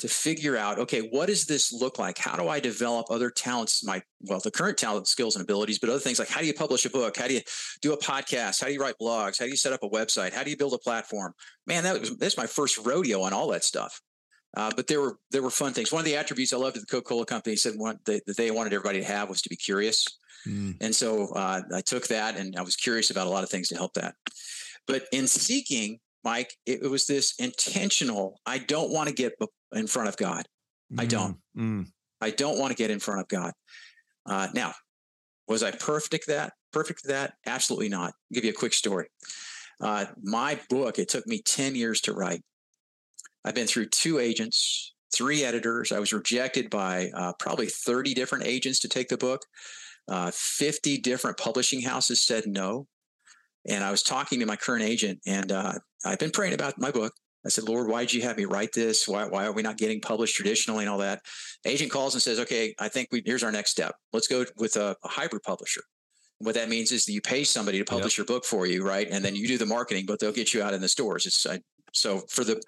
to 0.00 0.08
figure 0.08 0.56
out 0.56 0.78
okay 0.78 1.00
what 1.00 1.26
does 1.26 1.44
this 1.44 1.72
look 1.72 1.98
like? 1.98 2.18
How 2.18 2.36
do 2.36 2.48
i 2.48 2.60
develop 2.60 3.06
other 3.10 3.30
talents 3.30 3.84
my 3.84 4.02
well 4.22 4.40
the 4.40 4.50
current 4.50 4.78
talent 4.78 5.08
skills 5.08 5.36
and 5.36 5.42
abilities 5.42 5.78
but 5.78 5.88
other 5.88 5.98
things 5.98 6.18
like 6.18 6.28
how 6.28 6.40
do 6.40 6.46
you 6.46 6.54
publish 6.54 6.84
a 6.84 6.90
book? 6.90 7.16
How 7.16 7.28
do 7.28 7.34
you 7.34 7.40
do 7.80 7.92
a 7.92 7.98
podcast? 7.98 8.60
How 8.60 8.66
do 8.66 8.72
you 8.72 8.80
write 8.80 8.96
blogs? 9.00 9.38
How 9.38 9.44
do 9.44 9.50
you 9.50 9.56
set 9.56 9.72
up 9.72 9.82
a 9.82 9.88
website? 9.88 10.32
How 10.32 10.42
do 10.42 10.50
you 10.50 10.56
build 10.56 10.74
a 10.74 10.78
platform? 10.78 11.32
Man 11.66 11.84
that 11.84 12.00
was 12.00 12.16
that's 12.16 12.36
my 12.36 12.46
first 12.46 12.78
rodeo 12.84 13.22
on 13.22 13.32
all 13.32 13.48
that 13.48 13.64
stuff. 13.64 14.00
Uh, 14.56 14.70
but 14.74 14.86
there 14.88 15.00
were 15.00 15.16
there 15.30 15.42
were 15.42 15.50
fun 15.50 15.72
things. 15.72 15.92
One 15.92 16.00
of 16.00 16.06
the 16.06 16.16
attributes 16.16 16.52
i 16.52 16.56
loved 16.56 16.76
at 16.76 16.82
the 16.82 16.86
coca-cola 16.86 17.26
company 17.26 17.56
said 17.56 17.74
one, 17.76 17.98
they, 18.04 18.20
that 18.26 18.36
they 18.36 18.50
wanted 18.50 18.72
everybody 18.72 19.00
to 19.00 19.06
have 19.06 19.28
was 19.28 19.42
to 19.42 19.48
be 19.48 19.56
curious. 19.56 20.06
Mm. 20.48 20.76
and 20.80 20.96
so 20.96 21.28
uh, 21.34 21.60
i 21.74 21.82
took 21.82 22.06
that 22.06 22.34
and 22.38 22.56
i 22.56 22.62
was 22.62 22.74
curious 22.74 23.10
about 23.10 23.26
a 23.26 23.30
lot 23.30 23.44
of 23.44 23.50
things 23.50 23.68
to 23.68 23.76
help 23.76 23.92
that. 23.94 24.14
But 24.86 25.04
in 25.12 25.28
seeking 25.28 26.00
Mike, 26.24 26.54
it, 26.66 26.82
was 26.90 27.06
this 27.06 27.34
intentional. 27.38 28.40
I 28.44 28.58
don't 28.58 28.92
want 28.92 29.08
to 29.08 29.14
get 29.14 29.32
in 29.72 29.86
front 29.86 30.08
of 30.08 30.16
God. 30.16 30.46
I 30.98 31.06
don't. 31.06 31.36
Mm, 31.56 31.62
mm. 31.82 31.86
I 32.20 32.30
don't 32.30 32.58
want 32.58 32.72
to 32.72 32.76
get 32.76 32.90
in 32.90 32.98
front 32.98 33.20
of 33.20 33.28
God. 33.28 33.52
Uh, 34.26 34.48
now, 34.54 34.74
was 35.48 35.62
I 35.62 35.70
perfect 35.70 36.28
at 36.28 36.34
that? 36.34 36.52
Perfect 36.72 37.04
at 37.04 37.08
that? 37.10 37.34
Absolutely 37.46 37.88
not. 37.88 38.08
I'll 38.08 38.34
give 38.34 38.44
you 38.44 38.50
a 38.50 38.54
quick 38.54 38.74
story. 38.74 39.06
Uh, 39.80 40.06
my 40.22 40.60
book, 40.68 40.98
it 40.98 41.08
took 41.08 41.26
me 41.26 41.40
10 41.42 41.74
years 41.74 42.00
to 42.02 42.12
write. 42.12 42.42
I've 43.44 43.54
been 43.54 43.66
through 43.66 43.86
two 43.86 44.18
agents, 44.18 44.94
three 45.14 45.42
editors. 45.42 45.92
I 45.92 45.98
was 45.98 46.12
rejected 46.12 46.68
by 46.68 47.10
uh, 47.14 47.32
probably 47.38 47.66
30 47.66 48.12
different 48.14 48.44
agents 48.46 48.78
to 48.80 48.88
take 48.88 49.08
the 49.08 49.16
book. 49.16 49.42
Uh, 50.08 50.30
50 50.34 50.98
different 50.98 51.38
publishing 51.38 51.82
houses 51.82 52.22
said 52.22 52.44
no. 52.46 52.86
And 53.68 53.84
I 53.84 53.90
was 53.90 54.02
talking 54.02 54.40
to 54.40 54.46
my 54.46 54.56
current 54.56 54.84
agent, 54.84 55.20
and 55.26 55.52
uh, 55.52 55.74
I've 56.04 56.18
been 56.18 56.30
praying 56.30 56.54
about 56.54 56.78
my 56.78 56.90
book. 56.90 57.12
I 57.44 57.48
said, 57.48 57.64
Lord, 57.64 57.88
why 57.88 58.02
did 58.02 58.12
you 58.12 58.22
have 58.22 58.36
me 58.36 58.44
write 58.44 58.72
this? 58.72 59.08
Why, 59.08 59.24
why 59.24 59.46
are 59.46 59.52
we 59.52 59.62
not 59.62 59.78
getting 59.78 60.00
published 60.00 60.36
traditionally 60.36 60.84
and 60.84 60.90
all 60.90 60.98
that? 60.98 61.22
Agent 61.64 61.90
calls 61.90 62.14
and 62.14 62.22
says, 62.22 62.38
okay, 62.38 62.74
I 62.78 62.88
think 62.88 63.08
we, 63.10 63.22
here's 63.24 63.42
our 63.42 63.52
next 63.52 63.70
step. 63.70 63.94
Let's 64.12 64.28
go 64.28 64.44
with 64.56 64.76
a, 64.76 64.96
a 65.04 65.08
hybrid 65.08 65.42
publisher. 65.42 65.82
What 66.38 66.54
that 66.54 66.68
means 66.68 66.92
is 66.92 67.04
that 67.04 67.12
you 67.12 67.20
pay 67.20 67.44
somebody 67.44 67.78
to 67.78 67.84
publish 67.84 68.18
yep. 68.18 68.28
your 68.28 68.36
book 68.36 68.44
for 68.44 68.66
you, 68.66 68.86
right? 68.86 69.08
And 69.10 69.24
then 69.24 69.36
you 69.36 69.46
do 69.46 69.58
the 69.58 69.66
marketing, 69.66 70.04
but 70.06 70.20
they'll 70.20 70.32
get 70.32 70.54
you 70.54 70.62
out 70.62 70.74
in 70.74 70.80
the 70.80 70.88
stores. 70.88 71.26
It's 71.26 71.46
I, 71.46 71.60
so 71.92 72.22
for 72.28 72.44
the 72.44 72.62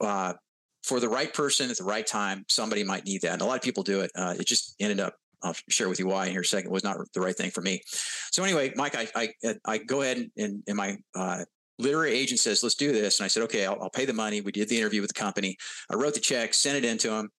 uh, 0.00 0.34
for 0.82 1.00
the 1.00 1.08
right 1.08 1.32
person 1.32 1.70
at 1.70 1.78
the 1.78 1.84
right 1.84 2.06
time, 2.06 2.44
somebody 2.48 2.84
might 2.84 3.04
need 3.04 3.22
that, 3.22 3.32
and 3.32 3.42
a 3.42 3.44
lot 3.44 3.56
of 3.56 3.62
people 3.62 3.82
do 3.82 4.00
it. 4.00 4.10
Uh, 4.14 4.34
it 4.38 4.46
just 4.46 4.74
ended 4.78 5.00
up 5.00 5.14
I'll 5.42 5.56
share 5.68 5.88
with 5.88 5.98
you 5.98 6.08
why 6.08 6.26
in 6.26 6.32
here 6.32 6.40
a 6.40 6.44
second 6.44 6.70
was 6.70 6.84
not 6.84 6.96
the 7.14 7.20
right 7.20 7.36
thing 7.36 7.50
for 7.50 7.60
me. 7.60 7.82
So 8.30 8.42
anyway, 8.42 8.72
Mike, 8.76 8.96
I 8.96 9.08
I, 9.44 9.54
I 9.64 9.78
go 9.78 10.02
ahead 10.02 10.30
and, 10.36 10.62
and, 10.66 10.76
my 10.76 10.96
uh, 11.14 11.44
literary 11.78 12.12
agent 12.12 12.40
says, 12.40 12.62
let's 12.62 12.74
do 12.74 12.92
this. 12.92 13.18
And 13.18 13.24
I 13.24 13.28
said, 13.28 13.44
okay, 13.44 13.66
I'll, 13.66 13.78
I'll, 13.80 13.90
pay 13.90 14.04
the 14.04 14.12
money. 14.12 14.40
We 14.40 14.52
did 14.52 14.68
the 14.68 14.78
interview 14.78 15.00
with 15.00 15.14
the 15.14 15.20
company. 15.20 15.56
I 15.90 15.94
wrote 15.94 16.14
the 16.14 16.20
check, 16.20 16.54
sent 16.54 16.76
it 16.76 16.84
in 16.84 16.98
to 16.98 17.12
him. 17.12 17.30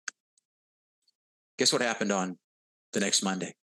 Guess 1.57 1.73
what 1.73 1.81
happened 1.81 2.11
on 2.11 2.37
the 2.93 3.01
next 3.01 3.21
Monday? 3.21 3.53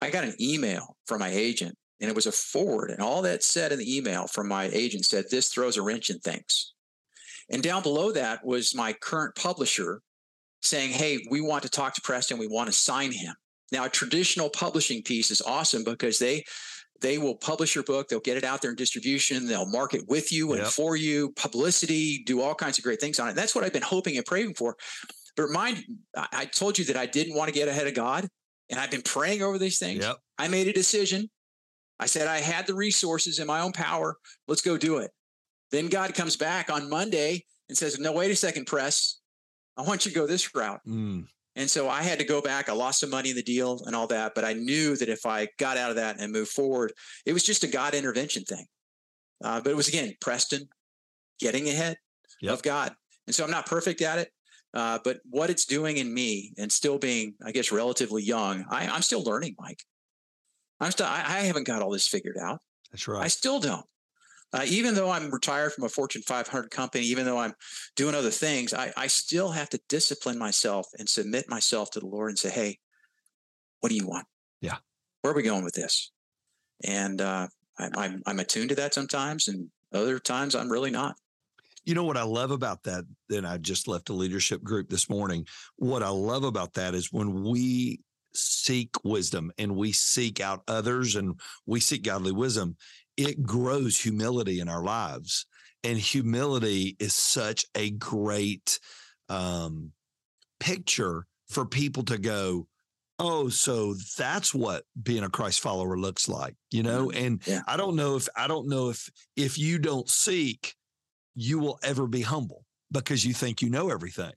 I 0.00 0.10
got 0.10 0.24
an 0.24 0.34
email 0.40 0.96
from 1.06 1.20
my 1.20 1.28
agent 1.28 1.76
and 2.00 2.08
it 2.10 2.16
was 2.16 2.26
a 2.26 2.32
forward. 2.32 2.90
And 2.90 3.00
all 3.00 3.22
that 3.22 3.42
said 3.42 3.72
in 3.72 3.78
the 3.78 3.96
email 3.96 4.26
from 4.26 4.48
my 4.48 4.64
agent 4.72 5.04
said, 5.04 5.26
this 5.30 5.48
throws 5.48 5.76
a 5.76 5.82
wrench 5.82 6.10
in 6.10 6.18
things. 6.18 6.72
And 7.50 7.62
down 7.62 7.82
below 7.82 8.12
that 8.12 8.44
was 8.44 8.74
my 8.74 8.92
current 8.92 9.34
publisher 9.34 10.00
saying, 10.62 10.90
hey, 10.90 11.26
we 11.30 11.40
want 11.40 11.62
to 11.62 11.68
talk 11.68 11.94
to 11.94 12.00
Preston. 12.00 12.38
We 12.38 12.48
want 12.48 12.68
to 12.68 12.72
sign 12.72 13.12
him. 13.12 13.34
Now, 13.72 13.84
a 13.84 13.88
traditional 13.88 14.48
publishing 14.48 15.02
piece 15.02 15.30
is 15.30 15.42
awesome 15.42 15.84
because 15.84 16.18
they 16.18 16.44
they 17.00 17.18
will 17.18 17.34
publish 17.34 17.74
your 17.74 17.84
book. 17.84 18.08
They'll 18.08 18.20
get 18.20 18.36
it 18.36 18.44
out 18.44 18.62
there 18.62 18.70
in 18.70 18.76
distribution. 18.76 19.46
They'll 19.46 19.68
market 19.68 20.08
with 20.08 20.32
you 20.32 20.52
and 20.52 20.62
yep. 20.62 20.70
for 20.70 20.96
you. 20.96 21.32
Publicity 21.32 22.22
do 22.24 22.40
all 22.40 22.54
kinds 22.54 22.78
of 22.78 22.84
great 22.84 23.00
things 23.00 23.18
on 23.18 23.28
it. 23.28 23.34
That's 23.34 23.54
what 23.54 23.64
i've 23.64 23.72
been 23.72 23.82
hoping 23.82 24.16
and 24.16 24.24
praying 24.24 24.54
for. 24.54 24.76
But 25.36 25.50
mind 25.50 25.84
i 26.32 26.46
told 26.46 26.78
you 26.78 26.84
that 26.86 26.96
i 26.96 27.06
didn't 27.06 27.36
want 27.36 27.48
to 27.48 27.54
get 27.54 27.68
ahead 27.68 27.86
of 27.86 27.94
god 27.94 28.26
and 28.70 28.80
i've 28.80 28.90
been 28.90 29.02
praying 29.02 29.42
over 29.42 29.58
these 29.58 29.78
things. 29.78 30.04
Yep. 30.04 30.16
i 30.38 30.48
made 30.48 30.68
a 30.68 30.72
decision. 30.72 31.28
I 31.98 32.06
said 32.06 32.28
i 32.28 32.38
had 32.38 32.66
the 32.66 32.74
resources 32.74 33.38
in 33.38 33.46
my 33.46 33.60
own 33.60 33.72
power. 33.72 34.16
Let's 34.48 34.62
go 34.62 34.78
do 34.78 34.98
it. 34.98 35.10
Then 35.70 35.88
god 35.88 36.14
comes 36.14 36.36
back 36.36 36.70
on 36.70 36.88
monday 36.88 37.44
and 37.68 37.76
says 37.76 37.98
no 37.98 38.12
wait 38.12 38.30
a 38.30 38.36
second 38.36 38.66
press 38.66 39.20
i 39.76 39.82
want 39.82 40.04
you 40.04 40.12
to 40.12 40.18
go 40.18 40.26
this 40.26 40.54
route 40.54 40.80
mm. 40.86 41.24
And 41.56 41.70
so 41.70 41.88
I 41.88 42.02
had 42.02 42.18
to 42.18 42.24
go 42.24 42.42
back. 42.42 42.68
I 42.68 42.74
lost 42.74 43.00
some 43.00 43.08
money 43.08 43.30
in 43.30 43.36
the 43.36 43.42
deal 43.42 43.82
and 43.86 43.96
all 43.96 44.06
that, 44.08 44.34
but 44.34 44.44
I 44.44 44.52
knew 44.52 44.94
that 44.96 45.08
if 45.08 45.24
I 45.24 45.48
got 45.58 45.78
out 45.78 45.88
of 45.88 45.96
that 45.96 46.20
and 46.20 46.30
moved 46.30 46.50
forward, 46.50 46.92
it 47.24 47.32
was 47.32 47.42
just 47.42 47.64
a 47.64 47.66
God 47.66 47.94
intervention 47.94 48.44
thing. 48.44 48.66
Uh, 49.42 49.62
but 49.62 49.70
it 49.70 49.76
was 49.76 49.88
again, 49.88 50.14
Preston 50.20 50.68
getting 51.40 51.66
ahead 51.68 51.96
yep. 52.42 52.52
of 52.52 52.62
God. 52.62 52.94
And 53.26 53.34
so 53.34 53.42
I'm 53.42 53.50
not 53.50 53.64
perfect 53.64 54.02
at 54.02 54.18
it, 54.18 54.28
uh, 54.74 54.98
but 55.02 55.20
what 55.30 55.48
it's 55.48 55.64
doing 55.64 55.96
in 55.96 56.12
me 56.12 56.52
and 56.58 56.70
still 56.70 56.98
being, 56.98 57.34
I 57.44 57.52
guess, 57.52 57.72
relatively 57.72 58.22
young, 58.22 58.66
I, 58.70 58.84
am 58.94 59.02
still 59.02 59.24
learning, 59.24 59.56
Mike. 59.58 59.82
I'm 60.78 60.90
still, 60.90 61.06
I, 61.06 61.24
I 61.26 61.40
haven't 61.40 61.66
got 61.66 61.80
all 61.80 61.90
this 61.90 62.06
figured 62.06 62.36
out. 62.36 62.60
That's 62.92 63.08
right. 63.08 63.24
I 63.24 63.28
still 63.28 63.60
don't. 63.60 63.84
Uh, 64.56 64.64
even 64.68 64.94
though 64.94 65.10
I'm 65.10 65.30
retired 65.30 65.72
from 65.74 65.84
a 65.84 65.88
Fortune 65.88 66.22
500 66.22 66.70
company, 66.70 67.04
even 67.04 67.26
though 67.26 67.36
I'm 67.36 67.52
doing 67.94 68.14
other 68.14 68.30
things, 68.30 68.72
I, 68.72 68.90
I 68.96 69.06
still 69.06 69.50
have 69.50 69.68
to 69.70 69.80
discipline 69.88 70.38
myself 70.38 70.86
and 70.98 71.06
submit 71.06 71.50
myself 71.50 71.90
to 71.90 72.00
the 72.00 72.06
Lord 72.06 72.30
and 72.30 72.38
say, 72.38 72.48
Hey, 72.48 72.78
what 73.80 73.90
do 73.90 73.96
you 73.96 74.06
want? 74.06 74.26
Yeah. 74.62 74.76
Where 75.20 75.32
are 75.32 75.36
we 75.36 75.42
going 75.42 75.64
with 75.64 75.74
this? 75.74 76.10
And 76.84 77.20
uh, 77.20 77.48
I, 77.78 77.90
I'm, 77.96 78.22
I'm 78.26 78.40
attuned 78.40 78.70
to 78.70 78.74
that 78.76 78.94
sometimes, 78.94 79.48
and 79.48 79.68
other 79.92 80.18
times 80.18 80.54
I'm 80.54 80.70
really 80.70 80.90
not. 80.90 81.16
You 81.84 81.94
know 81.94 82.04
what 82.04 82.16
I 82.16 82.24
love 82.24 82.50
about 82.50 82.82
that? 82.84 83.04
Then 83.28 83.44
I 83.44 83.58
just 83.58 83.86
left 83.86 84.08
a 84.08 84.14
leadership 84.14 84.62
group 84.62 84.88
this 84.88 85.08
morning. 85.08 85.46
What 85.76 86.02
I 86.02 86.08
love 86.08 86.44
about 86.44 86.72
that 86.74 86.94
is 86.94 87.12
when 87.12 87.44
we 87.44 88.00
seek 88.34 88.90
wisdom 89.04 89.52
and 89.58 89.76
we 89.76 89.92
seek 89.92 90.40
out 90.40 90.62
others 90.68 91.16
and 91.16 91.38
we 91.64 91.80
seek 91.80 92.02
godly 92.02 92.32
wisdom, 92.32 92.76
it 93.16 93.42
grows 93.42 93.98
humility 94.00 94.60
in 94.60 94.68
our 94.68 94.82
lives. 94.82 95.46
And 95.84 95.98
humility 95.98 96.96
is 96.98 97.14
such 97.14 97.64
a 97.74 97.90
great 97.90 98.80
um, 99.28 99.92
picture 100.58 101.26
for 101.48 101.64
people 101.64 102.02
to 102.04 102.18
go, 102.18 102.66
oh, 103.18 103.48
so 103.48 103.94
that's 104.18 104.54
what 104.54 104.84
being 105.00 105.22
a 105.22 105.30
Christ 105.30 105.60
follower 105.60 105.96
looks 105.96 106.28
like, 106.28 106.54
you 106.70 106.82
know? 106.82 107.08
Mm-hmm. 107.08 107.24
And 107.24 107.46
yeah. 107.46 107.62
I 107.66 107.76
don't 107.76 107.96
know 107.96 108.16
if, 108.16 108.28
I 108.36 108.46
don't 108.46 108.68
know 108.68 108.90
if, 108.90 109.08
if 109.36 109.58
you 109.58 109.78
don't 109.78 110.08
seek, 110.08 110.74
you 111.34 111.58
will 111.58 111.78
ever 111.82 112.06
be 112.06 112.22
humble 112.22 112.64
because 112.90 113.24
you 113.24 113.32
think 113.32 113.62
you 113.62 113.70
know 113.70 113.90
everything. 113.90 114.32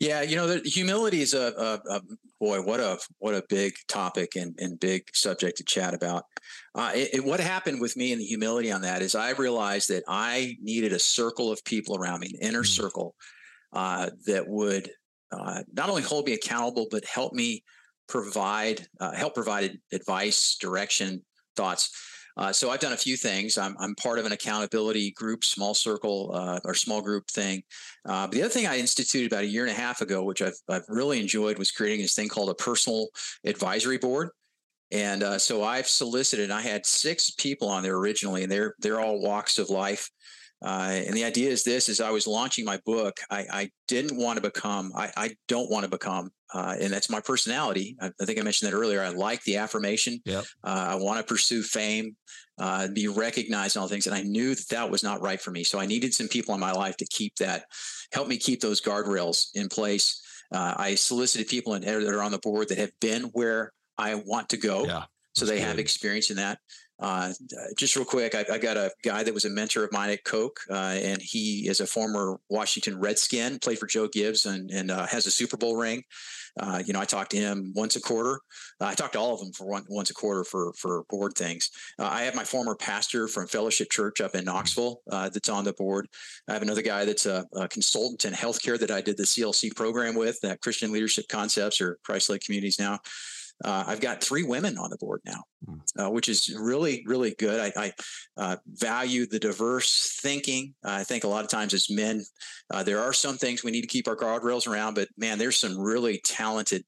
Yeah, 0.00 0.22
you 0.22 0.36
know, 0.36 0.46
the 0.46 0.68
humility 0.68 1.20
is 1.20 1.34
a, 1.34 1.52
a, 1.88 1.96
a, 1.96 2.00
boy. 2.40 2.60
What 2.60 2.80
a 2.80 2.98
what 3.18 3.34
a 3.34 3.44
big 3.48 3.74
topic 3.88 4.36
and, 4.36 4.54
and 4.58 4.78
big 4.78 5.04
subject 5.14 5.56
to 5.58 5.64
chat 5.64 5.94
about. 5.94 6.24
Uh, 6.74 6.92
it, 6.94 7.14
it, 7.14 7.24
what 7.24 7.40
happened 7.40 7.80
with 7.80 7.96
me 7.96 8.12
and 8.12 8.20
the 8.20 8.26
humility 8.26 8.70
on 8.70 8.82
that 8.82 9.02
is 9.02 9.14
I 9.14 9.30
realized 9.30 9.88
that 9.88 10.04
I 10.06 10.56
needed 10.60 10.92
a 10.92 10.98
circle 10.98 11.50
of 11.50 11.64
people 11.64 11.96
around 11.96 12.20
me, 12.20 12.28
an 12.28 12.48
inner 12.48 12.62
mm-hmm. 12.62 12.82
circle 12.82 13.14
uh, 13.72 14.10
that 14.26 14.46
would 14.46 14.90
uh, 15.32 15.62
not 15.72 15.88
only 15.88 16.02
hold 16.02 16.26
me 16.26 16.34
accountable 16.34 16.86
but 16.90 17.04
help 17.04 17.32
me 17.32 17.64
provide 18.08 18.86
uh, 19.00 19.12
help 19.12 19.34
provide 19.34 19.78
advice, 19.92 20.56
direction, 20.60 21.24
thoughts. 21.56 21.90
Uh, 22.36 22.52
so 22.52 22.70
I've 22.70 22.80
done 22.80 22.92
a 22.92 22.96
few 22.98 23.16
things. 23.16 23.56
I'm, 23.56 23.74
I'm 23.78 23.94
part 23.94 24.18
of 24.18 24.26
an 24.26 24.32
accountability 24.32 25.12
group, 25.12 25.44
small 25.44 25.74
circle 25.74 26.30
uh, 26.34 26.60
or 26.64 26.74
small 26.74 27.00
group 27.00 27.28
thing. 27.30 27.62
Uh, 28.04 28.26
but 28.26 28.32
the 28.32 28.42
other 28.42 28.50
thing 28.50 28.66
I 28.66 28.78
instituted 28.78 29.32
about 29.32 29.44
a 29.44 29.46
year 29.46 29.62
and 29.64 29.72
a 29.72 29.80
half 29.80 30.02
ago, 30.02 30.22
which 30.22 30.42
I've, 30.42 30.58
I've 30.68 30.84
really 30.88 31.20
enjoyed, 31.20 31.58
was 31.58 31.70
creating 31.70 32.02
this 32.02 32.14
thing 32.14 32.28
called 32.28 32.50
a 32.50 32.54
personal 32.54 33.08
advisory 33.44 33.98
board. 33.98 34.30
And 34.92 35.22
uh, 35.22 35.38
so 35.38 35.64
I've 35.64 35.88
solicited. 35.88 36.50
I 36.50 36.60
had 36.60 36.86
six 36.86 37.30
people 37.30 37.68
on 37.68 37.82
there 37.82 37.96
originally, 37.96 38.44
and 38.44 38.52
they're 38.52 38.74
they're 38.78 39.00
all 39.00 39.20
walks 39.20 39.58
of 39.58 39.68
life. 39.68 40.08
Uh, 40.64 41.02
and 41.06 41.14
the 41.14 41.24
idea 41.24 41.50
is 41.50 41.64
this: 41.64 41.88
is 41.88 42.00
I 42.00 42.10
was 42.10 42.26
launching 42.26 42.64
my 42.64 42.80
book. 42.84 43.16
I, 43.30 43.46
I 43.52 43.70
didn't 43.88 44.16
want 44.16 44.36
to 44.36 44.42
become. 44.42 44.92
I, 44.96 45.10
I 45.16 45.30
don't 45.48 45.70
want 45.70 45.84
to 45.84 45.90
become 45.90 46.30
uh, 46.54 46.76
and 46.80 46.92
that's 46.92 47.10
my 47.10 47.20
personality. 47.20 47.96
I, 48.00 48.10
I, 48.20 48.24
think 48.24 48.38
I 48.38 48.42
mentioned 48.42 48.70
that 48.70 48.76
earlier. 48.76 49.02
I 49.02 49.08
like 49.08 49.42
the 49.44 49.56
affirmation. 49.56 50.20
Yep. 50.24 50.44
Uh, 50.62 50.86
I 50.90 50.94
want 50.94 51.18
to 51.18 51.24
pursue 51.24 51.62
fame, 51.62 52.16
uh, 52.58 52.88
be 52.88 53.08
recognized, 53.08 53.76
and 53.76 53.82
all 53.82 53.88
things. 53.88 54.06
And 54.06 54.14
I 54.14 54.22
knew 54.22 54.54
that 54.54 54.68
that 54.70 54.90
was 54.90 55.02
not 55.02 55.20
right 55.20 55.40
for 55.40 55.50
me. 55.50 55.64
So 55.64 55.78
I 55.78 55.86
needed 55.86 56.14
some 56.14 56.28
people 56.28 56.54
in 56.54 56.60
my 56.60 56.72
life 56.72 56.96
to 56.98 57.06
keep 57.10 57.34
that, 57.36 57.64
help 58.12 58.28
me 58.28 58.36
keep 58.36 58.60
those 58.60 58.80
guardrails 58.80 59.48
in 59.54 59.68
place. 59.68 60.22
Uh, 60.52 60.74
I 60.76 60.94
solicited 60.94 61.48
people 61.48 61.74
in, 61.74 61.82
that 61.82 62.02
are 62.02 62.22
on 62.22 62.30
the 62.30 62.38
board 62.38 62.68
that 62.68 62.78
have 62.78 62.92
been 63.00 63.24
where 63.32 63.72
I 63.98 64.14
want 64.14 64.50
to 64.50 64.56
go. 64.56 64.84
Yeah, 64.84 65.04
so 65.34 65.44
they 65.44 65.58
good. 65.58 65.64
have 65.64 65.78
experience 65.78 66.30
in 66.30 66.36
that. 66.36 66.58
Uh, 66.98 67.32
just 67.76 67.94
real 67.94 68.06
quick, 68.06 68.34
I, 68.34 68.44
I, 68.50 68.58
got 68.58 68.78
a 68.78 68.90
guy 69.04 69.22
that 69.22 69.34
was 69.34 69.44
a 69.44 69.50
mentor 69.50 69.84
of 69.84 69.92
mine 69.92 70.10
at 70.10 70.24
Coke, 70.24 70.58
uh, 70.70 70.96
and 70.96 71.20
he 71.20 71.68
is 71.68 71.80
a 71.80 71.86
former 71.86 72.38
Washington 72.48 72.98
Redskin, 72.98 73.58
played 73.58 73.78
for 73.78 73.86
Joe 73.86 74.08
Gibbs, 74.08 74.46
and, 74.46 74.70
and 74.70 74.90
uh, 74.90 75.06
has 75.06 75.26
a 75.26 75.30
Super 75.30 75.58
Bowl 75.58 75.76
ring. 75.76 76.02
Uh, 76.58 76.82
you 76.86 76.94
know, 76.94 77.00
I 77.00 77.04
talk 77.04 77.28
to 77.30 77.36
him 77.36 77.74
once 77.76 77.96
a 77.96 78.00
quarter. 78.00 78.40
Uh, 78.80 78.86
I 78.86 78.94
talk 78.94 79.12
to 79.12 79.18
all 79.18 79.34
of 79.34 79.40
them 79.40 79.52
for 79.52 79.66
one, 79.66 79.84
once 79.90 80.08
a 80.08 80.14
quarter 80.14 80.42
for 80.42 80.72
for 80.72 81.04
board 81.10 81.34
things. 81.34 81.70
Uh, 81.98 82.08
I 82.10 82.22
have 82.22 82.34
my 82.34 82.44
former 82.44 82.74
pastor 82.74 83.28
from 83.28 83.46
Fellowship 83.46 83.90
Church 83.90 84.22
up 84.22 84.34
in 84.34 84.46
Knoxville 84.46 85.02
that's 85.06 85.50
on 85.50 85.64
the 85.64 85.74
board. 85.74 86.08
I 86.48 86.54
have 86.54 86.62
another 86.62 86.80
guy 86.80 87.04
that's 87.04 87.26
a, 87.26 87.44
a, 87.54 87.68
consultant 87.68 88.24
in 88.24 88.32
healthcare 88.32 88.78
that 88.78 88.90
I 88.90 89.02
did 89.02 89.18
the 89.18 89.24
CLC 89.24 89.76
program 89.76 90.14
with, 90.14 90.40
that 90.40 90.62
Christian 90.62 90.92
Leadership 90.92 91.28
Concepts 91.28 91.80
or 91.80 91.98
Christ-led 92.04 92.42
Communities 92.42 92.78
now. 92.78 93.00
Uh, 93.64 93.84
I've 93.86 94.00
got 94.00 94.22
three 94.22 94.42
women 94.42 94.76
on 94.76 94.90
the 94.90 94.98
board 94.98 95.22
now, 95.24 95.42
hmm. 95.64 95.78
uh, 95.98 96.10
which 96.10 96.28
is 96.28 96.54
really, 96.58 97.02
really 97.06 97.34
good. 97.38 97.60
I, 97.60 97.84
I 97.84 97.92
uh, 98.36 98.56
value 98.66 99.26
the 99.26 99.38
diverse 99.38 100.18
thinking. 100.20 100.74
I 100.84 101.04
think 101.04 101.24
a 101.24 101.28
lot 101.28 101.44
of 101.44 101.50
times 101.50 101.72
as 101.72 101.88
men, 101.90 102.22
uh, 102.70 102.82
there 102.82 103.00
are 103.00 103.12
some 103.12 103.36
things 103.36 103.64
we 103.64 103.70
need 103.70 103.82
to 103.82 103.86
keep 103.86 104.08
our 104.08 104.16
guardrails 104.16 104.66
around, 104.66 104.94
but 104.94 105.08
man, 105.16 105.38
there's 105.38 105.56
some 105.56 105.78
really 105.78 106.20
talented 106.24 106.84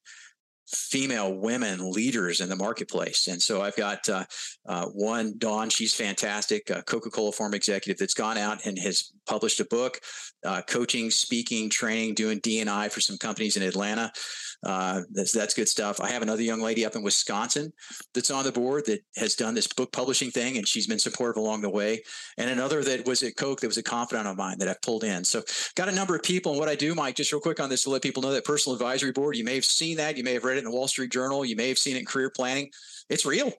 female 0.70 1.34
women 1.34 1.90
leaders 1.90 2.40
in 2.40 2.48
the 2.48 2.56
marketplace. 2.56 3.26
And 3.26 3.40
so 3.40 3.62
I've 3.62 3.76
got 3.76 4.06
uh, 4.08 4.24
uh, 4.66 4.86
one, 4.86 5.34
Dawn, 5.38 5.70
she's 5.70 5.94
fantastic, 5.94 6.66
Coca 6.86 7.08
Cola 7.10 7.32
former 7.32 7.56
executive 7.56 7.98
that's 7.98 8.14
gone 8.14 8.36
out 8.36 8.66
and 8.66 8.78
has 8.78 9.10
published 9.26 9.60
a 9.60 9.64
book, 9.64 10.00
uh, 10.44 10.60
coaching, 10.68 11.10
speaking, 11.10 11.70
training, 11.70 12.14
doing 12.14 12.38
D&I 12.42 12.88
for 12.90 13.00
some 13.00 13.16
companies 13.16 13.56
in 13.56 13.62
Atlanta. 13.62 14.12
Uh, 14.64 15.02
that's, 15.12 15.32
that's 15.32 15.54
good 15.54 15.68
stuff. 15.68 16.00
I 16.00 16.10
have 16.10 16.22
another 16.22 16.42
young 16.42 16.60
lady 16.60 16.84
up 16.84 16.96
in 16.96 17.02
Wisconsin 17.02 17.72
that's 18.12 18.30
on 18.30 18.44
the 18.44 18.52
board 18.52 18.86
that 18.86 19.00
has 19.16 19.36
done 19.36 19.54
this 19.54 19.68
book 19.68 19.92
publishing 19.92 20.30
thing, 20.30 20.56
and 20.56 20.66
she's 20.66 20.86
been 20.86 20.98
supportive 20.98 21.40
along 21.40 21.60
the 21.60 21.70
way. 21.70 22.02
And 22.36 22.50
another 22.50 22.82
that 22.82 23.06
was 23.06 23.22
at 23.22 23.36
Coke 23.36 23.60
that 23.60 23.68
was 23.68 23.76
a 23.76 23.82
confidant 23.82 24.26
of 24.26 24.36
mine 24.36 24.58
that 24.58 24.68
I've 24.68 24.82
pulled 24.82 25.04
in. 25.04 25.24
So 25.24 25.42
got 25.76 25.88
a 25.88 25.94
number 25.94 26.16
of 26.16 26.22
people. 26.22 26.52
And 26.52 26.58
what 26.58 26.68
I 26.68 26.74
do, 26.74 26.94
Mike, 26.94 27.14
just 27.14 27.32
real 27.32 27.40
quick 27.40 27.60
on 27.60 27.70
this 27.70 27.84
to 27.84 27.90
let 27.90 28.02
people 28.02 28.22
know 28.22 28.32
that 28.32 28.44
personal 28.44 28.74
advisory 28.74 29.12
board, 29.12 29.36
you 29.36 29.44
may 29.44 29.54
have 29.54 29.64
seen 29.64 29.96
that. 29.98 30.16
You 30.16 30.24
may 30.24 30.34
have 30.34 30.44
read 30.44 30.56
it 30.56 30.64
in 30.64 30.64
the 30.64 30.72
Wall 30.72 30.88
Street 30.88 31.12
Journal. 31.12 31.44
You 31.44 31.56
may 31.56 31.68
have 31.68 31.78
seen 31.78 31.96
it 31.96 32.00
in 32.00 32.06
career 32.06 32.30
planning. 32.34 32.70
It's 33.08 33.24
real. 33.24 33.52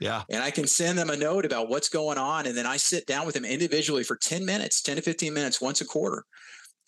Yeah. 0.00 0.22
And 0.30 0.42
I 0.42 0.50
can 0.50 0.66
send 0.66 0.98
them 0.98 1.10
a 1.10 1.16
note 1.16 1.46
about 1.46 1.68
what's 1.68 1.88
going 1.88 2.18
on. 2.18 2.46
And 2.46 2.56
then 2.56 2.66
I 2.66 2.76
sit 2.76 3.06
down 3.06 3.24
with 3.24 3.34
them 3.34 3.46
individually 3.46 4.04
for 4.04 4.16
10 4.16 4.44
minutes, 4.44 4.82
10 4.82 4.96
to 4.96 5.02
15 5.02 5.32
minutes 5.32 5.60
once 5.60 5.80
a 5.80 5.86
quarter 5.86 6.24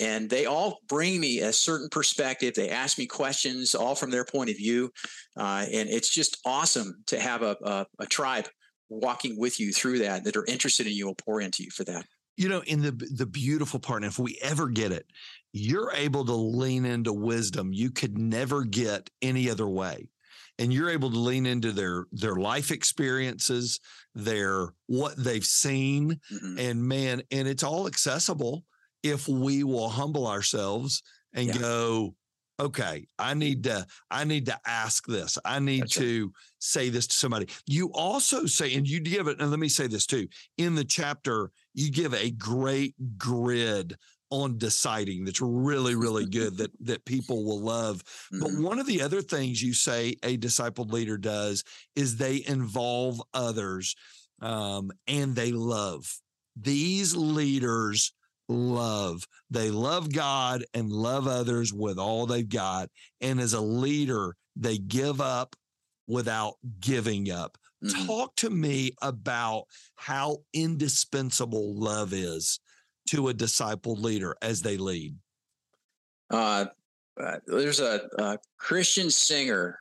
and 0.01 0.31
they 0.31 0.47
all 0.47 0.79
bring 0.89 1.21
me 1.21 1.41
a 1.41 1.53
certain 1.53 1.89
perspective. 1.89 2.55
They 2.55 2.71
ask 2.71 2.99
me 2.99 3.07
questions 3.07 3.75
all 3.75 3.95
from 3.95 4.11
their 4.11 4.25
point 4.25 4.51
of 4.51 4.57
view 4.57 4.91
uh, 5.39 5.65
and 5.73 5.89
it's 5.89 6.09
just 6.13 6.39
awesome 6.45 7.03
to 7.07 7.19
have 7.19 7.43
a, 7.43 7.57
a, 7.63 7.87
a, 8.01 8.07
tribe 8.07 8.49
walking 8.89 9.39
with 9.39 9.61
you 9.61 9.73
through 9.73 10.01
that 10.01 10.25
that 10.25 10.37
are 10.37 10.45
interested 10.47 10.87
in 10.87 10.93
you 10.93 11.07
and 11.07 11.17
pour 11.17 11.41
into 11.41 11.63
you 11.63 11.71
for 11.71 11.85
that. 11.85 12.05
You 12.37 12.49
know 12.49 12.63
in 12.67 12.83
the 12.83 12.93
the 12.93 13.27
beautiful 13.27 13.81
part 13.81 14.03
and 14.03 14.11
if 14.11 14.19
we 14.19 14.39
ever 14.43 14.69
get 14.69 14.93
it 14.93 15.07
you're 15.53 15.93
able 15.93 16.25
to 16.25 16.35
lean 16.35 16.85
into 16.85 17.13
wisdom 17.13 17.73
you 17.73 17.91
could 17.91 18.17
never 18.19 18.65
get 18.65 19.11
any 19.23 19.51
other 19.51 19.69
way. 19.69 20.11
And 20.61 20.73
you're 20.73 20.91
able 20.91 21.11
to 21.11 21.19
lean 21.19 21.47
into 21.47 21.73
their 21.73 22.07
their 22.13 22.37
life 22.37 22.71
experiences 22.71 23.81
their 24.15 24.73
what 24.87 25.15
they've 25.17 25.45
seen. 25.45 26.21
Mm-hmm. 26.33 26.59
and 26.59 26.83
man 26.83 27.23
and 27.31 27.47
it's 27.47 27.63
all 27.63 27.87
accessible 27.87 28.65
if 29.11 29.29
we 29.29 29.65
will 29.65 29.89
humble 29.89 30.27
ourselves 30.27 31.03
and 31.35 31.49
yeah. 31.49 31.59
go, 31.59 32.15
okay, 32.61 33.07
I 33.19 33.35
need 33.35 33.65
to, 33.65 33.87
I 34.11 34.25
need 34.25 34.47
to 34.47 34.59
ask 34.67 35.07
this. 35.07 35.39
I 35.45 35.59
need 35.59 35.83
That's 35.83 35.95
to 35.95 36.25
right. 36.25 36.33
say 36.59 36.89
this 36.89 37.07
to 37.09 37.15
somebody. 37.15 37.49
You 37.67 37.91
also 37.93 38.47
say, 38.47 38.75
and 38.75 38.87
you 38.89 39.01
give 39.01 39.29
it, 39.29 39.41
and 39.41 39.51
let 39.51 39.61
me 39.61 39.69
say 39.69 39.87
this 39.87 40.07
too. 40.07 40.29
In 40.57 40.75
the 40.75 40.85
chapter, 40.85 41.51
you 41.75 41.91
give 41.91 42.15
a 42.15 42.31
great 42.31 42.95
grid 43.17 43.97
on 44.31 44.59
deciding 44.59 45.25
that's 45.25 45.41
really 45.41 45.95
really 45.95 46.27
good 46.27 46.57
that 46.59 46.71
that 46.81 47.03
people 47.07 47.47
will 47.47 47.63
love 47.63 48.03
mm-hmm. 48.31 48.41
but 48.41 48.51
one 48.63 48.79
of 48.79 48.87
the 48.87 49.01
other 49.01 49.23
things 49.23 49.63
you 49.63 49.73
say 49.73 50.15
a 50.23 50.37
discipled 50.37 50.93
leader 50.93 51.17
does 51.17 51.65
is 51.97 52.15
they 52.15 52.45
involve 52.47 53.23
others 53.33 53.97
um, 54.43 54.91
and 55.07 55.35
they 55.35 55.51
love 55.51 56.15
these 56.57 57.17
leaders 57.17 58.13
love. 58.49 59.27
They 59.51 59.71
love 59.71 60.13
God 60.13 60.65
and 60.75 60.91
love 60.91 61.27
others 61.27 61.73
with 61.73 61.99
all 61.99 62.27
they've 62.27 62.49
got. 62.49 62.89
And 63.21 63.41
as 63.41 63.53
a 63.53 63.61
leader, 63.61 64.37
they 64.57 64.79
give 64.79 65.21
up 65.21 65.55
without 66.07 66.55
giving 66.81 67.31
up. 67.31 67.59
Mm-hmm. 67.85 68.07
Talk 68.07 68.35
to 68.37 68.51
me 68.51 68.93
about 69.03 69.65
how 69.95 70.39
indispensable 70.53 71.75
love 71.75 72.13
is 72.13 72.59
to 73.11 73.29
a 73.29 73.35
disciple 73.35 73.95
leader 73.95 74.37
as 74.43 74.63
they 74.63 74.77
lead. 74.77 75.15
Uh, 76.31 76.67
uh, 77.23 77.37
there's 77.47 77.81
a, 77.81 78.09
a 78.19 78.39
Christian 78.59 79.11
singer 79.11 79.79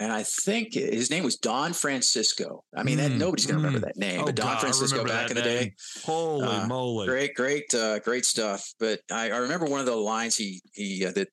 and 0.00 0.12
I 0.12 0.22
think 0.22 0.74
his 0.74 1.10
name 1.10 1.24
was 1.24 1.36
Don 1.36 1.72
Francisco. 1.72 2.64
I 2.76 2.82
mean, 2.82 2.98
mm, 2.98 3.08
that, 3.08 3.12
nobody's 3.12 3.46
going 3.46 3.60
to 3.60 3.62
mm. 3.62 3.66
remember 3.66 3.86
that 3.86 3.96
name, 3.96 4.20
oh, 4.20 4.26
but 4.26 4.34
Don 4.34 4.46
God, 4.46 4.60
Francisco 4.60 5.04
back 5.04 5.30
in 5.30 5.36
the 5.36 5.42
day. 5.42 5.74
Holy 6.04 6.46
uh, 6.46 6.66
moly! 6.66 7.06
Great, 7.06 7.34
great, 7.34 7.74
uh, 7.74 7.98
great 8.00 8.24
stuff. 8.24 8.72
But 8.78 9.00
I, 9.10 9.30
I, 9.30 9.38
remember 9.38 9.66
one 9.66 9.80
of 9.80 9.86
the 9.86 9.96
lines 9.96 10.36
he 10.36 10.60
he 10.72 11.04
uh, 11.04 11.12
that 11.12 11.28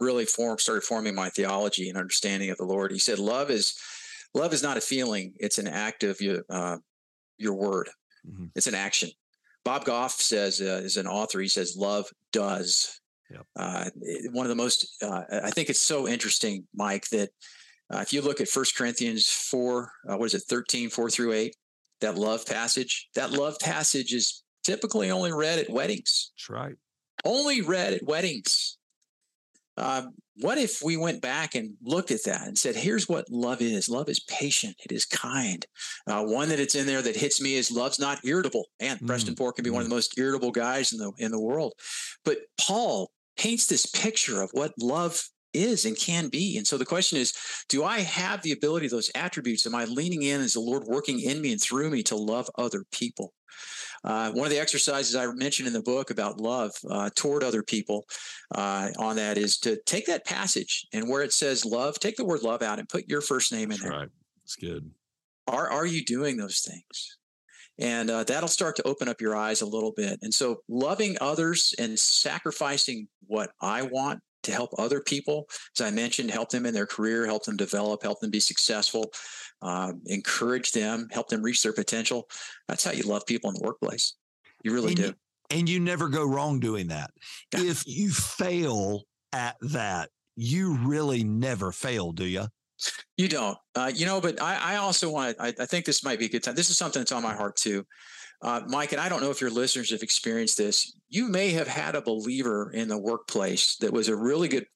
really 0.00 0.24
formed 0.24 0.60
started 0.60 0.84
forming 0.84 1.14
my 1.14 1.28
theology 1.30 1.88
and 1.88 1.98
understanding 1.98 2.50
of 2.50 2.56
the 2.56 2.64
Lord. 2.64 2.92
He 2.92 2.98
said, 2.98 3.18
"Love 3.18 3.50
is 3.50 3.74
love 4.34 4.52
is 4.52 4.62
not 4.62 4.76
a 4.76 4.82
feeling; 4.82 5.34
it's 5.38 5.58
an 5.58 5.68
act 5.68 6.02
of 6.02 6.20
your 6.20 6.44
uh, 6.48 6.78
your 7.36 7.54
word. 7.54 7.90
Mm-hmm. 8.26 8.46
It's 8.54 8.66
an 8.66 8.74
action." 8.74 9.10
Bob 9.64 9.84
Goff 9.84 10.12
says, 10.12 10.62
uh, 10.62 10.80
is 10.82 10.96
an 10.96 11.06
author. 11.06 11.40
He 11.40 11.48
says, 11.48 11.76
"Love 11.76 12.06
does." 12.32 13.00
Yep. 13.30 13.46
Uh, 13.56 13.90
one 14.32 14.46
of 14.46 14.48
the 14.48 14.56
most, 14.56 15.04
I 15.04 15.50
think 15.50 15.68
it's 15.68 15.82
so 15.82 16.08
interesting, 16.08 16.66
Mike, 16.74 17.06
that 17.10 17.28
uh, 17.92 17.98
if 17.98 18.12
you 18.12 18.20
look 18.20 18.40
at 18.40 18.48
First 18.48 18.76
Corinthians 18.76 19.28
4, 19.28 19.92
uh, 20.10 20.16
what 20.16 20.26
is 20.26 20.34
it, 20.34 20.42
13, 20.48 20.90
4 20.90 21.10
through 21.10 21.32
8, 21.32 21.56
that 22.00 22.16
love 22.16 22.46
passage, 22.46 23.08
that 23.14 23.32
love 23.32 23.58
passage 23.60 24.12
is 24.12 24.42
typically 24.64 25.10
only 25.10 25.32
read 25.32 25.58
at 25.58 25.70
weddings. 25.70 26.32
That's 26.36 26.50
right. 26.50 26.74
Only 27.24 27.62
read 27.62 27.94
at 27.94 28.04
weddings. 28.04 28.78
Uh, 29.76 30.02
what 30.40 30.58
if 30.58 30.82
we 30.82 30.96
went 30.96 31.22
back 31.22 31.54
and 31.54 31.74
looked 31.82 32.10
at 32.10 32.24
that 32.24 32.46
and 32.46 32.58
said, 32.58 32.74
here's 32.74 33.08
what 33.08 33.30
love 33.30 33.60
is 33.60 33.88
love 33.88 34.08
is 34.08 34.20
patient, 34.20 34.76
it 34.84 34.92
is 34.92 35.04
kind. 35.04 35.64
Uh, 36.06 36.24
one 36.24 36.48
that 36.48 36.60
it's 36.60 36.74
in 36.74 36.86
there 36.86 37.02
that 37.02 37.16
hits 37.16 37.40
me 37.40 37.54
is 37.54 37.70
love's 37.70 37.98
not 37.98 38.24
irritable. 38.24 38.66
And 38.80 39.00
mm. 39.00 39.06
Preston 39.06 39.34
Poore 39.34 39.52
can 39.52 39.64
be 39.64 39.70
mm. 39.70 39.74
one 39.74 39.82
of 39.82 39.88
the 39.88 39.94
most 39.94 40.18
irritable 40.18 40.50
guys 40.50 40.92
in 40.92 40.98
the 40.98 41.12
in 41.18 41.30
the 41.30 41.40
world. 41.40 41.74
But 42.24 42.38
Paul 42.60 43.10
paints 43.36 43.66
this 43.66 43.86
picture 43.86 44.42
of 44.42 44.50
what 44.52 44.72
love 44.80 45.28
is 45.58 45.84
and 45.84 45.96
can 45.96 46.28
be. 46.28 46.56
And 46.56 46.66
so 46.66 46.78
the 46.78 46.86
question 46.86 47.18
is, 47.18 47.34
do 47.68 47.84
I 47.84 48.00
have 48.00 48.42
the 48.42 48.52
ability, 48.52 48.86
of 48.86 48.92
those 48.92 49.10
attributes? 49.14 49.66
Am 49.66 49.74
I 49.74 49.84
leaning 49.84 50.22
in? 50.22 50.40
Is 50.40 50.54
the 50.54 50.60
Lord 50.60 50.84
working 50.84 51.20
in 51.20 51.40
me 51.40 51.52
and 51.52 51.60
through 51.60 51.90
me 51.90 52.02
to 52.04 52.16
love 52.16 52.48
other 52.56 52.84
people? 52.92 53.34
Uh, 54.04 54.30
one 54.30 54.46
of 54.46 54.52
the 54.52 54.60
exercises 54.60 55.16
I 55.16 55.26
mentioned 55.32 55.66
in 55.66 55.72
the 55.72 55.82
book 55.82 56.10
about 56.10 56.40
love 56.40 56.70
uh, 56.88 57.10
toward 57.16 57.42
other 57.42 57.64
people 57.64 58.06
uh, 58.54 58.90
on 58.96 59.16
that 59.16 59.36
is 59.36 59.58
to 59.58 59.76
take 59.86 60.06
that 60.06 60.24
passage 60.24 60.86
and 60.92 61.08
where 61.08 61.22
it 61.22 61.32
says 61.32 61.64
love, 61.64 61.98
take 61.98 62.16
the 62.16 62.24
word 62.24 62.42
love 62.42 62.62
out 62.62 62.78
and 62.78 62.88
put 62.88 63.08
your 63.08 63.20
first 63.20 63.52
name 63.52 63.72
in 63.72 63.80
there. 63.80 63.90
Right. 63.90 64.08
That's 64.44 64.54
good. 64.54 64.90
Are, 65.48 65.68
are 65.68 65.86
you 65.86 66.04
doing 66.04 66.36
those 66.36 66.60
things? 66.60 67.18
and 67.78 68.10
uh, 68.10 68.24
that'll 68.24 68.48
start 68.48 68.76
to 68.76 68.86
open 68.86 69.08
up 69.08 69.20
your 69.20 69.36
eyes 69.36 69.62
a 69.62 69.66
little 69.66 69.92
bit. 69.92 70.18
And 70.22 70.34
so, 70.34 70.62
loving 70.68 71.16
others 71.20 71.74
and 71.78 71.98
sacrificing 71.98 73.08
what 73.26 73.52
I 73.60 73.82
want 73.82 74.20
to 74.42 74.52
help 74.52 74.70
other 74.78 75.00
people, 75.00 75.48
as 75.78 75.86
I 75.86 75.90
mentioned, 75.90 76.30
help 76.30 76.50
them 76.50 76.66
in 76.66 76.74
their 76.74 76.86
career, 76.86 77.26
help 77.26 77.44
them 77.44 77.56
develop, 77.56 78.02
help 78.02 78.20
them 78.20 78.30
be 78.30 78.40
successful, 78.40 79.12
uh, 79.62 79.92
encourage 80.06 80.72
them, 80.72 81.08
help 81.10 81.28
them 81.28 81.42
reach 81.42 81.62
their 81.62 81.72
potential. 81.72 82.28
That's 82.68 82.84
how 82.84 82.92
you 82.92 83.02
love 83.02 83.26
people 83.26 83.50
in 83.50 83.54
the 83.54 83.64
workplace. 83.64 84.14
You 84.62 84.72
really 84.72 84.88
and 84.88 84.96
do. 84.96 85.02
You, 85.02 85.14
and 85.50 85.68
you 85.68 85.80
never 85.80 86.08
go 86.08 86.24
wrong 86.24 86.60
doing 86.60 86.88
that. 86.88 87.10
if 87.52 87.86
you 87.86 88.10
fail 88.10 89.02
at 89.32 89.56
that, 89.60 90.10
you 90.36 90.76
really 90.76 91.24
never 91.24 91.72
fail, 91.72 92.12
do 92.12 92.24
you? 92.24 92.46
You 93.16 93.28
don't. 93.28 93.58
Uh, 93.74 93.90
you 93.92 94.06
know, 94.06 94.20
but 94.20 94.40
I, 94.40 94.74
I 94.74 94.76
also 94.76 95.10
want 95.10 95.36
I, 95.40 95.48
I 95.48 95.66
think 95.66 95.84
this 95.84 96.04
might 96.04 96.18
be 96.18 96.26
a 96.26 96.28
good 96.28 96.44
time. 96.44 96.54
This 96.54 96.70
is 96.70 96.78
something 96.78 97.00
that's 97.00 97.12
on 97.12 97.22
my 97.22 97.34
heart 97.34 97.56
too. 97.56 97.84
Uh, 98.40 98.60
Mike, 98.68 98.92
and 98.92 99.00
I 99.00 99.08
don't 99.08 99.20
know 99.20 99.30
if 99.30 99.40
your 99.40 99.50
listeners 99.50 99.90
have 99.90 100.02
experienced 100.02 100.58
this. 100.58 100.92
You 101.08 101.28
may 101.28 101.50
have 101.50 101.66
had 101.66 101.94
a 101.94 102.00
believer 102.00 102.70
in 102.72 102.88
the 102.88 102.98
workplace 102.98 103.76
that 103.80 103.92
was 103.92 104.08
a 104.08 104.16
really 104.16 104.48
good 104.48 104.66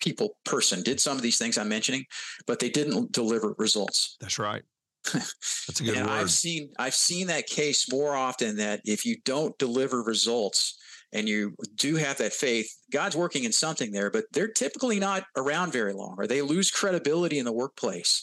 people 0.00 0.36
person, 0.44 0.82
did 0.82 1.00
some 1.00 1.16
of 1.16 1.22
these 1.22 1.38
things 1.38 1.58
I'm 1.58 1.68
mentioning, 1.68 2.04
but 2.46 2.58
they 2.58 2.70
didn't 2.70 3.12
deliver 3.12 3.54
results. 3.58 4.16
That's 4.20 4.38
right. 4.38 4.62
That's 5.12 5.80
a 5.80 5.84
good 5.84 5.96
and 5.96 6.06
word. 6.06 6.12
I've 6.12 6.30
seen 6.30 6.70
I've 6.78 6.94
seen 6.94 7.28
that 7.28 7.46
case 7.46 7.90
more 7.90 8.14
often 8.14 8.56
that 8.56 8.80
if 8.84 9.06
you 9.06 9.16
don't 9.24 9.58
deliver 9.58 10.02
results 10.02 10.76
and 11.12 11.28
you 11.28 11.54
do 11.74 11.96
have 11.96 12.18
that 12.18 12.32
faith, 12.32 12.70
God's 12.92 13.16
working 13.16 13.44
in 13.44 13.52
something 13.52 13.92
there, 13.92 14.10
but 14.10 14.24
they're 14.32 14.52
typically 14.52 15.00
not 15.00 15.24
around 15.36 15.72
very 15.72 15.92
long, 15.92 16.16
or 16.18 16.26
they 16.26 16.42
lose 16.42 16.70
credibility 16.70 17.38
in 17.38 17.44
the 17.44 17.52
workplace 17.52 18.22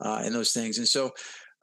uh, 0.00 0.22
and 0.24 0.34
those 0.34 0.52
things. 0.52 0.78
And 0.78 0.88
so 0.88 1.10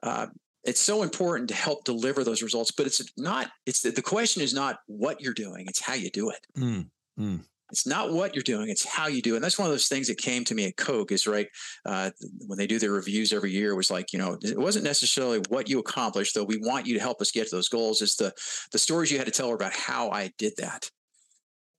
uh, 0.02 0.26
it's 0.64 0.80
so 0.80 1.02
important 1.02 1.48
to 1.48 1.54
help 1.54 1.84
deliver 1.84 2.24
those 2.24 2.42
results 2.42 2.70
but 2.70 2.86
it's 2.86 3.02
not 3.16 3.50
it's 3.66 3.80
the, 3.80 3.90
the 3.90 4.02
question 4.02 4.42
is 4.42 4.54
not 4.54 4.78
what 4.86 5.20
you're 5.20 5.34
doing 5.34 5.66
it's 5.68 5.80
how 5.80 5.94
you 5.94 6.10
do 6.10 6.30
it. 6.30 6.38
Mm, 6.58 6.88
mm. 7.18 7.40
it's 7.70 7.86
not 7.86 8.12
what 8.12 8.34
you're 8.34 8.42
doing 8.42 8.68
it's 8.68 8.84
how 8.84 9.06
you 9.06 9.22
do 9.22 9.34
it. 9.34 9.36
And 9.36 9.44
that's 9.44 9.58
one 9.58 9.66
of 9.66 9.72
those 9.72 9.88
things 9.88 10.08
that 10.08 10.18
came 10.18 10.44
to 10.44 10.54
me 10.54 10.66
at 10.66 10.76
coke 10.76 11.12
is 11.12 11.26
right 11.26 11.48
uh, 11.86 12.10
when 12.46 12.58
they 12.58 12.66
do 12.66 12.78
their 12.78 12.92
reviews 12.92 13.32
every 13.32 13.50
year 13.50 13.74
was 13.74 13.90
like 13.90 14.12
you 14.12 14.18
know 14.18 14.38
it 14.42 14.58
wasn't 14.58 14.84
necessarily 14.84 15.40
what 15.48 15.68
you 15.68 15.78
accomplished 15.78 16.34
though 16.34 16.44
we 16.44 16.58
want 16.58 16.86
you 16.86 16.94
to 16.94 17.00
help 17.00 17.20
us 17.20 17.30
get 17.30 17.48
to 17.48 17.56
those 17.56 17.68
goals 17.68 18.02
it's 18.02 18.16
the 18.16 18.32
the 18.72 18.78
stories 18.78 19.10
you 19.10 19.18
had 19.18 19.26
to 19.26 19.32
tell 19.32 19.52
about 19.52 19.72
how 19.72 20.10
i 20.10 20.30
did 20.38 20.52
that. 20.58 20.90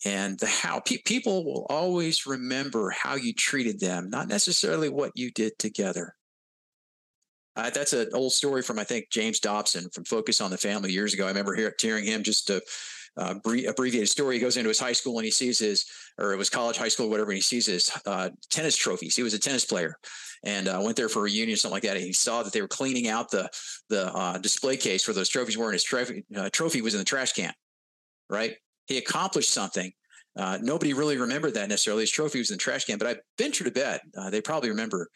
And 0.03 0.39
the 0.39 0.47
how 0.47 0.79
pe- 0.79 0.97
people 1.05 1.45
will 1.45 1.67
always 1.69 2.25
remember 2.25 2.89
how 2.89 3.13
you 3.13 3.33
treated 3.33 3.79
them 3.79 4.09
not 4.09 4.27
necessarily 4.27 4.89
what 4.89 5.11
you 5.13 5.29
did 5.29 5.59
together 5.59 6.15
uh, 7.55 7.69
that's 7.69 7.93
an 7.93 8.09
old 8.13 8.31
story 8.31 8.61
from 8.61 8.79
I 8.79 8.83
think 8.83 9.09
James 9.09 9.39
Dobson 9.39 9.89
from 9.89 10.05
Focus 10.05 10.41
on 10.41 10.51
the 10.51 10.57
Family 10.57 10.91
years 10.91 11.13
ago. 11.13 11.25
I 11.25 11.29
remember 11.29 11.53
hear, 11.55 11.73
hearing 11.79 12.05
him 12.05 12.23
just 12.23 12.49
a 12.49 12.61
uh, 13.17 13.35
abbreviated 13.67 14.09
story. 14.09 14.35
He 14.35 14.41
goes 14.41 14.57
into 14.57 14.69
his 14.69 14.79
high 14.79 14.93
school 14.93 15.17
and 15.17 15.25
he 15.25 15.31
sees 15.31 15.59
his, 15.59 15.85
or 16.17 16.31
it 16.31 16.37
was 16.37 16.49
college, 16.49 16.77
high 16.77 16.87
school, 16.87 17.09
whatever, 17.09 17.31
and 17.31 17.37
he 17.37 17.41
sees 17.41 17.65
his 17.65 17.91
uh, 18.05 18.29
tennis 18.49 18.77
trophies. 18.77 19.15
He 19.15 19.23
was 19.23 19.33
a 19.33 19.39
tennis 19.39 19.65
player, 19.65 19.95
and 20.43 20.67
uh, 20.67 20.79
went 20.81 20.95
there 20.95 21.09
for 21.09 21.19
a 21.19 21.23
reunion, 21.23 21.57
something 21.57 21.75
like 21.75 21.83
that. 21.83 21.97
And 21.97 22.05
he 22.05 22.13
saw 22.13 22.43
that 22.43 22.53
they 22.53 22.61
were 22.61 22.67
cleaning 22.67 23.07
out 23.07 23.29
the 23.29 23.49
the 23.89 24.13
uh, 24.13 24.37
display 24.37 24.77
case 24.77 25.07
where 25.07 25.15
those 25.15 25.29
trophies 25.29 25.57
were, 25.57 25.65
and 25.65 25.73
his 25.73 25.83
trophy 25.83 26.23
uh, 26.35 26.49
trophy 26.51 26.81
was 26.81 26.93
in 26.93 26.99
the 26.99 27.05
trash 27.05 27.33
can. 27.33 27.53
Right? 28.29 28.55
He 28.87 28.97
accomplished 28.97 29.51
something. 29.51 29.91
Uh, 30.37 30.57
nobody 30.61 30.93
really 30.93 31.17
remembered 31.17 31.55
that 31.55 31.67
necessarily. 31.67 32.03
His 32.03 32.11
trophy 32.11 32.39
was 32.39 32.49
in 32.49 32.55
the 32.55 32.59
trash 32.59 32.85
can, 32.85 32.97
but 32.97 33.07
I 33.07 33.15
venture 33.37 33.65
to 33.65 33.71
bet 33.71 34.01
they 34.31 34.39
probably 34.39 34.69
remember 34.69 35.09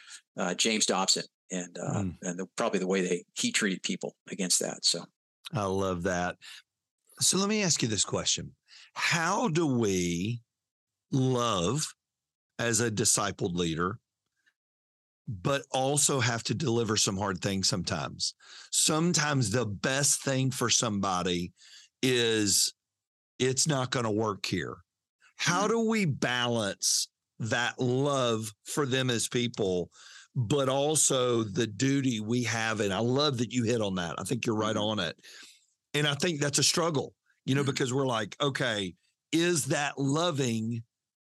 James 0.58 0.86
Dobson 0.86 1.24
and 1.52 1.78
uh, 1.78 2.00
mm. 2.00 2.16
and 2.22 2.40
the, 2.40 2.48
probably 2.56 2.80
the 2.80 2.88
way 2.88 3.02
they 3.02 3.24
he 3.34 3.52
treated 3.52 3.84
people 3.84 4.16
against 4.32 4.60
that. 4.60 4.86
So 4.86 5.04
I 5.54 5.66
love 5.66 6.04
that. 6.04 6.36
So 7.20 7.38
let 7.38 7.50
me 7.50 7.64
ask 7.64 7.82
you 7.82 7.88
this 7.88 8.06
question: 8.06 8.52
How 8.94 9.48
do 9.48 9.66
we 9.66 10.42
love 11.12 11.86
as 12.60 12.82
a 12.82 12.92
discipled 12.92 13.56
leader? 13.56 14.00
But 15.28 15.64
also 15.72 16.20
have 16.20 16.44
to 16.44 16.54
deliver 16.54 16.98
some 16.98 17.18
hard 17.18 17.42
things 17.42 17.68
sometimes. 17.68 18.36
Sometimes 18.72 19.50
the 19.50 19.66
best 19.66 20.22
thing 20.24 20.52
for 20.52 20.70
somebody 20.70 21.52
is 22.04 22.76
it's 23.40 23.68
not 23.68 23.90
going 23.90 24.06
to 24.06 24.12
work 24.12 24.46
here. 24.46 24.78
How 25.38 25.66
mm. 25.66 25.70
do 25.70 25.80
we 25.80 26.06
balance 26.06 27.08
that 27.40 27.80
love 27.80 28.52
for 28.66 28.86
them 28.86 29.10
as 29.10 29.28
people 29.28 29.90
but 30.36 30.68
also 30.68 31.44
the 31.44 31.68
duty 31.68 32.20
we 32.20 32.44
have. 32.44 32.82
And 32.82 32.94
I 32.94 33.00
love 33.00 33.38
that 33.38 33.54
you 33.54 33.64
hit 33.64 33.82
on 33.82 33.96
that. 33.96 34.16
I 34.18 34.24
think 34.24 34.46
you're 34.46 34.56
right 34.56 34.76
mm-hmm. 34.76 35.00
on 35.00 35.00
it. 35.00 35.16
And 35.94 36.08
I 36.08 36.14
think 36.16 36.42
that's 36.42 36.60
a 36.60 36.64
struggle, 36.64 37.14
you 37.46 37.56
know, 37.56 37.62
mm-hmm. 37.62 37.72
because 37.72 37.94
we're 37.94 38.06
like, 38.06 38.36
okay, 38.42 38.94
is 39.32 39.66
that 39.66 39.98
loving 39.98 40.84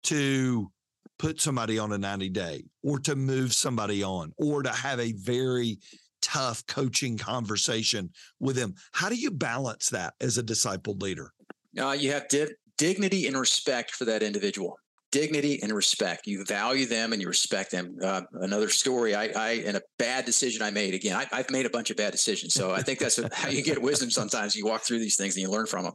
to 0.03 0.71
put 1.19 1.41
somebody 1.41 1.77
on 1.79 1.93
a 1.93 1.97
90 1.97 2.29
day 2.29 2.63
or 2.83 2.99
to 2.99 3.15
move 3.15 3.53
somebody 3.53 4.03
on 4.03 4.33
or 4.37 4.63
to 4.63 4.71
have 4.71 4.99
a 4.99 5.13
very 5.13 5.77
tough 6.21 6.65
coaching 6.67 7.17
conversation 7.17 8.09
with 8.39 8.55
them? 8.55 8.73
How 8.93 9.09
do 9.09 9.15
you 9.15 9.29
balance 9.29 9.89
that 9.89 10.15
as 10.21 10.39
a 10.39 10.43
discipled 10.43 11.01
leader? 11.01 11.31
Uh, 11.79 11.91
you 11.91 12.11
have 12.11 12.27
di- 12.27 12.47
dignity 12.77 13.27
and 13.27 13.37
respect 13.37 13.91
for 13.91 14.05
that 14.05 14.23
individual 14.23 14.77
dignity 15.11 15.59
and 15.61 15.71
respect. 15.71 16.27
You 16.27 16.43
value 16.45 16.85
them 16.85 17.13
and 17.13 17.21
you 17.21 17.27
respect 17.27 17.71
them. 17.71 17.97
Uh, 18.03 18.21
another 18.33 18.69
story, 18.69 19.15
I, 19.15 19.27
I, 19.27 19.49
in 19.51 19.75
a 19.75 19.81
bad 19.97 20.25
decision 20.25 20.61
I 20.61 20.71
made 20.71 20.93
again, 20.93 21.15
I, 21.15 21.37
have 21.37 21.49
made 21.49 21.65
a 21.65 21.69
bunch 21.69 21.89
of 21.89 21.97
bad 21.97 22.11
decisions. 22.11 22.53
So 22.53 22.71
I 22.71 22.81
think 22.81 22.99
that's 22.99 23.19
how 23.33 23.49
you 23.49 23.63
get 23.63 23.81
wisdom. 23.81 24.11
Sometimes 24.11 24.55
you 24.55 24.65
walk 24.65 24.83
through 24.83 24.99
these 24.99 25.15
things 25.15 25.35
and 25.35 25.43
you 25.43 25.49
learn 25.49 25.65
from 25.65 25.85
them. 25.85 25.93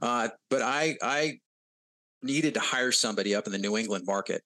Uh, 0.00 0.28
but 0.50 0.62
I, 0.62 0.96
I 1.02 1.38
needed 2.22 2.54
to 2.54 2.60
hire 2.60 2.92
somebody 2.92 3.34
up 3.34 3.46
in 3.46 3.52
the 3.52 3.58
New 3.58 3.76
England 3.76 4.04
market 4.06 4.42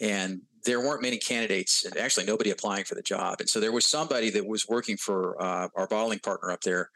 and 0.00 0.40
there 0.64 0.80
weren't 0.80 1.02
many 1.02 1.18
candidates 1.18 1.84
and 1.84 1.96
actually 1.96 2.26
nobody 2.26 2.50
applying 2.50 2.84
for 2.84 2.94
the 2.94 3.02
job. 3.02 3.36
And 3.40 3.48
so 3.48 3.60
there 3.60 3.72
was 3.72 3.86
somebody 3.86 4.30
that 4.30 4.46
was 4.46 4.66
working 4.68 4.96
for 4.96 5.40
uh, 5.40 5.68
our 5.76 5.86
bottling 5.86 6.18
partner 6.18 6.50
up 6.50 6.60
there 6.62 6.90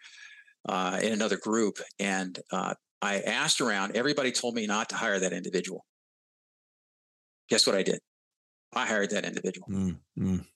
uh, 0.69 0.99
in 1.03 1.13
another 1.13 1.37
group. 1.37 1.79
And 1.99 2.39
uh, 2.53 2.75
I 3.01 3.21
asked 3.21 3.61
around, 3.61 3.97
everybody 3.97 4.33
told 4.33 4.55
me 4.55 4.67
not 4.67 4.89
to 4.91 4.97
hire 4.97 5.19
that 5.21 5.33
individual. 5.33 5.85
Guess 7.51 7.67
what 7.67 7.77
I 7.77 7.83
did? 7.83 7.99
I 8.73 8.87
hired 8.87 9.11
that 9.11 9.25
individual. 9.25 9.67
Mm, 9.69 9.99
mm. 10.19 10.47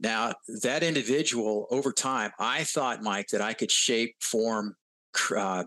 Now, 0.00 0.34
that 0.62 0.82
individual 0.82 1.66
over 1.70 1.92
time, 1.92 2.32
I 2.38 2.64
thought, 2.64 3.02
Mike, 3.02 3.28
that 3.28 3.40
I 3.40 3.54
could 3.54 3.70
shape, 3.70 4.16
form, 4.20 4.74
uh, 5.36 5.64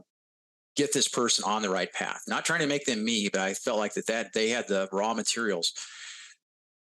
get 0.75 0.93
this 0.93 1.07
person 1.07 1.45
on 1.45 1.61
the 1.61 1.69
right 1.69 1.91
path. 1.91 2.21
Not 2.27 2.45
trying 2.45 2.59
to 2.59 2.67
make 2.67 2.85
them 2.85 3.03
me, 3.03 3.29
but 3.31 3.41
I 3.41 3.53
felt 3.53 3.79
like 3.79 3.93
that, 3.93 4.07
that 4.07 4.33
they 4.33 4.49
had 4.49 4.67
the 4.67 4.89
raw 4.91 5.13
materials. 5.13 5.73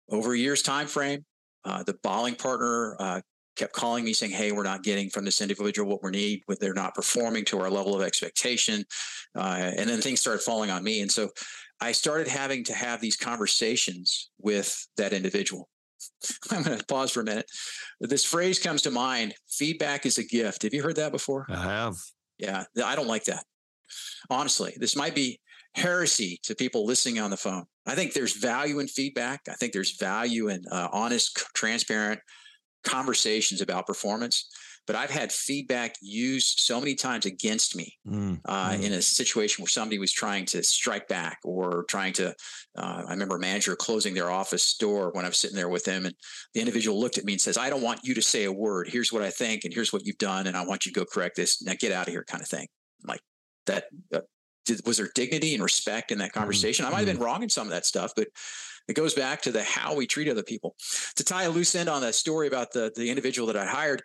Over 0.09 0.33
a 0.33 0.37
year's 0.37 0.61
time 0.61 0.87
frame, 0.87 1.25
uh, 1.63 1.83
the 1.83 1.95
bottling 2.03 2.35
partner 2.35 2.97
uh, 2.99 3.21
kept 3.55 3.73
calling 3.73 4.03
me 4.03 4.13
saying, 4.13 4.33
"Hey, 4.33 4.51
we're 4.51 4.63
not 4.63 4.83
getting 4.83 5.09
from 5.09 5.25
this 5.25 5.41
individual 5.41 5.89
what 5.89 6.03
we 6.03 6.11
need. 6.11 6.43
They're 6.59 6.73
not 6.73 6.95
performing 6.95 7.45
to 7.45 7.59
our 7.59 7.69
level 7.69 7.95
of 7.95 8.01
expectation," 8.01 8.83
uh, 9.35 9.71
and 9.77 9.89
then 9.89 10.01
things 10.01 10.19
started 10.19 10.41
falling 10.41 10.69
on 10.69 10.83
me. 10.83 11.01
And 11.01 11.11
so 11.11 11.29
I 11.81 11.91
started 11.91 12.27
having 12.27 12.63
to 12.65 12.73
have 12.73 13.01
these 13.01 13.17
conversations 13.17 14.29
with 14.39 14.87
that 14.97 15.13
individual. 15.13 15.67
I'm 16.51 16.63
going 16.63 16.77
to 16.77 16.85
pause 16.85 17.11
for 17.11 17.21
a 17.21 17.25
minute. 17.25 17.47
This 17.99 18.23
phrase 18.23 18.59
comes 18.59 18.83
to 18.83 18.91
mind 18.91 19.33
feedback 19.49 20.05
is 20.05 20.17
a 20.17 20.23
gift. 20.23 20.63
Have 20.63 20.73
you 20.73 20.83
heard 20.83 20.95
that 20.97 21.11
before? 21.11 21.47
I 21.49 21.63
have. 21.63 21.95
Yeah, 22.37 22.63
I 22.83 22.95
don't 22.95 23.07
like 23.07 23.25
that. 23.25 23.43
Honestly, 24.29 24.73
this 24.77 24.95
might 24.95 25.15
be 25.15 25.39
heresy 25.73 26.39
to 26.43 26.55
people 26.55 26.85
listening 26.85 27.19
on 27.19 27.29
the 27.31 27.37
phone. 27.37 27.65
I 27.85 27.95
think 27.95 28.13
there's 28.13 28.37
value 28.37 28.79
in 28.79 28.87
feedback. 28.87 29.41
I 29.49 29.53
think 29.53 29.73
there's 29.73 29.97
value 29.97 30.49
in 30.49 30.63
uh, 30.71 30.89
honest, 30.91 31.35
transparent 31.55 32.19
conversations 32.83 33.61
about 33.61 33.87
performance 33.87 34.49
but 34.87 34.95
I've 34.95 35.09
had 35.09 35.31
feedback 35.31 35.95
used 36.01 36.59
so 36.59 36.79
many 36.79 36.95
times 36.95 37.25
against 37.25 37.75
me 37.75 37.97
mm, 38.07 38.39
uh, 38.45 38.71
mm. 38.71 38.83
in 38.83 38.93
a 38.93 39.01
situation 39.01 39.61
where 39.61 39.69
somebody 39.69 39.99
was 39.99 40.11
trying 40.11 40.45
to 40.47 40.63
strike 40.63 41.07
back 41.07 41.39
or 41.43 41.85
trying 41.87 42.13
to. 42.13 42.29
Uh, 42.77 43.03
I 43.07 43.11
remember 43.11 43.35
a 43.35 43.39
manager 43.39 43.75
closing 43.75 44.13
their 44.13 44.31
office 44.31 44.75
door 44.75 45.11
when 45.13 45.25
I 45.25 45.27
was 45.27 45.37
sitting 45.37 45.55
there 45.55 45.69
with 45.69 45.83
them, 45.85 46.05
and 46.05 46.15
the 46.53 46.59
individual 46.59 46.99
looked 46.99 47.17
at 47.17 47.25
me 47.25 47.33
and 47.33 47.41
says, 47.41 47.57
"I 47.57 47.69
don't 47.69 47.81
want 47.81 48.01
you 48.03 48.13
to 48.15 48.21
say 48.21 48.45
a 48.45 48.51
word. 48.51 48.89
Here's 48.89 49.13
what 49.13 49.21
I 49.21 49.29
think, 49.29 49.63
and 49.63 49.73
here's 49.73 49.93
what 49.93 50.05
you've 50.05 50.17
done, 50.17 50.47
and 50.47 50.57
I 50.57 50.65
want 50.65 50.85
you 50.85 50.91
to 50.91 50.99
go 50.99 51.05
correct 51.05 51.35
this. 51.35 51.61
Now 51.61 51.73
get 51.79 51.91
out 51.91 52.07
of 52.07 52.13
here," 52.13 52.23
kind 52.23 52.41
of 52.41 52.47
thing. 52.47 52.67
Like 53.05 53.21
that. 53.67 53.85
Uh, 54.13 54.21
did, 54.65 54.85
was 54.85 54.97
there 54.97 55.09
dignity 55.15 55.55
and 55.55 55.63
respect 55.63 56.11
in 56.11 56.19
that 56.19 56.31
mm, 56.31 56.33
conversation? 56.33 56.85
Mm, 56.85 56.89
I 56.89 56.91
might 56.91 56.97
have 56.99 57.07
been 57.07 57.17
mm. 57.17 57.25
wrong 57.25 57.41
in 57.41 57.49
some 57.49 57.65
of 57.65 57.71
that 57.71 57.83
stuff, 57.83 58.11
but 58.15 58.27
it 58.87 58.93
goes 58.93 59.13
back 59.13 59.41
to 59.43 59.51
the 59.51 59.63
how 59.63 59.95
we 59.95 60.07
treat 60.07 60.27
other 60.27 60.43
people. 60.43 60.75
To 61.15 61.23
tie 61.23 61.43
a 61.43 61.49
loose 61.49 61.75
end 61.75 61.89
on 61.89 62.01
that 62.01 62.15
story 62.15 62.47
about 62.47 62.71
the 62.71 62.91
the 62.95 63.09
individual 63.09 63.47
that 63.47 63.55
I 63.55 63.65
hired, 63.65 64.01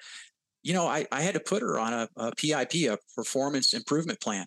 you 0.67 0.73
know, 0.73 0.89
I, 0.89 1.07
I 1.13 1.23
had 1.23 1.35
to 1.35 1.41
put 1.41 1.63
her 1.63 1.79
on 1.79 1.93
a, 1.93 2.09
a 2.17 2.33
PIP, 2.35 2.75
a 2.91 2.99
performance 3.15 3.73
improvement 3.73 4.21
plan. 4.21 4.47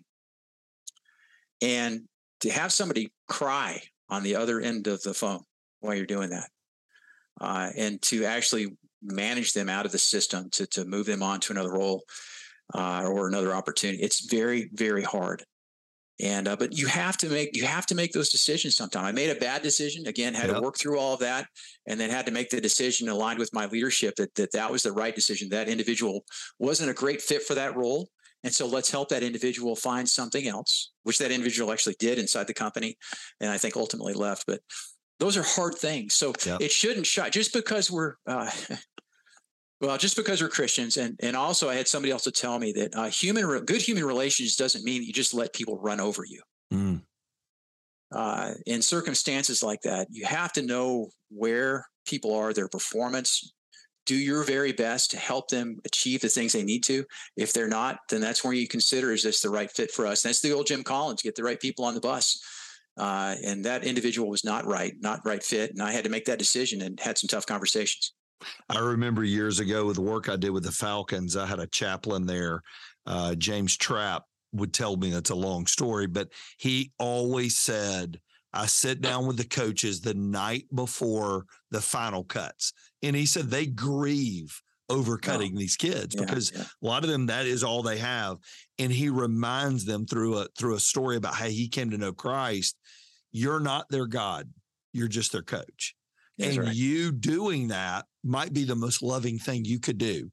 And 1.61 2.01
to 2.41 2.49
have 2.49 2.73
somebody 2.73 3.13
cry 3.29 3.81
on 4.09 4.23
the 4.23 4.35
other 4.35 4.59
end 4.59 4.87
of 4.87 5.01
the 5.01 5.13
phone 5.13 5.39
while 5.79 5.95
you're 5.95 6.05
doing 6.05 6.31
that, 6.31 6.49
uh, 7.39 7.69
and 7.77 8.01
to 8.01 8.25
actually 8.25 8.77
manage 9.01 9.53
them 9.53 9.69
out 9.69 9.85
of 9.85 9.93
the 9.93 9.97
system 9.97 10.49
to, 10.51 10.67
to 10.67 10.83
move 10.83 11.05
them 11.05 11.23
on 11.23 11.39
to 11.39 11.53
another 11.53 11.71
role 11.71 12.03
uh, 12.73 13.05
or 13.05 13.29
another 13.29 13.55
opportunity, 13.55 14.03
it's 14.03 14.29
very, 14.29 14.69
very 14.73 15.03
hard 15.03 15.41
and 16.21 16.47
uh, 16.47 16.55
but 16.55 16.77
you 16.77 16.87
have 16.87 17.17
to 17.17 17.29
make 17.29 17.55
you 17.55 17.65
have 17.65 17.85
to 17.87 17.95
make 17.95 18.11
those 18.11 18.29
decisions 18.29 18.75
sometime. 18.75 19.05
I 19.05 19.11
made 19.11 19.29
a 19.29 19.39
bad 19.39 19.61
decision. 19.61 20.07
Again 20.07 20.33
had 20.33 20.47
yep. 20.47 20.57
to 20.57 20.61
work 20.61 20.77
through 20.77 20.99
all 20.99 21.13
of 21.13 21.19
that 21.21 21.47
and 21.87 21.99
then 21.99 22.09
had 22.09 22.25
to 22.25 22.31
make 22.31 22.49
the 22.49 22.59
decision 22.59 23.07
aligned 23.09 23.39
with 23.39 23.53
my 23.53 23.67
leadership 23.67 24.15
that, 24.15 24.35
that 24.35 24.51
that 24.51 24.71
was 24.71 24.83
the 24.83 24.91
right 24.91 25.15
decision. 25.15 25.49
That 25.49 25.69
individual 25.69 26.25
wasn't 26.59 26.91
a 26.91 26.93
great 26.93 27.21
fit 27.21 27.43
for 27.43 27.55
that 27.55 27.75
role. 27.75 28.09
And 28.43 28.53
so 28.53 28.65
let's 28.67 28.89
help 28.89 29.09
that 29.09 29.23
individual 29.23 29.75
find 29.75 30.07
something 30.07 30.47
else 30.47 30.91
which 31.03 31.17
that 31.17 31.31
individual 31.31 31.71
actually 31.71 31.95
did 31.99 32.17
inside 32.17 32.47
the 32.47 32.53
company 32.53 32.97
and 33.41 33.49
i 33.49 33.57
think 33.57 33.75
ultimately 33.75 34.13
left. 34.13 34.45
But 34.45 34.61
those 35.19 35.35
are 35.35 35.43
hard 35.43 35.75
things. 35.75 36.13
So 36.13 36.33
yep. 36.45 36.61
it 36.61 36.71
shouldn't 36.71 37.05
shut 37.05 37.33
just 37.33 37.53
because 37.53 37.91
we're 37.91 38.15
uh, 38.25 38.49
Well, 39.81 39.97
just 39.97 40.17
because 40.17 40.41
we're 40.41 40.49
Christians, 40.49 40.97
and 40.97 41.17
and 41.21 41.37
also 41.37 41.69
I 41.69 41.75
had 41.75 41.87
somebody 41.87 42.11
else 42.11 42.23
to 42.23 42.31
tell 42.31 42.59
me 42.59 42.73
that 42.73 42.95
uh, 42.95 43.09
human 43.09 43.65
good 43.65 43.81
human 43.81 44.03
relations 44.03 44.55
doesn't 44.55 44.83
mean 44.83 45.03
you 45.03 45.13
just 45.13 45.33
let 45.33 45.53
people 45.53 45.79
run 45.79 46.01
over 46.01 46.25
you. 46.25 46.41
Mm. 46.73 47.01
Uh, 48.11 48.53
in 48.65 48.81
circumstances 48.81 49.63
like 49.63 49.81
that, 49.83 50.07
you 50.09 50.25
have 50.25 50.51
to 50.53 50.61
know 50.63 51.09
where 51.29 51.87
people 52.05 52.35
are, 52.35 52.53
their 52.53 52.67
performance. 52.67 53.53
Do 54.05 54.15
your 54.15 54.43
very 54.43 54.71
best 54.71 55.11
to 55.11 55.17
help 55.17 55.49
them 55.49 55.79
achieve 55.85 56.21
the 56.21 56.29
things 56.29 56.51
they 56.51 56.63
need 56.63 56.83
to. 56.85 57.05
If 57.37 57.53
they're 57.53 57.67
not, 57.67 57.99
then 58.09 58.21
that's 58.21 58.43
where 58.43 58.53
you 58.53 58.67
consider 58.67 59.13
is 59.13 59.23
this 59.23 59.41
the 59.41 59.51
right 59.51 59.69
fit 59.69 59.91
for 59.91 60.07
us? 60.07 60.25
And 60.25 60.29
that's 60.29 60.41
the 60.41 60.51
old 60.51 60.67
Jim 60.67 60.83
Collins: 60.83 61.21
get 61.21 61.35
the 61.35 61.43
right 61.43 61.59
people 61.59 61.85
on 61.85 61.93
the 61.93 62.01
bus. 62.01 62.43
Uh, 62.97 63.35
and 63.45 63.63
that 63.63 63.85
individual 63.85 64.27
was 64.27 64.43
not 64.43 64.65
right, 64.65 64.93
not 64.99 65.21
right 65.23 65.41
fit, 65.41 65.71
and 65.71 65.81
I 65.81 65.93
had 65.93 66.03
to 66.03 66.09
make 66.09 66.25
that 66.25 66.39
decision 66.39 66.81
and 66.81 66.99
had 66.99 67.17
some 67.17 67.29
tough 67.29 67.45
conversations. 67.45 68.13
I 68.69 68.79
remember 68.79 69.23
years 69.23 69.59
ago 69.59 69.85
with 69.85 69.95
the 69.95 70.01
work 70.01 70.29
I 70.29 70.35
did 70.35 70.51
with 70.51 70.63
the 70.63 70.71
Falcons, 70.71 71.35
I 71.35 71.45
had 71.45 71.59
a 71.59 71.67
chaplain 71.67 72.25
there, 72.25 72.61
uh, 73.05 73.35
James 73.35 73.75
Trapp 73.75 74.23
would 74.53 74.73
tell 74.73 74.95
me 74.97 75.11
that's 75.11 75.29
a 75.29 75.35
long 75.35 75.65
story, 75.67 76.07
but 76.07 76.29
he 76.57 76.91
always 76.97 77.57
said, 77.57 78.19
I 78.53 78.65
sit 78.65 79.01
down 79.01 79.27
with 79.27 79.37
the 79.37 79.45
coaches 79.45 80.01
the 80.01 80.15
night 80.15 80.65
before 80.73 81.45
the 81.71 81.81
final 81.81 82.23
cuts. 82.23 82.73
And 83.03 83.15
he 83.15 83.25
said 83.25 83.49
they 83.49 83.67
grieve 83.67 84.59
over 84.89 85.17
cutting 85.17 85.53
oh, 85.55 85.59
these 85.59 85.77
kids 85.77 86.15
yeah, 86.15 86.21
because 86.25 86.51
yeah. 86.53 86.63
a 86.63 86.85
lot 86.85 87.03
of 87.03 87.09
them 87.09 87.27
that 87.27 87.45
is 87.45 87.63
all 87.63 87.83
they 87.83 87.97
have. 87.97 88.37
And 88.79 88.91
he 88.91 89.09
reminds 89.09 89.85
them 89.85 90.05
through 90.05 90.39
a 90.39 90.47
through 90.57 90.75
a 90.75 90.79
story 90.79 91.15
about 91.15 91.35
how 91.35 91.45
he 91.45 91.67
came 91.67 91.91
to 91.91 91.97
know 91.97 92.11
Christ. 92.11 92.75
You're 93.31 93.59
not 93.59 93.87
their 93.89 94.07
God. 94.07 94.49
You're 94.93 95.07
just 95.07 95.31
their 95.31 95.43
coach. 95.43 95.95
That's 96.39 96.55
and 96.55 96.65
right. 96.65 96.75
you 96.75 97.11
doing 97.11 97.67
that 97.67 98.05
might 98.23 98.53
be 98.53 98.63
the 98.63 98.75
most 98.75 99.01
loving 99.01 99.37
thing 99.37 99.65
you 99.65 99.79
could 99.79 99.97
do 99.97 100.31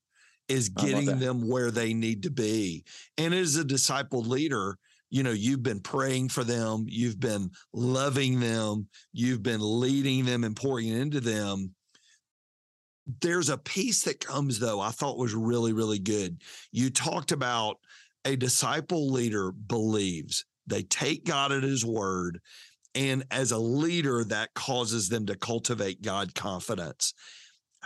is 0.49 0.69
getting 0.69 1.19
them 1.19 1.47
where 1.49 1.71
they 1.71 1.93
need 1.93 2.23
to 2.23 2.31
be. 2.31 2.85
And 3.19 3.35
as 3.35 3.57
a 3.57 3.65
disciple 3.65 4.23
leader, 4.23 4.79
you 5.11 5.23
know, 5.23 5.33
you've 5.33 5.63
been 5.63 5.81
praying 5.81 6.29
for 6.29 6.45
them, 6.45 6.85
you've 6.89 7.19
been 7.19 7.51
loving 7.73 8.41
them, 8.41 8.89
you've 9.13 9.43
been 9.43 9.61
leading 9.61 10.25
them 10.25 10.45
and 10.45 10.55
pouring 10.55 10.89
into 10.89 11.21
them. 11.21 11.75
There's 13.21 13.49
a 13.49 13.59
piece 13.59 14.03
that 14.03 14.25
comes 14.25 14.59
though, 14.59 14.81
I 14.81 14.91
thought 14.91 15.19
was 15.19 15.35
really, 15.35 15.73
really 15.73 15.99
good. 15.99 16.43
You 16.73 16.91
talked 16.91 17.33
about 17.33 17.79
a 18.25 18.37
disciple 18.37 19.11
leader 19.11 19.53
believes 19.53 20.45
they 20.67 20.83
take 20.83 21.25
God 21.25 21.53
at 21.53 21.63
his 21.63 21.85
word. 21.85 22.41
And 22.95 23.25
as 23.31 23.53
a 23.53 23.59
leader, 23.59 24.25
that 24.25 24.55
causes 24.55 25.09
them 25.09 25.27
to 25.27 25.37
cultivate 25.37 26.03
God 26.03 26.35
confidence. 26.35 27.15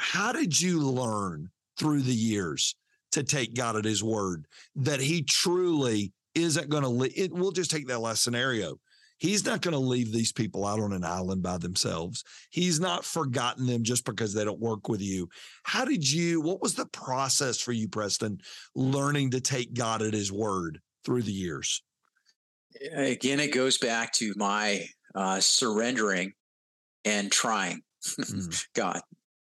How 0.00 0.32
did 0.32 0.58
you 0.58 0.80
learn 0.80 1.50
through 1.78 2.00
the 2.02 2.14
years 2.14 2.74
to 3.12 3.22
take 3.22 3.54
God 3.54 3.76
at 3.76 3.84
his 3.84 4.02
word 4.02 4.46
that 4.76 5.00
he 5.00 5.22
truly 5.22 6.12
isn't 6.34 6.68
going 6.68 6.84
to 6.84 7.20
it 7.20 7.32
we'll 7.32 7.50
just 7.50 7.70
take 7.70 7.86
that 7.88 8.00
last 8.00 8.22
scenario. 8.22 8.76
He's 9.18 9.44
not 9.44 9.60
going 9.60 9.72
to 9.72 9.78
leave 9.78 10.12
these 10.12 10.32
people 10.32 10.64
out 10.64 10.80
on 10.80 10.94
an 10.94 11.04
island 11.04 11.42
by 11.42 11.58
themselves. 11.58 12.24
He's 12.48 12.80
not 12.80 13.04
forgotten 13.04 13.66
them 13.66 13.82
just 13.82 14.06
because 14.06 14.32
they 14.32 14.44
don't 14.44 14.60
work 14.60 14.88
with 14.88 15.02
you. 15.02 15.28
How 15.64 15.84
did 15.84 16.10
you 16.10 16.40
what 16.40 16.62
was 16.62 16.74
the 16.74 16.86
process 16.86 17.60
for 17.60 17.72
you 17.72 17.88
preston 17.88 18.38
learning 18.74 19.32
to 19.32 19.40
take 19.40 19.74
god 19.74 20.02
at 20.02 20.14
his 20.14 20.32
word 20.32 20.80
through 21.04 21.22
the 21.22 21.32
years? 21.32 21.82
Again 22.94 23.40
it 23.40 23.52
goes 23.52 23.76
back 23.76 24.12
to 24.14 24.32
my 24.36 24.86
uh, 25.14 25.40
surrendering 25.40 26.32
and 27.04 27.30
trying 27.30 27.82
mm. 28.06 28.66
god 28.74 29.00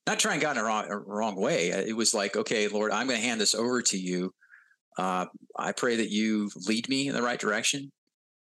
not 0.05 0.19
trying 0.19 0.39
God 0.39 0.57
in 0.57 0.63
a 0.63 0.65
wrong, 0.65 0.85
a 0.89 0.97
wrong 0.97 1.35
way. 1.35 1.71
Uh, 1.71 1.79
it 1.79 1.95
was 1.95 2.13
like, 2.13 2.35
okay, 2.35 2.67
Lord, 2.67 2.91
I'm 2.91 3.07
going 3.07 3.19
to 3.19 3.25
hand 3.25 3.39
this 3.39 3.55
over 3.55 3.81
to 3.83 3.97
you. 3.97 4.33
Uh, 4.97 5.25
I 5.57 5.71
pray 5.71 5.95
that 5.95 6.09
you 6.09 6.49
lead 6.67 6.89
me 6.89 7.07
in 7.07 7.15
the 7.15 7.21
right 7.21 7.39
direction. 7.39 7.91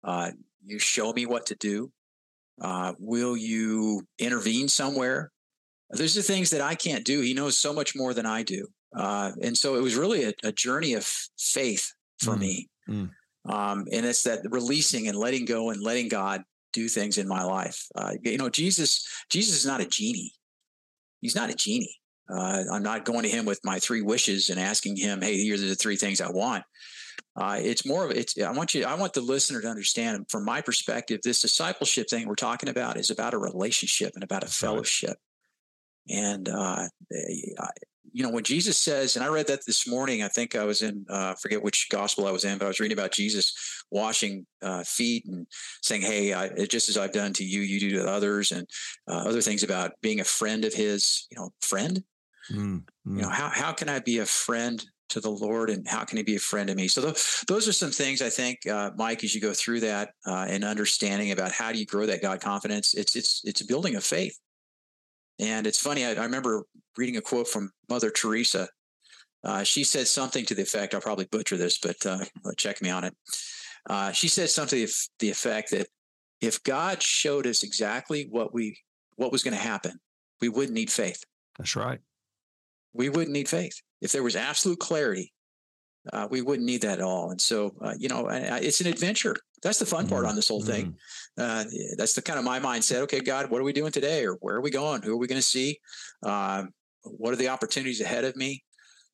Uh, 0.02 0.30
you 0.64 0.78
show 0.78 1.12
me 1.12 1.26
what 1.26 1.46
to 1.46 1.54
do. 1.56 1.90
Uh, 2.60 2.94
will 2.98 3.36
you 3.36 4.02
intervene 4.18 4.68
somewhere? 4.68 5.30
Those 5.90 6.16
are 6.16 6.22
things 6.22 6.50
that 6.50 6.60
I 6.60 6.74
can't 6.74 7.04
do. 7.04 7.20
He 7.20 7.34
knows 7.34 7.58
so 7.58 7.72
much 7.72 7.94
more 7.96 8.14
than 8.14 8.26
I 8.26 8.42
do. 8.42 8.66
Uh, 8.96 9.32
and 9.42 9.56
so 9.56 9.76
it 9.76 9.82
was 9.82 9.96
really 9.96 10.24
a, 10.24 10.32
a 10.44 10.52
journey 10.52 10.94
of 10.94 11.04
faith 11.38 11.92
for 12.18 12.34
mm. 12.34 12.40
me. 12.40 12.68
Mm. 12.88 13.10
Um, 13.48 13.86
and 13.92 14.04
it's 14.04 14.22
that 14.24 14.40
releasing 14.50 15.08
and 15.08 15.16
letting 15.16 15.44
go 15.44 15.70
and 15.70 15.82
letting 15.82 16.08
God 16.08 16.42
do 16.72 16.88
things 16.88 17.18
in 17.18 17.26
my 17.26 17.42
life. 17.42 17.86
Uh, 17.94 18.12
you 18.22 18.38
know, 18.38 18.50
Jesus, 18.50 19.06
Jesus 19.30 19.56
is 19.56 19.66
not 19.66 19.80
a 19.80 19.86
genie 19.86 20.32
he's 21.20 21.34
not 21.34 21.50
a 21.50 21.54
genie. 21.54 21.96
Uh, 22.28 22.64
I'm 22.72 22.82
not 22.82 23.04
going 23.04 23.22
to 23.22 23.28
him 23.28 23.44
with 23.44 23.60
my 23.64 23.80
three 23.80 24.02
wishes 24.02 24.50
and 24.50 24.60
asking 24.60 24.96
him, 24.96 25.20
"Hey, 25.20 25.36
here 25.36 25.54
are 25.54 25.58
the 25.58 25.74
three 25.74 25.96
things 25.96 26.20
I 26.20 26.30
want." 26.30 26.64
Uh, 27.36 27.58
it's 27.60 27.86
more 27.86 28.04
of 28.04 28.10
it's. 28.10 28.38
I 28.40 28.52
want 28.52 28.74
you. 28.74 28.84
I 28.84 28.94
want 28.94 29.12
the 29.12 29.20
listener 29.20 29.60
to 29.60 29.68
understand, 29.68 30.26
from 30.30 30.44
my 30.44 30.60
perspective, 30.60 31.20
this 31.22 31.40
discipleship 31.40 32.08
thing 32.08 32.26
we're 32.26 32.34
talking 32.34 32.68
about 32.68 32.96
is 32.96 33.10
about 33.10 33.34
a 33.34 33.38
relationship 33.38 34.12
and 34.14 34.24
about 34.24 34.44
a 34.44 34.48
fellowship. 34.48 35.16
And 36.10 36.48
uh, 36.48 36.88
you 38.12 38.22
know, 38.22 38.30
when 38.30 38.44
Jesus 38.44 38.78
says, 38.78 39.16
and 39.16 39.24
I 39.24 39.28
read 39.28 39.46
that 39.46 39.64
this 39.66 39.86
morning, 39.86 40.22
I 40.22 40.28
think 40.28 40.54
I 40.56 40.64
was 40.64 40.82
in, 40.82 41.04
uh, 41.08 41.34
forget 41.34 41.62
which 41.62 41.88
gospel 41.90 42.26
I 42.26 42.32
was 42.32 42.44
in, 42.44 42.58
but 42.58 42.64
I 42.64 42.68
was 42.68 42.80
reading 42.80 42.98
about 42.98 43.12
Jesus 43.12 43.84
washing 43.90 44.46
uh, 44.62 44.82
feet 44.82 45.26
and 45.26 45.46
saying, 45.82 46.02
Hey, 46.02 46.32
I, 46.32 46.48
just 46.66 46.88
as 46.88 46.96
I've 46.96 47.12
done 47.12 47.32
to 47.34 47.44
you, 47.44 47.60
you 47.60 47.80
do 47.80 47.90
to 47.90 48.08
others, 48.08 48.52
and 48.52 48.66
uh, 49.08 49.28
other 49.28 49.40
things 49.40 49.62
about 49.62 49.92
being 50.02 50.20
a 50.20 50.24
friend 50.24 50.64
of 50.64 50.74
his, 50.74 51.26
you 51.30 51.38
know, 51.38 51.50
friend. 51.60 52.02
Mm, 52.52 52.82
mm. 53.06 53.16
You 53.16 53.22
know, 53.22 53.28
how, 53.28 53.48
how 53.48 53.72
can 53.72 53.88
I 53.88 54.00
be 54.00 54.18
a 54.18 54.26
friend 54.26 54.84
to 55.10 55.20
the 55.20 55.30
Lord 55.30 55.70
and 55.70 55.86
how 55.86 56.04
can 56.04 56.16
he 56.16 56.22
be 56.22 56.36
a 56.36 56.40
friend 56.40 56.68
to 56.68 56.74
me? 56.74 56.88
So 56.88 57.02
th- 57.02 57.42
those 57.46 57.68
are 57.68 57.72
some 57.72 57.90
things 57.90 58.22
I 58.22 58.30
think, 58.30 58.66
uh, 58.66 58.90
Mike, 58.96 59.22
as 59.24 59.34
you 59.34 59.40
go 59.40 59.52
through 59.52 59.80
that 59.80 60.10
uh, 60.26 60.46
and 60.48 60.64
understanding 60.64 61.32
about 61.32 61.52
how 61.52 61.72
do 61.72 61.78
you 61.78 61.86
grow 61.86 62.06
that 62.06 62.22
God 62.22 62.40
confidence, 62.40 62.94
it's, 62.94 63.14
it's, 63.16 63.42
it's 63.44 63.60
a 63.60 63.66
building 63.66 63.96
of 63.96 64.04
faith. 64.04 64.38
And 65.40 65.66
it's 65.66 65.80
funny, 65.80 66.04
I, 66.04 66.10
I 66.10 66.24
remember 66.24 66.64
reading 66.96 67.16
a 67.16 67.22
quote 67.22 67.48
from 67.48 67.70
Mother 67.88 68.10
Teresa. 68.10 68.68
Uh, 69.42 69.62
she 69.62 69.84
said 69.84 70.06
something 70.06 70.44
to 70.44 70.54
the 70.54 70.62
effect, 70.62 70.94
I'll 70.94 71.00
probably 71.00 71.24
butcher 71.24 71.56
this, 71.56 71.78
but 71.78 71.96
uh, 72.04 72.24
check 72.58 72.82
me 72.82 72.90
on 72.90 73.04
it. 73.04 73.16
Uh, 73.88 74.12
she 74.12 74.28
said 74.28 74.50
something 74.50 74.86
to 74.86 74.92
the 75.18 75.30
effect 75.30 75.70
that 75.70 75.86
if 76.42 76.62
God 76.62 77.02
showed 77.02 77.46
us 77.46 77.62
exactly 77.62 78.28
what 78.30 78.52
we 78.52 78.78
what 79.16 79.32
was 79.32 79.42
going 79.42 79.54
to 79.54 79.60
happen, 79.60 79.98
we 80.40 80.48
wouldn't 80.48 80.74
need 80.74 80.90
faith. 80.90 81.22
That's 81.58 81.76
right. 81.76 82.00
We 82.92 83.08
wouldn't 83.08 83.32
need 83.32 83.48
faith. 83.48 83.80
If 84.00 84.12
there 84.12 84.22
was 84.22 84.36
absolute 84.36 84.78
clarity, 84.78 85.32
uh, 86.12 86.26
we 86.30 86.42
wouldn't 86.42 86.66
need 86.66 86.82
that 86.82 86.98
at 86.98 87.04
all. 87.04 87.30
And 87.30 87.40
so, 87.40 87.74
uh, 87.82 87.94
you 87.98 88.08
know, 88.08 88.28
it's 88.30 88.80
an 88.80 88.86
adventure. 88.86 89.36
That's 89.62 89.78
the 89.78 89.86
fun 89.86 90.08
part 90.08 90.22
mm-hmm. 90.22 90.30
on 90.30 90.36
this 90.36 90.48
whole 90.48 90.62
thing. 90.62 90.96
Mm-hmm. 91.38 91.42
Uh, 91.42 91.64
that's 91.96 92.14
the 92.14 92.22
kind 92.22 92.38
of 92.38 92.44
my 92.44 92.58
mindset. 92.58 93.00
Okay, 93.02 93.20
God, 93.20 93.50
what 93.50 93.60
are 93.60 93.64
we 93.64 93.72
doing 93.72 93.92
today, 93.92 94.24
or 94.24 94.34
where 94.40 94.56
are 94.56 94.62
we 94.62 94.70
going? 94.70 95.02
Who 95.02 95.12
are 95.12 95.18
we 95.18 95.26
going 95.26 95.40
to 95.40 95.46
see? 95.46 95.78
Uh, 96.22 96.64
what 97.02 97.32
are 97.32 97.36
the 97.36 97.48
opportunities 97.48 98.00
ahead 98.00 98.24
of 98.24 98.36
me? 98.36 98.64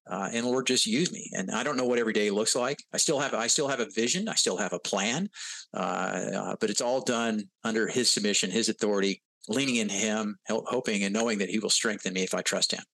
Uh, 0.08 0.28
and 0.32 0.46
Lord, 0.46 0.66
just 0.66 0.86
use 0.86 1.10
me. 1.10 1.30
And 1.32 1.50
I 1.50 1.64
don't 1.64 1.76
know 1.76 1.84
what 1.84 1.98
every 1.98 2.12
day 2.12 2.30
looks 2.30 2.54
like. 2.54 2.78
I 2.92 2.96
still 2.96 3.18
have 3.18 3.34
I 3.34 3.48
still 3.48 3.66
have 3.66 3.80
a 3.80 3.90
vision. 3.90 4.28
I 4.28 4.34
still 4.34 4.56
have 4.56 4.72
a 4.72 4.78
plan, 4.78 5.28
uh, 5.74 6.54
but 6.60 6.70
it's 6.70 6.80
all 6.80 7.00
done 7.00 7.44
under 7.64 7.88
His 7.88 8.08
submission, 8.08 8.50
His 8.52 8.68
authority, 8.68 9.22
leaning 9.48 9.76
in 9.76 9.88
Him, 9.88 10.36
hoping 10.48 11.02
and 11.02 11.12
knowing 11.12 11.38
that 11.38 11.50
He 11.50 11.58
will 11.58 11.70
strengthen 11.70 12.12
me 12.12 12.22
if 12.22 12.34
I 12.34 12.42
trust 12.42 12.72
Him. 12.72 12.84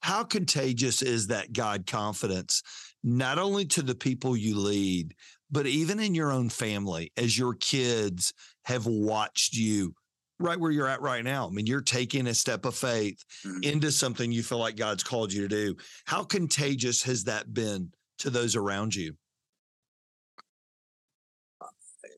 How 0.00 0.24
contagious 0.24 1.02
is 1.02 1.28
that 1.28 1.52
God 1.52 1.86
confidence? 1.86 2.62
Not 3.06 3.38
only 3.38 3.64
to 3.64 3.82
the 3.82 3.94
people 3.94 4.36
you 4.36 4.58
lead, 4.58 5.14
but 5.50 5.66
even 5.66 6.00
in 6.00 6.14
your 6.14 6.32
own 6.32 6.48
family 6.48 7.12
as 7.16 7.38
your 7.38 7.54
kids 7.54 8.34
have 8.64 8.84
watched 8.84 9.54
you 9.54 9.94
right 10.40 10.58
where 10.58 10.72
you're 10.72 10.88
at 10.88 11.00
right 11.00 11.24
now. 11.24 11.46
I 11.46 11.50
mean, 11.50 11.66
you're 11.66 11.80
taking 11.80 12.26
a 12.26 12.34
step 12.34 12.64
of 12.66 12.74
faith 12.74 13.24
mm-hmm. 13.46 13.62
into 13.62 13.92
something 13.92 14.32
you 14.32 14.42
feel 14.42 14.58
like 14.58 14.76
God's 14.76 15.04
called 15.04 15.32
you 15.32 15.42
to 15.42 15.48
do. 15.48 15.76
How 16.04 16.24
contagious 16.24 17.02
has 17.04 17.24
that 17.24 17.54
been 17.54 17.92
to 18.18 18.28
those 18.28 18.56
around 18.56 18.94
you? 18.94 19.14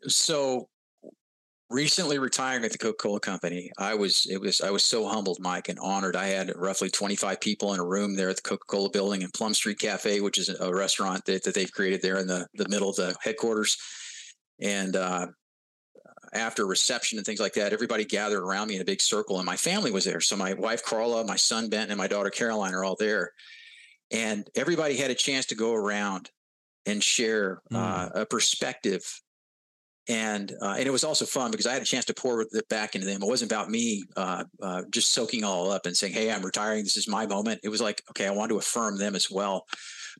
So 0.07 0.69
recently 1.71 2.19
retiring 2.19 2.65
at 2.65 2.73
the 2.73 2.79
Coca-Cola 2.79 3.21
company, 3.21 3.71
I 3.79 3.95
was 3.95 4.27
it 4.31 4.41
was 4.41 4.61
I 4.61 4.71
was 4.71 4.85
so 4.85 5.07
humbled, 5.07 5.39
Mike, 5.41 5.69
and 5.69 5.79
honored. 5.79 6.17
I 6.17 6.27
had 6.27 6.53
roughly 6.57 6.89
25 6.89 7.41
people 7.41 7.75
in 7.75 7.81
a 7.81 7.85
room 7.85 8.17
there 8.17 8.31
at 8.31 8.37
the 8.37 8.43
Coca-Cola 8.43 8.91
building 8.91 9.23
in 9.23 9.31
Plum 9.31 9.55
Street 9.55 9.79
Cafe, 9.79 10.21
which 10.21 10.39
is 10.39 10.49
a 10.49 10.75
restaurant 10.75 11.25
that, 11.27 11.45
that 11.45 11.55
they've 11.55 11.73
created 11.73 12.03
there 12.03 12.19
in 12.19 12.27
the, 12.27 12.47
the 12.55 12.69
middle 12.69 12.91
of 12.91 12.97
the 12.97 13.15
headquarters. 13.23 13.77
And 14.61 14.97
uh, 14.97 15.29
after 16.33 16.67
reception 16.67 17.19
and 17.19 17.27
things 17.27 17.41
like 17.41 17.55
that, 17.55 17.73
everybody 17.73 18.05
gathered 18.05 18.43
around 18.43 18.69
me 18.69 18.77
in 18.77 18.83
a 18.83 18.87
big 18.87 19.01
circle, 19.01 19.37
and 19.37 19.47
my 19.47 19.57
family 19.57 19.91
was 19.91 20.05
there. 20.05 20.21
So 20.21 20.37
my 20.37 20.55
wife 20.55 20.85
Carla, 20.85 21.25
my 21.25 21.37
son 21.37 21.69
Benton, 21.69 21.91
and 21.91 21.99
my 21.99 22.09
daughter 22.09 22.31
Caroline 22.31 22.75
are 22.75 22.85
all 22.85 22.97
there. 22.99 23.33
And 24.11 24.49
everybody 24.55 24.97
had 24.97 25.11
a 25.11 25.15
chance 25.15 25.47
to 25.47 25.55
go 25.55 25.75
around 25.75 26.31
and 26.87 27.03
share 27.03 27.61
mm. 27.71 27.77
uh, 27.77 28.21
a 28.21 28.27
perspective 28.27 29.21
and 30.09 30.53
uh, 30.63 30.75
and 30.79 30.87
it 30.87 30.91
was 30.91 31.05
also 31.05 31.27
fun 31.27 31.51
because 31.51 31.67
I 31.67 31.75
had 31.75 31.83
a 31.83 31.87
chance 31.87 32.07
to 32.07 32.15
pour 32.15 32.41
it 32.41 32.69
back 32.69 32.95
into 32.95 33.07
them. 33.07 33.23
It 33.23 33.27
wasn't 33.27 33.53
about 33.53 33.71
me 33.71 34.05
uh, 34.17 34.45
uh, 34.63 34.83
just 34.91 35.13
soaking 35.13 35.45
all 35.45 35.71
up 35.71 35.85
and 35.85 35.97
saying, 35.97 36.15
"Hey, 36.15 36.33
I'm 36.33 36.43
retiring. 36.43 36.83
This 36.83 36.97
is 36.97 37.09
my 37.09 37.27
moment." 37.27 37.61
It 37.63 37.69
was 37.69 37.81
like, 37.81 38.03
okay, 38.11 38.27
I 38.27 38.31
want 38.31 38.49
to 38.51 38.59
affirm 38.59 38.97
them 38.97 39.15
as 39.15 39.31
well. 39.31 39.67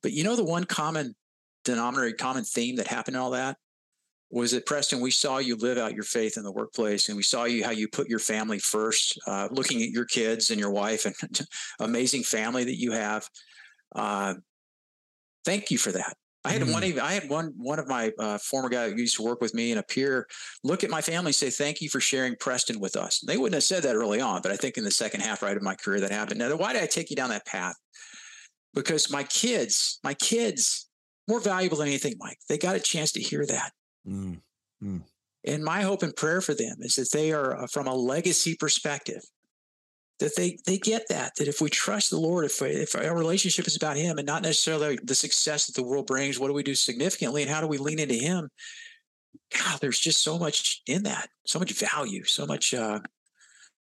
But 0.03 0.13
you 0.13 0.25
know, 0.25 0.37
the 0.37 0.45
one 0.45 0.65
common 0.65 1.15
denominator, 1.65 2.15
common 2.17 2.45
theme 2.45 2.77
that 2.77 2.87
happened 2.87 3.17
in 3.17 3.23
all 3.23 3.31
that 3.31 3.57
was 4.31 4.53
that 4.53 4.67
Preston, 4.67 5.01
we 5.01 5.11
saw 5.11 5.39
you 5.39 5.57
live 5.57 5.79
out 5.79 5.95
your 5.95 6.05
faith 6.05 6.37
in 6.37 6.43
the 6.43 6.53
workplace, 6.53 7.09
and 7.09 7.17
we 7.17 7.23
saw 7.23 7.45
you 7.45 7.65
how 7.65 7.71
you 7.71 7.89
put 7.89 8.09
your 8.09 8.19
family 8.19 8.59
first, 8.59 9.19
uh, 9.27 9.49
looking 9.51 9.83
at 9.83 9.89
your 9.89 10.05
kids 10.05 10.51
and 10.51 10.61
your 10.61 10.71
wife, 10.71 11.07
and 11.07 11.41
amazing 11.81 12.23
family 12.25 12.65
that 12.65 12.77
you 12.77 12.93
have. 12.93 13.27
Uh, 13.95 14.35
thank 15.47 15.71
you 15.71 15.79
for 15.79 15.93
that 15.93 16.15
I 16.45 16.53
had 16.53 16.63
mm. 16.63 16.73
one. 16.73 16.83
I 17.01 17.13
had 17.13 17.29
one. 17.29 17.53
One 17.57 17.79
of 17.79 17.89
my 17.89 18.13
uh, 18.19 18.39
former 18.39 18.69
guy 18.69 18.91
who 18.91 18.97
used 18.97 19.17
to 19.17 19.23
work 19.23 19.41
with 19.41 19.55
me 19.55 19.73
and 19.73 19.81
a 19.81 19.83
peer 19.83 20.27
look 20.63 20.85
at 20.85 20.91
my 20.91 21.01
family, 21.01 21.31
and 21.31 21.35
say, 21.35 21.51
"Thank 21.51 21.81
you 21.81 21.89
for 21.89 22.01
sharing 22.01 22.37
Preston 22.37 22.79
with 22.79 22.97
us." 22.97 23.21
They 23.27 23.37
wouldn't 23.37 23.55
have 23.55 23.65
said 23.65 23.83
that 23.83 23.97
early 23.97 24.21
on, 24.21 24.41
but 24.43 24.53
I 24.53 24.57
think 24.57 24.77
in 24.77 24.85
the 24.85 24.91
second 24.91 25.21
half, 25.21 25.43
right 25.43 25.57
of 25.57 25.63
my 25.63 25.75
career, 25.75 26.01
that 26.01 26.13
happened. 26.13 26.39
Now, 26.39 26.55
why 26.57 26.73
did 26.73 26.83
I 26.83 26.87
take 26.87 27.11
you 27.11 27.17
down 27.17 27.31
that 27.31 27.47
path? 27.47 27.75
Because 28.73 29.11
my 29.11 29.25
kids, 29.25 29.99
my 30.05 30.15
kids, 30.15 30.89
more 31.27 31.41
valuable 31.41 31.79
than 31.79 31.89
anything, 31.89 32.15
Mike. 32.19 32.39
They 32.49 32.57
got 32.57 32.77
a 32.77 32.81
chance 32.81 33.13
to 33.13 33.21
hear 33.21 33.45
that. 33.47 33.73
Mm. 34.07 34.41
Mm. 34.83 35.03
And 35.45 35.65
my 35.65 35.83
hope 35.83 36.03
and 36.03 36.15
prayer 36.15 36.41
for 36.41 36.55
them 36.55 36.77
is 36.81 36.95
that 36.95 37.11
they 37.13 37.33
are, 37.33 37.65
uh, 37.65 37.67
from 37.67 37.87
a 37.87 37.95
legacy 37.95 38.55
perspective, 38.55 39.23
that 40.21 40.35
they 40.37 40.59
they 40.67 40.79
get 40.79 41.09
that 41.09 41.37
that 41.37 41.49
if 41.49 41.61
we 41.61 41.71
trust 41.71 42.11
the 42.11 42.19
Lord, 42.19 42.45
if 42.45 42.61
if 42.63 42.97
our 42.97 43.17
relationship 43.17 43.67
is 43.67 43.77
about 43.77 43.97
Him 43.97 44.19
and 44.19 44.27
not 44.27 44.43
necessarily 44.43 44.99
the 45.03 45.15
success 45.15 45.67
that 45.67 45.75
the 45.75 45.87
world 45.87 46.07
brings, 46.07 46.39
what 46.39 46.49
do 46.49 46.55
we 46.55 46.63
do 46.63 46.75
significantly, 46.75 47.43
and 47.43 47.51
how 47.51 47.61
do 47.61 47.69
we 47.69 47.79
lean 47.79 47.99
into 47.99 48.15
Him? 48.15 48.51
God, 49.57 49.81
there's 49.81 49.99
just 49.99 50.23
so 50.23 50.39
much 50.39 50.83
in 50.87 51.05
that, 51.05 51.29
so 51.47 51.59
much 51.59 51.73
value, 51.73 52.25
so 52.25 52.47
much 52.47 52.75
uh, 52.75 52.99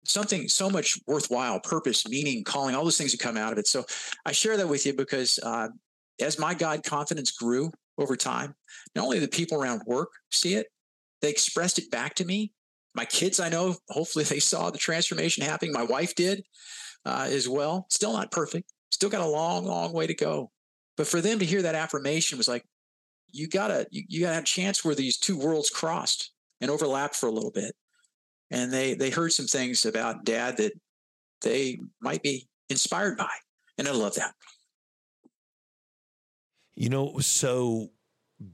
something, 0.04 0.48
so 0.48 0.68
much 0.68 0.98
worthwhile 1.06 1.60
purpose, 1.60 2.06
meaning, 2.08 2.44
calling, 2.44 2.74
all 2.74 2.84
those 2.84 2.98
things 2.98 3.12
that 3.12 3.20
come 3.20 3.36
out 3.36 3.52
of 3.52 3.58
it. 3.58 3.66
So 3.66 3.84
I 4.26 4.32
share 4.32 4.56
that 4.56 4.68
with 4.68 4.86
you 4.86 4.94
because 4.94 5.38
uh, 5.42 5.68
as 6.20 6.38
my 6.38 6.54
God 6.54 6.84
confidence 6.84 7.30
grew 7.30 7.70
over 7.98 8.16
time, 8.16 8.54
not 8.94 9.04
only 9.04 9.18
the 9.18 9.28
people 9.28 9.60
around 9.60 9.82
work 9.86 10.10
see 10.30 10.54
it, 10.54 10.66
they 11.22 11.30
expressed 11.30 11.78
it 11.78 11.90
back 11.90 12.14
to 12.16 12.24
me 12.24 12.52
my 12.94 13.04
kids, 13.04 13.40
I 13.40 13.48
know, 13.48 13.76
hopefully 13.88 14.24
they 14.24 14.40
saw 14.40 14.70
the 14.70 14.78
transformation 14.78 15.44
happening. 15.44 15.72
My 15.72 15.84
wife 15.84 16.14
did 16.14 16.42
uh, 17.04 17.28
as 17.30 17.48
well. 17.48 17.86
Still 17.88 18.12
not 18.12 18.30
perfect. 18.30 18.72
Still 18.90 19.10
got 19.10 19.20
a 19.20 19.26
long, 19.26 19.64
long 19.64 19.92
way 19.92 20.06
to 20.06 20.14
go. 20.14 20.50
But 20.96 21.06
for 21.06 21.20
them 21.20 21.38
to 21.38 21.44
hear 21.44 21.62
that 21.62 21.74
affirmation 21.74 22.36
was 22.36 22.48
like, 22.48 22.64
you 23.32 23.48
gotta, 23.48 23.86
you, 23.90 24.02
you 24.08 24.20
gotta 24.20 24.34
have 24.34 24.42
a 24.42 24.46
chance 24.46 24.84
where 24.84 24.94
these 24.94 25.16
two 25.16 25.38
worlds 25.38 25.70
crossed 25.70 26.32
and 26.60 26.70
overlapped 26.70 27.16
for 27.16 27.28
a 27.28 27.32
little 27.32 27.52
bit. 27.52 27.74
And 28.50 28.72
they 28.72 28.94
they 28.94 29.10
heard 29.10 29.32
some 29.32 29.46
things 29.46 29.84
about 29.86 30.24
dad 30.24 30.56
that 30.56 30.72
they 31.42 31.78
might 32.00 32.22
be 32.22 32.48
inspired 32.68 33.16
by. 33.16 33.30
And 33.78 33.86
I 33.86 33.92
love 33.92 34.16
that. 34.16 34.34
You 36.74 36.88
know, 36.88 37.06
it 37.06 37.14
was 37.14 37.26
so 37.26 37.90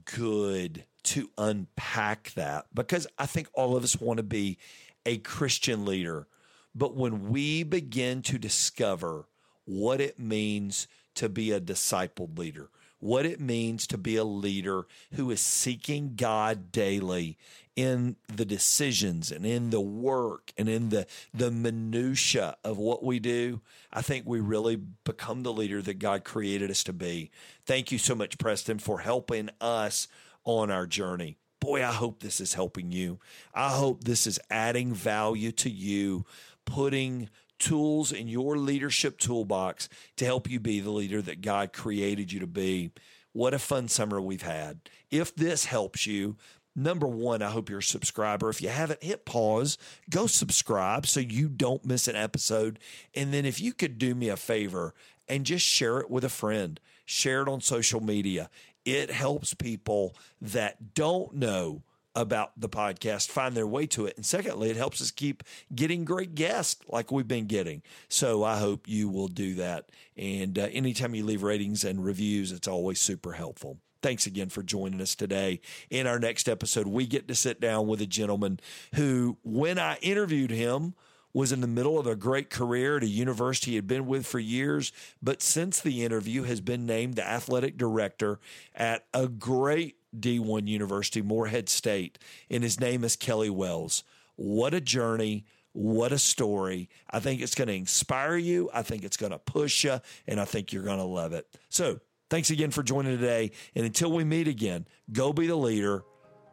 good 0.05 0.85
to 1.07 1.29
unpack 1.37 2.33
that 2.33 2.65
because 2.73 3.07
I 3.17 3.25
think 3.25 3.47
all 3.53 3.77
of 3.77 3.83
us 3.83 3.99
want 3.99 4.17
to 4.17 4.23
be 4.23 4.57
a 5.05 5.17
Christian 5.17 5.85
leader. 5.85 6.27
But 6.75 6.95
when 6.95 7.29
we 7.29 7.63
begin 7.63 8.21
to 8.23 8.37
discover 8.37 9.25
what 9.65 10.01
it 10.01 10.19
means 10.19 10.87
to 11.15 11.29
be 11.29 11.51
a 11.51 11.61
discipled 11.61 12.37
leader, 12.37 12.69
what 12.99 13.25
it 13.25 13.39
means 13.39 13.87
to 13.87 13.97
be 13.97 14.15
a 14.15 14.23
leader 14.23 14.85
who 15.13 15.31
is 15.31 15.39
seeking 15.39 16.13
God 16.15 16.71
daily 16.71 17.37
in 17.75 18.15
the 18.27 18.45
decisions 18.45 19.31
and 19.31 19.45
in 19.45 19.69
the 19.69 19.79
work 19.79 20.51
and 20.57 20.67
in 20.67 20.89
the 20.89 21.05
the 21.31 21.51
minutia 21.51 22.57
of 22.63 22.77
what 22.77 23.03
we 23.03 23.19
do, 23.19 23.61
I 23.93 24.01
think 24.01 24.25
we 24.25 24.39
really 24.39 24.75
become 24.75 25.43
the 25.43 25.53
leader 25.53 25.81
that 25.83 25.99
God 25.99 26.23
created 26.23 26.71
us 26.71 26.83
to 26.85 26.93
be. 26.93 27.29
Thank 27.65 27.91
you 27.91 27.99
so 27.99 28.15
much 28.15 28.39
Preston 28.39 28.79
for 28.79 28.99
helping 28.99 29.51
us 29.61 30.07
on 30.47 30.71
our 30.71 30.87
journey. 30.87 31.37
Boy, 31.59 31.83
I 31.83 31.91
hope 31.91 32.21
this 32.21 32.39
is 32.39 32.53
helping 32.53 32.91
you. 32.91 33.19
I 33.53 33.71
hope 33.71 34.03
this 34.05 34.25
is 34.25 34.39
adding 34.49 34.93
value 34.93 35.51
to 35.51 35.69
you, 35.69 36.25
putting 36.65 37.29
tools 37.59 38.13
in 38.13 38.27
your 38.27 38.57
leadership 38.57 39.19
toolbox 39.19 39.89
to 40.15 40.25
help 40.25 40.49
you 40.49 40.59
be 40.59 40.79
the 40.79 40.91
leader 40.91 41.21
that 41.21 41.41
God 41.41 41.73
created 41.73 42.31
you 42.31 42.39
to 42.39 42.47
be. 42.47 42.91
What 43.33 43.53
a 43.53 43.59
fun 43.59 43.89
summer 43.89 44.21
we've 44.21 44.41
had. 44.41 44.79
If 45.11 45.35
this 45.35 45.65
helps 45.65 46.07
you, 46.07 46.37
number 46.75 47.07
one, 47.07 47.41
I 47.41 47.49
hope 47.49 47.69
you're 47.69 47.79
a 47.79 47.83
subscriber. 47.83 48.49
If 48.49 48.61
you 48.61 48.69
haven't, 48.69 49.03
hit 49.03 49.25
pause, 49.25 49.77
go 50.09 50.27
subscribe 50.27 51.05
so 51.05 51.19
you 51.19 51.49
don't 51.49 51.85
miss 51.85 52.07
an 52.07 52.15
episode. 52.15 52.79
And 53.13 53.33
then 53.33 53.45
if 53.45 53.59
you 53.59 53.73
could 53.73 53.97
do 53.97 54.15
me 54.15 54.29
a 54.29 54.37
favor 54.37 54.93
and 55.27 55.45
just 55.45 55.65
share 55.65 55.97
it 55.97 56.09
with 56.09 56.23
a 56.23 56.29
friend, 56.29 56.79
share 57.03 57.41
it 57.41 57.49
on 57.49 57.59
social 57.59 58.01
media 58.01 58.49
it 58.87 59.11
helps 59.11 59.53
people 59.53 60.15
that 60.41 60.93
don't 60.93 61.33
know 61.33 61.83
about 62.15 62.59
the 62.59 62.69
podcast 62.69 63.27
find 63.27 63.55
their 63.55 63.67
way 63.67 63.85
to 63.85 64.05
it. 64.05 64.15
And 64.15 64.25
secondly, 64.25 64.69
it 64.71 64.77
helps 64.77 65.01
us 65.01 65.11
keep 65.11 65.43
getting 65.75 66.05
great 66.05 66.33
guests 66.33 66.81
like 66.87 67.11
we've 67.11 67.27
been 67.27 67.45
getting. 67.47 67.83
So 68.07 68.45
I 68.45 68.57
hope 68.57 68.87
you 68.87 69.09
will 69.09 69.27
do 69.27 69.55
that. 69.55 69.91
And 70.15 70.57
uh, 70.57 70.69
anytime 70.71 71.13
you 71.13 71.25
leave 71.25 71.43
ratings 71.43 71.83
and 71.83 72.03
reviews, 72.03 72.53
it's 72.53 72.67
always 72.67 72.99
super 72.99 73.33
helpful. 73.33 73.77
Thanks 74.01 74.25
again 74.25 74.47
for 74.47 74.63
joining 74.63 75.01
us 75.01 75.15
today. 75.15 75.59
In 75.89 76.07
our 76.07 76.17
next 76.17 76.47
episode, 76.47 76.87
we 76.87 77.05
get 77.05 77.27
to 77.27 77.35
sit 77.35 77.59
down 77.59 77.87
with 77.87 77.99
a 77.99 78.07
gentleman 78.07 78.61
who, 78.95 79.37
when 79.43 79.77
I 79.77 79.97
interviewed 80.01 80.51
him, 80.51 80.93
was 81.37 81.51
in 81.51 81.61
the 81.61 81.67
middle 81.67 81.99
of 81.99 82.07
a 82.07 82.15
great 82.15 82.49
career 82.49 82.97
at 82.97 83.03
a 83.03 83.07
university 83.07 83.69
he 83.69 83.75
had 83.75 83.85
been 83.85 84.07
with 84.07 84.25
for 84.25 84.39
years, 84.39 84.91
but 85.21 85.39
since 85.39 85.79
the 85.79 86.03
interview 86.03 86.41
has 86.41 86.61
been 86.61 86.87
named 86.87 87.13
the 87.13 87.23
athletic 87.23 87.77
director 87.77 88.39
at 88.73 89.05
a 89.13 89.27
great 89.27 89.97
D1 90.19 90.67
university, 90.67 91.21
Morehead 91.21 91.69
State, 91.69 92.17
and 92.49 92.63
his 92.63 92.79
name 92.79 93.03
is 93.03 93.15
Kelly 93.15 93.51
Wells. 93.51 94.03
What 94.35 94.73
a 94.73 94.81
journey. 94.81 95.45
What 95.73 96.11
a 96.11 96.17
story. 96.17 96.89
I 97.07 97.19
think 97.19 97.39
it's 97.39 97.53
going 97.53 97.67
to 97.67 97.75
inspire 97.75 98.37
you. 98.37 98.71
I 98.73 98.81
think 98.81 99.03
it's 99.03 99.17
going 99.17 99.31
to 99.31 99.37
push 99.37 99.83
you, 99.83 100.01
and 100.25 100.39
I 100.41 100.45
think 100.45 100.73
you're 100.73 100.81
going 100.81 100.97
to 100.97 101.03
love 101.03 101.33
it. 101.33 101.45
So, 101.69 101.99
thanks 102.31 102.49
again 102.49 102.71
for 102.71 102.81
joining 102.81 103.15
today. 103.15 103.51
And 103.75 103.85
until 103.85 104.11
we 104.11 104.23
meet 104.23 104.47
again, 104.47 104.87
go 105.11 105.33
be 105.33 105.45
the 105.45 105.55
leader 105.55 106.03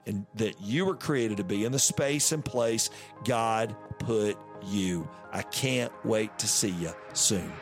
and 0.07 0.27
that 0.35 0.61
you 0.61 0.85
were 0.85 0.97
created 0.97 1.39
to 1.39 1.45
be 1.45 1.65
in 1.65 1.73
the 1.73 1.79
space 1.79 2.33
and 2.33 2.45
place 2.45 2.91
God 3.25 3.75
put 3.99 4.37
you. 4.67 5.09
I 5.33 5.43
can't 5.43 5.93
wait 6.05 6.39
to 6.39 6.49
see 6.49 6.71
you 6.71 6.93
soon. 7.13 7.53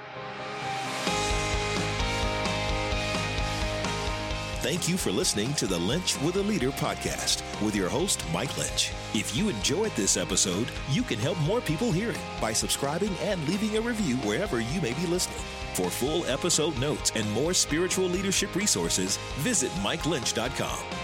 Thank 4.63 4.89
you 4.89 4.97
for 4.97 5.11
listening 5.11 5.55
to 5.55 5.67
the 5.67 5.79
Linch 5.79 6.23
with 6.25 6.37
a 6.37 6.43
Leader 6.43 6.71
podcast 6.71 7.43
with 7.65 7.75
your 7.75 7.89
host, 7.89 8.25
Mike 8.33 8.51
Linch. 8.51 8.93
If 9.13 9.37
you 9.37 9.49
enjoyed 9.49 9.91
this 9.97 10.17
episode, 10.17 10.71
you 10.89 11.03
can 11.03 11.19
help 11.19 11.37
more 11.41 11.61
people 11.61 11.91
hear 11.91 12.11
it 12.11 12.21
by 12.41 12.53
subscribing 12.53 13.13
and 13.23 13.47
leaving 13.49 13.77
a 13.77 13.81
review 13.81 14.17
wherever 14.19 14.61
you 14.61 14.81
may 14.81 14.93
be 14.93 15.07
listening. 15.07 15.43
For 15.75 15.91
full 15.91 16.25
episode 16.27 16.79
notes 16.79 17.11
and 17.17 17.29
more 17.33 17.55
spiritual 17.55 18.07
leadership 18.07 18.55
resources, 18.55 19.17
visit 19.39 19.73
MikeLinch.com. 19.83 21.02